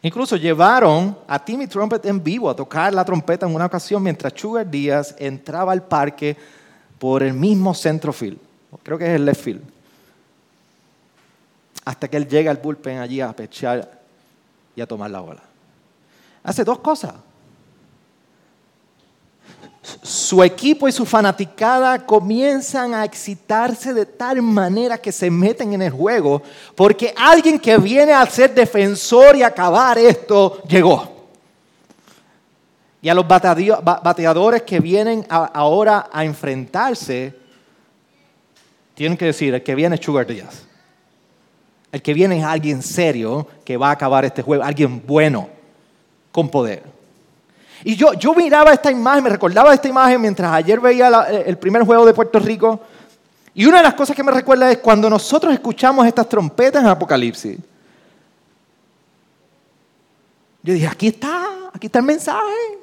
Incluso 0.00 0.34
llevaron 0.36 1.14
a 1.28 1.38
Timmy 1.44 1.66
Trumpet 1.66 2.06
en 2.06 2.24
vivo 2.24 2.48
a 2.48 2.56
tocar 2.56 2.94
la 2.94 3.04
trompeta 3.04 3.44
en 3.44 3.54
una 3.54 3.66
ocasión 3.66 4.02
mientras 4.02 4.32
Sugar 4.34 4.68
Díaz 4.68 5.14
entraba 5.18 5.72
al 5.72 5.82
parque 5.82 6.34
por 6.98 7.22
el 7.22 7.34
mismo 7.34 7.74
centro 7.74 8.14
field. 8.14 8.38
Creo 8.82 8.96
que 8.96 9.04
es 9.04 9.10
el 9.10 9.26
left 9.26 9.42
field 9.42 9.79
hasta 11.84 12.08
que 12.08 12.16
él 12.16 12.28
llega 12.28 12.50
al 12.50 12.58
bullpen 12.58 12.98
allí 12.98 13.20
a 13.20 13.32
pechar 13.32 14.00
y 14.74 14.80
a 14.80 14.86
tomar 14.86 15.10
la 15.10 15.20
bola. 15.20 15.42
Hace 16.42 16.64
dos 16.64 16.78
cosas. 16.78 17.14
Su 20.02 20.42
equipo 20.42 20.88
y 20.88 20.92
su 20.92 21.06
fanaticada 21.06 22.04
comienzan 22.04 22.94
a 22.94 23.04
excitarse 23.04 23.94
de 23.94 24.06
tal 24.06 24.42
manera 24.42 24.98
que 24.98 25.10
se 25.10 25.30
meten 25.30 25.72
en 25.72 25.82
el 25.82 25.90
juego 25.90 26.42
porque 26.74 27.14
alguien 27.16 27.58
que 27.58 27.76
viene 27.78 28.12
a 28.12 28.24
ser 28.26 28.54
defensor 28.54 29.36
y 29.36 29.42
acabar 29.42 29.98
esto 29.98 30.62
llegó. 30.64 31.20
Y 33.02 33.08
a 33.08 33.14
los 33.14 33.26
bateadores 33.26 34.62
que 34.62 34.78
vienen 34.78 35.26
ahora 35.28 36.10
a 36.12 36.24
enfrentarse, 36.24 37.34
tienen 38.94 39.16
que 39.16 39.24
decir, 39.24 39.54
el 39.54 39.62
que 39.62 39.74
viene 39.74 39.94
es 39.94 40.04
Sugar 40.04 40.26
Díaz. 40.26 40.66
El 41.92 42.02
que 42.02 42.14
viene 42.14 42.38
es 42.38 42.44
alguien 42.44 42.82
serio 42.82 43.46
que 43.64 43.76
va 43.76 43.88
a 43.88 43.92
acabar 43.92 44.24
este 44.24 44.42
juego, 44.42 44.62
alguien 44.62 45.02
bueno, 45.06 45.48
con 46.30 46.48
poder. 46.48 46.82
Y 47.82 47.96
yo, 47.96 48.12
yo 48.12 48.34
miraba 48.34 48.72
esta 48.72 48.90
imagen, 48.90 49.24
me 49.24 49.30
recordaba 49.30 49.72
esta 49.74 49.88
imagen 49.88 50.20
mientras 50.20 50.52
ayer 50.52 50.78
veía 50.80 51.08
el 51.44 51.56
primer 51.58 51.82
juego 51.84 52.04
de 52.04 52.12
Puerto 52.12 52.38
Rico. 52.38 52.80
Y 53.54 53.64
una 53.64 53.78
de 53.78 53.84
las 53.84 53.94
cosas 53.94 54.14
que 54.14 54.22
me 54.22 54.30
recuerda 54.30 54.70
es 54.70 54.78
cuando 54.78 55.10
nosotros 55.10 55.52
escuchamos 55.52 56.06
estas 56.06 56.28
trompetas 56.28 56.82
en 56.82 56.88
Apocalipsis. 56.88 57.58
Yo 60.62 60.74
dije, 60.74 60.86
aquí 60.86 61.08
está, 61.08 61.70
aquí 61.72 61.86
está 61.86 61.98
el 62.00 62.04
mensaje. 62.04 62.78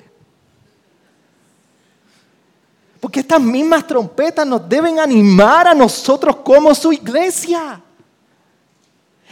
Porque 3.00 3.20
estas 3.20 3.40
mismas 3.40 3.86
trompetas 3.86 4.46
nos 4.46 4.68
deben 4.68 5.00
animar 5.00 5.68
a 5.68 5.76
nosotros 5.76 6.38
como 6.38 6.74
su 6.74 6.92
iglesia. 6.92 7.80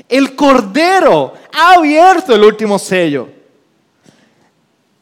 El 0.08 0.36
Cordero 0.36 1.34
ha 1.54 1.74
abierto 1.74 2.34
el 2.34 2.43
último 2.43 2.78
sello. 2.78 3.30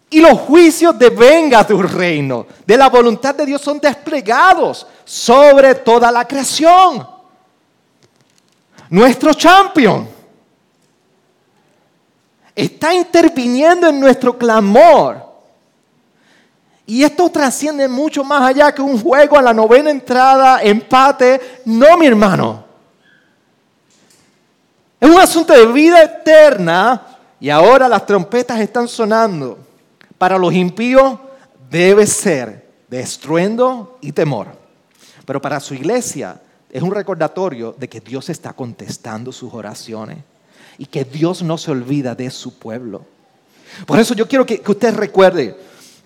Y 0.09 0.19
los 0.21 0.39
juicios 0.41 0.97
de 0.99 1.09
venga 1.09 1.65
tu 1.65 1.81
reino, 1.81 2.45
de 2.65 2.77
la 2.77 2.87
voluntad 2.87 3.33
de 3.33 3.47
Dios, 3.47 3.61
son 3.61 3.79
desplegados 3.79 4.85
sobre 5.03 5.73
toda 5.75 6.11
la 6.11 6.25
creación. 6.27 7.07
Nuestro 8.89 9.33
champion 9.33 10.07
está 12.55 12.93
interviniendo 12.93 13.87
en 13.87 13.99
nuestro 13.99 14.37
clamor. 14.37 15.33
Y 16.85 17.03
esto 17.03 17.29
trasciende 17.29 17.87
mucho 17.87 18.23
más 18.23 18.41
allá 18.41 18.71
que 18.71 18.81
un 18.81 19.01
juego 19.01 19.37
a 19.37 19.41
la 19.41 19.53
novena 19.53 19.89
entrada, 19.89 20.61
empate. 20.61 21.61
No, 21.65 21.97
mi 21.97 22.05
hermano. 22.05 22.63
Es 25.03 25.09
un 25.09 25.19
asunto 25.19 25.51
de 25.51 25.65
vida 25.65 26.01
eterna 26.01 27.01
Y 27.41 27.49
ahora 27.49 27.89
las 27.89 28.05
trompetas 28.05 28.57
están 28.61 28.87
sonando. 28.87 29.57
Para 30.17 30.37
los 30.37 30.53
impíos 30.53 31.19
debe 31.69 32.07
ser 32.07 32.69
de 32.87 33.01
estruendo 33.01 33.97
y 33.99 34.13
temor. 34.13 34.47
Pero 35.25 35.41
para 35.41 35.59
su 35.59 35.73
iglesia 35.73 36.39
es 36.71 36.81
un 36.81 36.91
recordatorio 36.91 37.75
de 37.77 37.89
que 37.89 37.99
Dios 37.99 38.29
está 38.29 38.53
contestando 38.53 39.33
sus 39.33 39.53
oraciones 39.53 40.19
y 40.77 40.85
que 40.85 41.03
Dios 41.03 41.43
no 41.43 41.57
se 41.57 41.71
olvida 41.71 42.15
de 42.15 42.29
su 42.29 42.57
pueblo. 42.57 43.03
Por 43.85 43.99
eso 43.99 44.13
yo 44.13 44.25
quiero 44.25 44.45
que, 44.45 44.63
usted 44.65 44.95
recuerde 44.95 45.57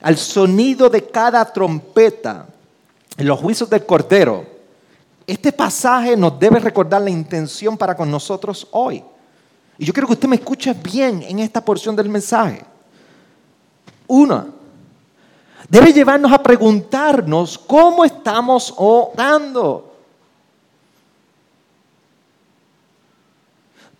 al 0.01 0.17
sonido 0.17 0.89
de 0.89 1.05
cada 1.05 1.45
trompeta 1.53 2.47
en 3.15 3.27
los 3.27 3.39
juicios 3.39 3.69
del 3.69 3.85
Cordero. 3.85 4.56
Este 5.27 5.51
pasaje 5.51 6.15
nos 6.15 6.39
debe 6.39 6.57
recordar 6.57 7.01
la 7.01 7.09
intención 7.09 7.77
para 7.77 7.97
con 7.97 8.09
nosotros 8.09 8.65
hoy. 8.71 9.03
Y 9.77 9.85
yo 9.85 9.91
quiero 9.91 10.07
que 10.07 10.13
usted 10.13 10.29
me 10.29 10.37
escuche 10.37 10.73
bien 10.73 11.21
en 11.21 11.39
esta 11.39 11.63
porción 11.63 11.97
del 11.97 12.07
mensaje. 12.07 12.63
Una, 14.07 14.47
debe 15.67 15.91
llevarnos 15.91 16.31
a 16.31 16.41
preguntarnos 16.41 17.57
cómo 17.57 18.05
estamos 18.05 18.73
orando. 18.77 19.93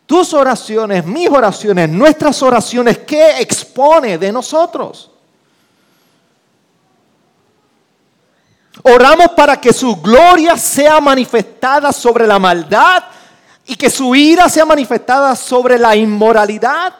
Tus 0.06 0.34
oraciones, 0.34 1.06
mis 1.06 1.30
oraciones, 1.30 1.90
nuestras 1.90 2.42
oraciones, 2.42 3.00
¿qué 3.00 3.42
expone 3.42 4.18
de 4.18 4.32
nosotros? 4.32 5.12
Oramos 8.94 9.30
para 9.32 9.60
que 9.60 9.74
su 9.74 9.96
gloria 9.98 10.56
sea 10.58 11.00
manifestada 11.00 11.92
sobre 11.92 12.26
la 12.26 12.40
maldad 12.40 13.04
y 13.66 13.76
que 13.76 13.90
su 13.90 14.16
ira 14.16 14.48
sea 14.48 14.66
manifestada 14.66 15.36
sobre 15.36 15.78
la 15.78 15.96
inmoralidad. 15.96 16.94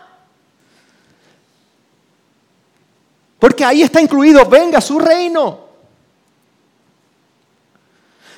Porque 3.40 3.64
ahí 3.64 3.84
está 3.84 4.02
incluido, 4.02 4.46
venga 4.46 4.82
su 4.82 5.00
reino. 5.00 5.68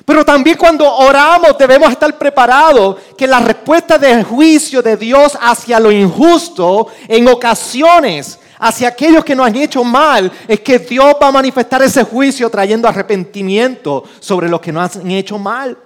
Pero 0.04 0.24
también 0.24 0.56
cuando 0.56 0.92
oramos 0.92 1.56
debemos 1.56 1.90
estar 1.90 2.18
preparados 2.18 2.96
que 3.16 3.28
la 3.28 3.38
respuesta 3.38 3.96
del 3.96 4.24
juicio 4.24 4.82
de 4.82 4.96
Dios 4.96 5.38
hacia 5.40 5.78
lo 5.78 5.92
injusto 5.92 6.88
en 7.06 7.28
ocasiones 7.28 8.39
hacia 8.60 8.88
aquellos 8.88 9.24
que 9.24 9.34
nos 9.34 9.46
han 9.46 9.56
hecho 9.56 9.82
mal 9.82 10.30
es 10.46 10.60
que 10.60 10.78
Dios 10.78 11.14
va 11.20 11.28
a 11.28 11.32
manifestar 11.32 11.82
ese 11.82 12.04
juicio 12.04 12.48
trayendo 12.50 12.86
arrepentimiento 12.86 14.04
sobre 14.20 14.48
los 14.48 14.60
que 14.60 14.72
nos 14.72 14.96
han 14.96 15.10
hecho 15.10 15.38
mal. 15.38 15.76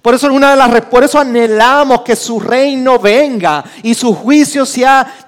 Por 0.00 0.14
eso, 0.14 0.32
una 0.32 0.52
de 0.52 0.56
las, 0.56 0.80
por 0.82 1.02
eso 1.02 1.18
anhelamos 1.18 2.02
que 2.02 2.14
su 2.14 2.38
reino 2.38 2.98
venga 3.00 3.64
y 3.82 3.94
su 3.94 4.14
juicio 4.14 4.64
sea 4.64 5.26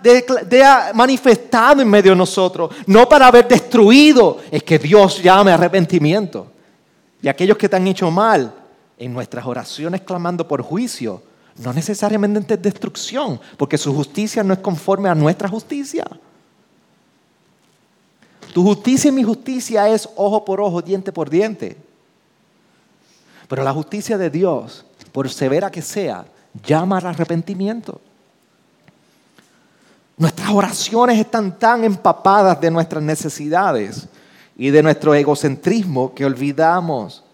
manifestado 0.94 1.82
en 1.82 1.90
medio 1.90 2.12
de 2.12 2.16
nosotros. 2.16 2.70
No 2.86 3.08
para 3.08 3.26
haber 3.26 3.48
destruido, 3.48 4.38
es 4.50 4.62
que 4.62 4.78
Dios 4.78 5.20
llame 5.20 5.50
arrepentimiento. 5.50 6.46
Y 7.20 7.28
aquellos 7.28 7.58
que 7.58 7.68
te 7.68 7.76
han 7.76 7.86
hecho 7.88 8.10
mal, 8.10 8.54
en 8.96 9.12
nuestras 9.12 9.44
oraciones 9.44 10.02
clamando 10.02 10.46
por 10.46 10.62
juicio, 10.62 11.22
no 11.60 11.72
necesariamente 11.72 12.54
es 12.54 12.62
destrucción, 12.62 13.40
porque 13.56 13.76
su 13.76 13.94
justicia 13.94 14.42
no 14.42 14.54
es 14.54 14.60
conforme 14.60 15.08
a 15.08 15.14
nuestra 15.14 15.48
justicia. 15.48 16.06
Tu 18.54 18.62
justicia 18.62 19.08
y 19.08 19.12
mi 19.12 19.22
justicia 19.22 19.88
es 19.88 20.08
ojo 20.16 20.44
por 20.44 20.60
ojo, 20.60 20.80
diente 20.82 21.12
por 21.12 21.28
diente. 21.28 21.76
Pero 23.46 23.62
la 23.62 23.72
justicia 23.72 24.16
de 24.16 24.30
Dios, 24.30 24.84
por 25.12 25.28
severa 25.28 25.70
que 25.70 25.82
sea, 25.82 26.24
llama 26.64 26.98
al 26.98 27.06
arrepentimiento. 27.06 28.00
Nuestras 30.16 30.50
oraciones 30.50 31.18
están 31.18 31.58
tan 31.58 31.84
empapadas 31.84 32.60
de 32.60 32.70
nuestras 32.70 33.02
necesidades 33.02 34.08
y 34.56 34.70
de 34.70 34.82
nuestro 34.82 35.14
egocentrismo 35.14 36.14
que 36.14 36.24
olvidamos 36.24 37.24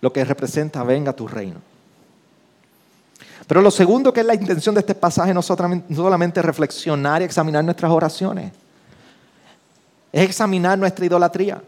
lo 0.00 0.12
que 0.12 0.24
representa 0.24 0.82
venga 0.82 1.12
tu 1.12 1.26
reino. 1.26 1.65
Pero 3.46 3.62
lo 3.62 3.70
segundo 3.70 4.12
que 4.12 4.20
es 4.20 4.26
la 4.26 4.34
intención 4.34 4.74
de 4.74 4.80
este 4.80 4.94
pasaje 4.94 5.32
no 5.32 5.42
solamente 5.42 6.42
reflexionar 6.42 7.22
y 7.22 7.24
examinar 7.24 7.64
nuestras 7.64 7.90
oraciones, 7.90 8.52
es 10.12 10.22
examinar 10.22 10.78
nuestra 10.78 11.06
idolatría. 11.06 11.62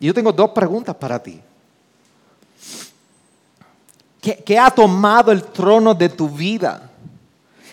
Y 0.00 0.06
yo 0.06 0.14
tengo 0.14 0.32
dos 0.32 0.50
preguntas 0.50 0.94
para 0.96 1.22
ti. 1.22 1.40
¿Qué, 4.20 4.42
¿Qué, 4.44 4.58
ha 4.58 4.70
tomado 4.70 5.30
el 5.30 5.42
trono 5.44 5.94
de 5.94 6.08
tu 6.08 6.28
vida? 6.28 6.90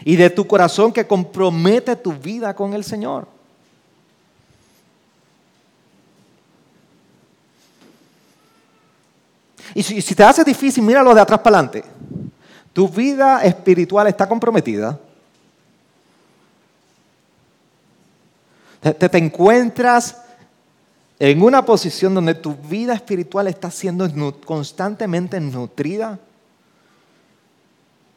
y 0.05 0.15
de 0.15 0.29
tu 0.29 0.45
corazón 0.45 0.91
que 0.91 1.07
compromete 1.07 1.95
tu 1.95 2.13
vida 2.13 2.53
con 2.53 2.73
el 2.73 2.83
Señor. 2.83 3.27
Y 9.73 9.83
si, 9.83 10.15
te 10.15 10.23
hace 10.23 10.43
difícil, 10.43 10.83
míralo 10.83 11.13
de 11.13 11.21
atrás 11.21 11.39
para 11.39 11.57
adelante. 11.57 11.83
Tu 12.71 12.87
vida 12.87 13.43
espiritual 13.43 14.07
está 14.07 14.27
comprometida. 14.27 14.99
Te, 18.81 19.09
te, 19.09 19.17
encuentras 19.17 20.21
en 21.17 21.41
una 21.41 21.63
posición 21.63 22.13
donde 22.13 22.35
tu 22.35 22.53
vida 22.55 22.93
espiritual 22.93 23.47
está 23.47 23.71
siendo 23.71 24.09
constantemente 24.41 25.39
nutrida. 25.39 26.19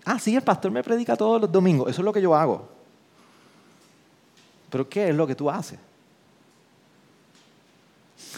Ah, 0.04 0.18
sí, 0.18 0.34
el 0.34 0.42
pastor 0.42 0.70
me 0.70 0.82
predica 0.82 1.16
todos 1.16 1.40
los 1.40 1.52
domingos. 1.52 1.90
Eso 1.90 2.00
es 2.00 2.04
lo 2.04 2.12
que 2.12 2.22
yo 2.22 2.34
hago. 2.34 2.68
Pero 4.70 4.88
¿qué 4.88 5.08
es 5.08 5.14
lo 5.14 5.26
que 5.26 5.34
tú 5.34 5.50
haces? 5.50 5.78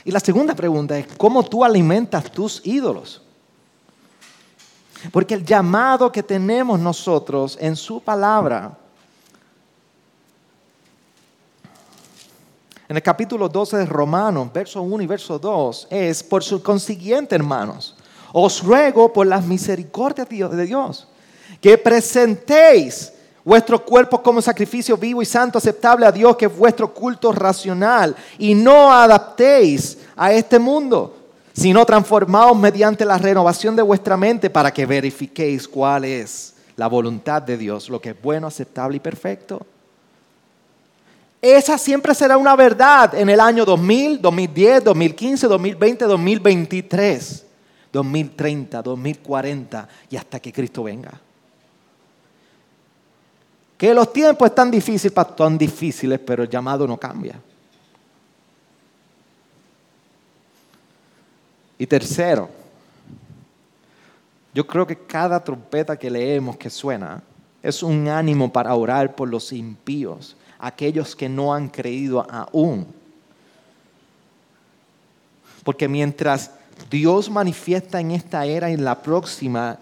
Y 0.04 0.10
la 0.10 0.20
segunda 0.20 0.54
pregunta 0.54 0.98
es, 0.98 1.06
¿cómo 1.16 1.42
tú 1.42 1.64
alimentas 1.64 2.30
tus 2.30 2.60
ídolos? 2.64 3.22
Porque 5.12 5.34
el 5.34 5.44
llamado 5.44 6.10
que 6.10 6.22
tenemos 6.22 6.80
nosotros 6.80 7.56
en 7.60 7.76
su 7.76 8.00
palabra, 8.00 8.76
en 12.88 12.96
el 12.96 13.02
capítulo 13.02 13.48
12 13.48 13.76
de 13.76 13.86
Romanos, 13.86 14.52
verso 14.52 14.82
1 14.82 15.02
y 15.02 15.06
verso 15.06 15.38
2, 15.38 15.88
es, 15.90 16.22
por 16.22 16.42
su 16.42 16.62
consiguiente, 16.62 17.34
hermanos, 17.34 17.96
os 18.32 18.62
ruego 18.62 19.12
por 19.12 19.26
las 19.26 19.44
misericordias 19.44 20.28
de 20.28 20.66
Dios 20.66 21.06
que 21.60 21.76
presentéis 21.78 23.12
vuestro 23.48 23.82
cuerpo 23.82 24.22
como 24.22 24.42
sacrificio 24.42 24.98
vivo 24.98 25.22
y 25.22 25.24
santo, 25.24 25.56
aceptable 25.56 26.04
a 26.04 26.12
Dios, 26.12 26.36
que 26.36 26.44
es 26.44 26.54
vuestro 26.54 26.92
culto 26.92 27.32
racional, 27.32 28.14
y 28.36 28.54
no 28.54 28.92
adaptéis 28.92 29.96
a 30.14 30.30
este 30.34 30.58
mundo, 30.58 31.16
sino 31.54 31.86
transformaos 31.86 32.58
mediante 32.58 33.06
la 33.06 33.16
renovación 33.16 33.74
de 33.74 33.80
vuestra 33.80 34.18
mente 34.18 34.50
para 34.50 34.70
que 34.70 34.84
verifiquéis 34.84 35.66
cuál 35.66 36.04
es 36.04 36.52
la 36.76 36.88
voluntad 36.88 37.40
de 37.40 37.56
Dios, 37.56 37.88
lo 37.88 37.98
que 38.02 38.10
es 38.10 38.22
bueno, 38.22 38.48
aceptable 38.48 38.98
y 38.98 39.00
perfecto. 39.00 39.64
Esa 41.40 41.78
siempre 41.78 42.14
será 42.14 42.36
una 42.36 42.54
verdad 42.54 43.14
en 43.14 43.30
el 43.30 43.40
año 43.40 43.64
2000, 43.64 44.20
2010, 44.20 44.84
2015, 44.84 45.46
2020, 45.46 46.04
2023, 46.04 47.46
2030, 47.94 48.82
2040 48.82 49.88
y 50.10 50.16
hasta 50.18 50.38
que 50.38 50.52
Cristo 50.52 50.82
venga. 50.82 51.18
Que 53.78 53.94
los 53.94 54.12
tiempos 54.12 54.48
están 54.48 54.72
difíciles, 54.72 55.14
tan 55.36 55.56
difíciles, 55.56 56.18
pero 56.18 56.42
el 56.42 56.48
llamado 56.48 56.86
no 56.86 56.98
cambia. 56.98 57.40
Y 61.78 61.86
tercero, 61.86 62.50
yo 64.52 64.66
creo 64.66 64.84
que 64.84 64.96
cada 64.96 65.42
trompeta 65.42 65.96
que 65.96 66.10
leemos 66.10 66.56
que 66.56 66.68
suena 66.68 67.22
es 67.62 67.84
un 67.84 68.08
ánimo 68.08 68.52
para 68.52 68.74
orar 68.74 69.14
por 69.14 69.28
los 69.28 69.52
impíos, 69.52 70.36
aquellos 70.58 71.14
que 71.14 71.28
no 71.28 71.54
han 71.54 71.68
creído 71.68 72.26
aún. 72.28 72.84
Porque 75.62 75.86
mientras 75.86 76.50
Dios 76.90 77.30
manifiesta 77.30 78.00
en 78.00 78.12
esta 78.12 78.46
era 78.46 78.70
y 78.70 78.74
en 78.74 78.84
la 78.84 79.02
próxima 79.02 79.78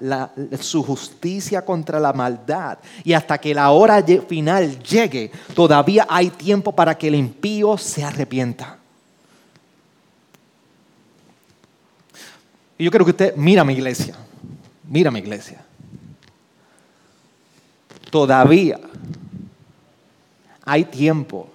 su 0.61 0.83
justicia 0.83 1.65
contra 1.65 2.01
la 2.01 2.13
maldad. 2.13 2.79
Y 3.05 3.13
hasta 3.13 3.39
que 3.39 3.55
la 3.55 3.71
hora 3.71 4.03
final 4.03 4.79
llegue, 4.83 5.31
todavía 5.55 6.07
hay 6.09 6.31
tiempo 6.31 6.73
para 6.73 6.97
que 6.97 7.09
el 7.09 7.15
impío 7.15 7.79
se 7.79 8.05
arrepienta. 8.05 8.79
Y 12.79 12.85
yo 12.85 12.91
quiero 12.91 13.05
que 13.05 13.13
usted 13.13 13.37
mira 13.37 13.65
mi 13.65 13.73
iglesia, 13.73 14.17
mira 14.85 15.11
mi 15.11 15.21
iglesia. 15.21 15.65
Todavía 18.11 18.79
hay 20.65 20.85
tiempo 20.85 21.49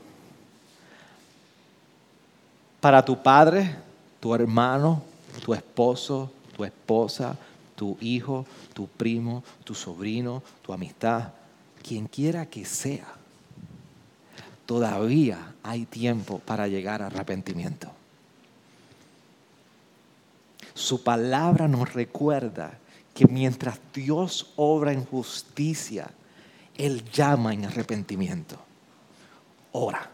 para 2.79 3.03
tu 3.05 3.21
padre, 3.21 3.75
tu 4.19 4.33
hermano, 4.33 5.03
tu 5.43 5.53
esposo, 5.53 6.31
tu 6.55 6.63
esposa, 6.63 7.37
tu 7.75 7.97
hijo, 8.01 8.45
tu 8.73 8.87
primo, 8.87 9.43
tu 9.63 9.73
sobrino, 9.73 10.43
tu 10.61 10.73
amistad, 10.73 11.33
quien 11.81 12.07
quiera 12.07 12.45
que 12.45 12.65
sea, 12.65 13.07
todavía 14.65 15.55
hay 15.63 15.85
tiempo 15.85 16.39
para 16.39 16.67
llegar 16.67 17.01
a 17.01 17.07
arrepentimiento. 17.07 17.91
Su 20.73 21.03
palabra 21.03 21.67
nos 21.67 21.93
recuerda 21.93 22.77
que 23.13 23.25
mientras 23.25 23.79
Dios 23.93 24.53
obra 24.55 24.93
en 24.93 25.05
justicia, 25.05 26.09
Él 26.77 27.03
llama 27.11 27.53
en 27.53 27.65
arrepentimiento. 27.65 28.57
Ora. 29.71 30.09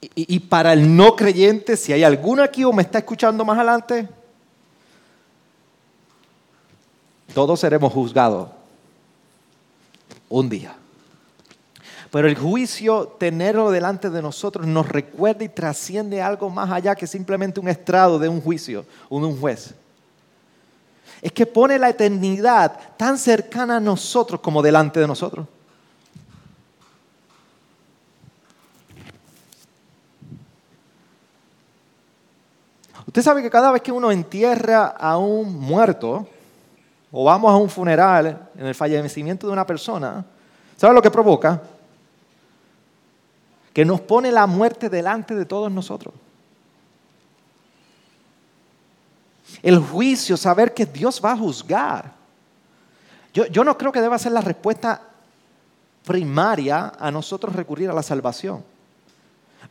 Y, 0.00 0.40
para 0.40 0.72
el 0.72 0.96
no 0.96 1.14
creyente, 1.14 1.76
si 1.76 1.92
hay 1.92 2.04
alguno 2.04 2.42
aquí 2.42 2.64
o 2.64 2.72
me 2.72 2.82
está 2.82 2.98
escuchando 2.98 3.44
más 3.44 3.58
adelante, 3.58 4.08
todos 7.34 7.60
seremos 7.60 7.92
juzgados 7.92 8.48
un 10.30 10.48
día. 10.48 10.74
Pero 12.10 12.28
el 12.28 12.36
juicio, 12.36 13.06
tenerlo 13.18 13.70
delante 13.70 14.08
de 14.08 14.22
nosotros, 14.22 14.66
nos 14.66 14.88
recuerda 14.88 15.44
y 15.44 15.48
trasciende 15.48 16.22
algo 16.22 16.48
más 16.48 16.70
allá 16.70 16.94
que 16.94 17.06
simplemente 17.06 17.60
un 17.60 17.68
estrado 17.68 18.18
de 18.18 18.28
un 18.28 18.40
juicio 18.40 18.84
de 19.10 19.16
un 19.16 19.38
juez. 19.38 19.74
Es 21.20 21.32
que 21.32 21.44
pone 21.44 21.78
la 21.78 21.90
eternidad 21.90 22.96
tan 22.96 23.18
cercana 23.18 23.76
a 23.76 23.80
nosotros 23.80 24.40
como 24.40 24.62
delante 24.62 24.98
de 24.98 25.06
nosotros. 25.06 25.46
Usted 33.10 33.22
sabe 33.22 33.42
que 33.42 33.50
cada 33.50 33.72
vez 33.72 33.82
que 33.82 33.90
uno 33.90 34.12
entierra 34.12 34.86
a 34.86 35.18
un 35.18 35.58
muerto, 35.58 36.28
o 37.10 37.24
vamos 37.24 37.50
a 37.50 37.56
un 37.56 37.68
funeral 37.68 38.50
en 38.54 38.66
el 38.66 38.74
fallecimiento 38.76 39.48
de 39.48 39.52
una 39.52 39.66
persona, 39.66 40.24
¿sabe 40.76 40.94
lo 40.94 41.02
que 41.02 41.10
provoca? 41.10 41.60
Que 43.72 43.84
nos 43.84 44.00
pone 44.00 44.30
la 44.30 44.46
muerte 44.46 44.88
delante 44.88 45.34
de 45.34 45.44
todos 45.44 45.72
nosotros. 45.72 46.14
El 49.60 49.80
juicio, 49.80 50.36
saber 50.36 50.72
que 50.72 50.86
Dios 50.86 51.20
va 51.20 51.32
a 51.32 51.36
juzgar. 51.36 52.12
Yo, 53.34 53.46
yo 53.46 53.64
no 53.64 53.76
creo 53.76 53.90
que 53.90 54.00
deba 54.00 54.20
ser 54.20 54.30
la 54.30 54.40
respuesta 54.40 55.02
primaria 56.04 56.92
a 56.96 57.10
nosotros 57.10 57.56
recurrir 57.56 57.90
a 57.90 57.92
la 57.92 58.04
salvación. 58.04 58.62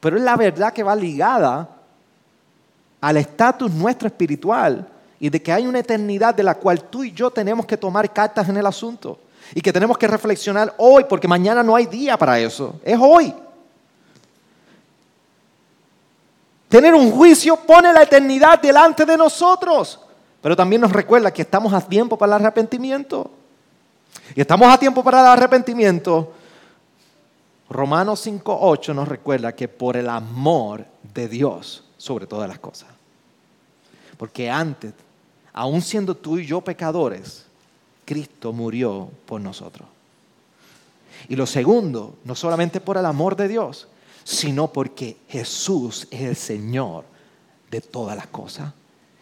Pero 0.02 0.18
es 0.18 0.24
la 0.24 0.36
verdad 0.36 0.74
que 0.74 0.84
va 0.84 0.94
ligada 0.94 1.79
al 3.02 3.18
estatus 3.18 3.72
nuestro 3.72 4.08
espiritual 4.08 4.88
y 5.20 5.30
de 5.30 5.42
que 5.42 5.52
hay 5.52 5.68
una 5.68 5.80
eternidad 5.80 6.34
de 6.34 6.44
la 6.44 6.56
cual 6.56 6.84
tú 6.86 7.04
y 7.04 7.12
yo 7.12 7.30
tenemos 7.30 7.66
que 7.66 7.78
tomar 7.78 8.12
cartas 8.12 8.48
en 8.50 8.58
el 8.58 8.66
asunto 8.66 9.20
y 9.54 9.62
que 9.62 9.74
tenemos 9.74 9.98
que 9.98 10.08
reflexionar 10.08 10.74
hoy 10.78 11.06
porque 11.08 11.28
mañana 11.28 11.64
no 11.64 11.76
hay 11.76 11.86
día 11.86 12.18
para 12.18 12.40
eso, 12.40 12.80
es 12.84 12.98
hoy. 13.00 13.34
Tener 16.68 16.94
un 16.94 17.12
juicio 17.12 17.56
pone 17.56 17.92
la 17.92 18.04
eternidad 18.04 18.62
delante 18.62 19.04
de 19.04 19.18
nosotros, 19.18 20.00
pero 20.42 20.56
también 20.56 20.82
nos 20.82 20.92
recuerda 20.92 21.32
que 21.32 21.42
estamos 21.42 21.74
a 21.74 21.82
tiempo 21.82 22.16
para 22.18 22.36
el 22.36 22.44
arrepentimiento. 22.44 23.32
Y 24.36 24.42
estamos 24.42 24.72
a 24.72 24.78
tiempo 24.78 25.04
para 25.04 25.20
el 25.22 25.26
arrepentimiento. 25.26 26.32
Romanos 27.70 28.26
5.8 28.26 28.94
nos 28.94 29.08
recuerda 29.08 29.56
que 29.56 29.68
por 29.68 29.98
el 29.98 30.10
amor 30.10 30.86
de 31.14 31.28
Dios 31.28 31.89
sobre 32.00 32.26
todas 32.26 32.50
las 32.50 32.58
cosas. 32.58 32.90
Porque 34.18 34.50
antes 34.50 34.94
aun 35.54 35.82
siendo 35.82 36.16
tú 36.16 36.40
y 36.40 36.46
yo 36.46 36.62
pecadores, 36.62 37.44
Cristo 38.06 38.54
murió 38.54 39.10
por 39.26 39.42
nosotros. 39.42 39.88
Y 41.28 41.36
lo 41.36 41.46
segundo, 41.46 42.18
no 42.24 42.34
solamente 42.34 42.80
por 42.80 42.98
el 42.98 43.06
amor 43.06 43.36
de 43.36 43.50
Dios, 43.50 43.88
sino 44.24 44.72
porque 44.72 45.18
Jesús 45.28 46.08
es 46.12 46.22
el 46.22 46.36
Señor 46.36 47.04
de 47.70 47.82
todas 47.82 48.16
las 48.16 48.28
cosas. 48.28 48.74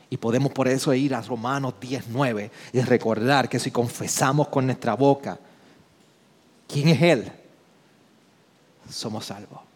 Y 0.09 0.17
podemos 0.17 0.51
por 0.51 0.67
eso 0.67 0.93
ir 0.93 1.15
a 1.15 1.21
Romanos 1.21 1.73
10.9 1.81 2.49
y 2.71 2.81
recordar 2.81 3.49
que 3.49 3.59
si 3.59 3.71
confesamos 3.71 4.47
con 4.47 4.65
nuestra 4.65 4.93
boca 4.93 5.39
quién 6.67 6.89
es 6.89 7.01
Él, 7.01 7.31
somos 8.89 9.25
salvos. 9.25 9.66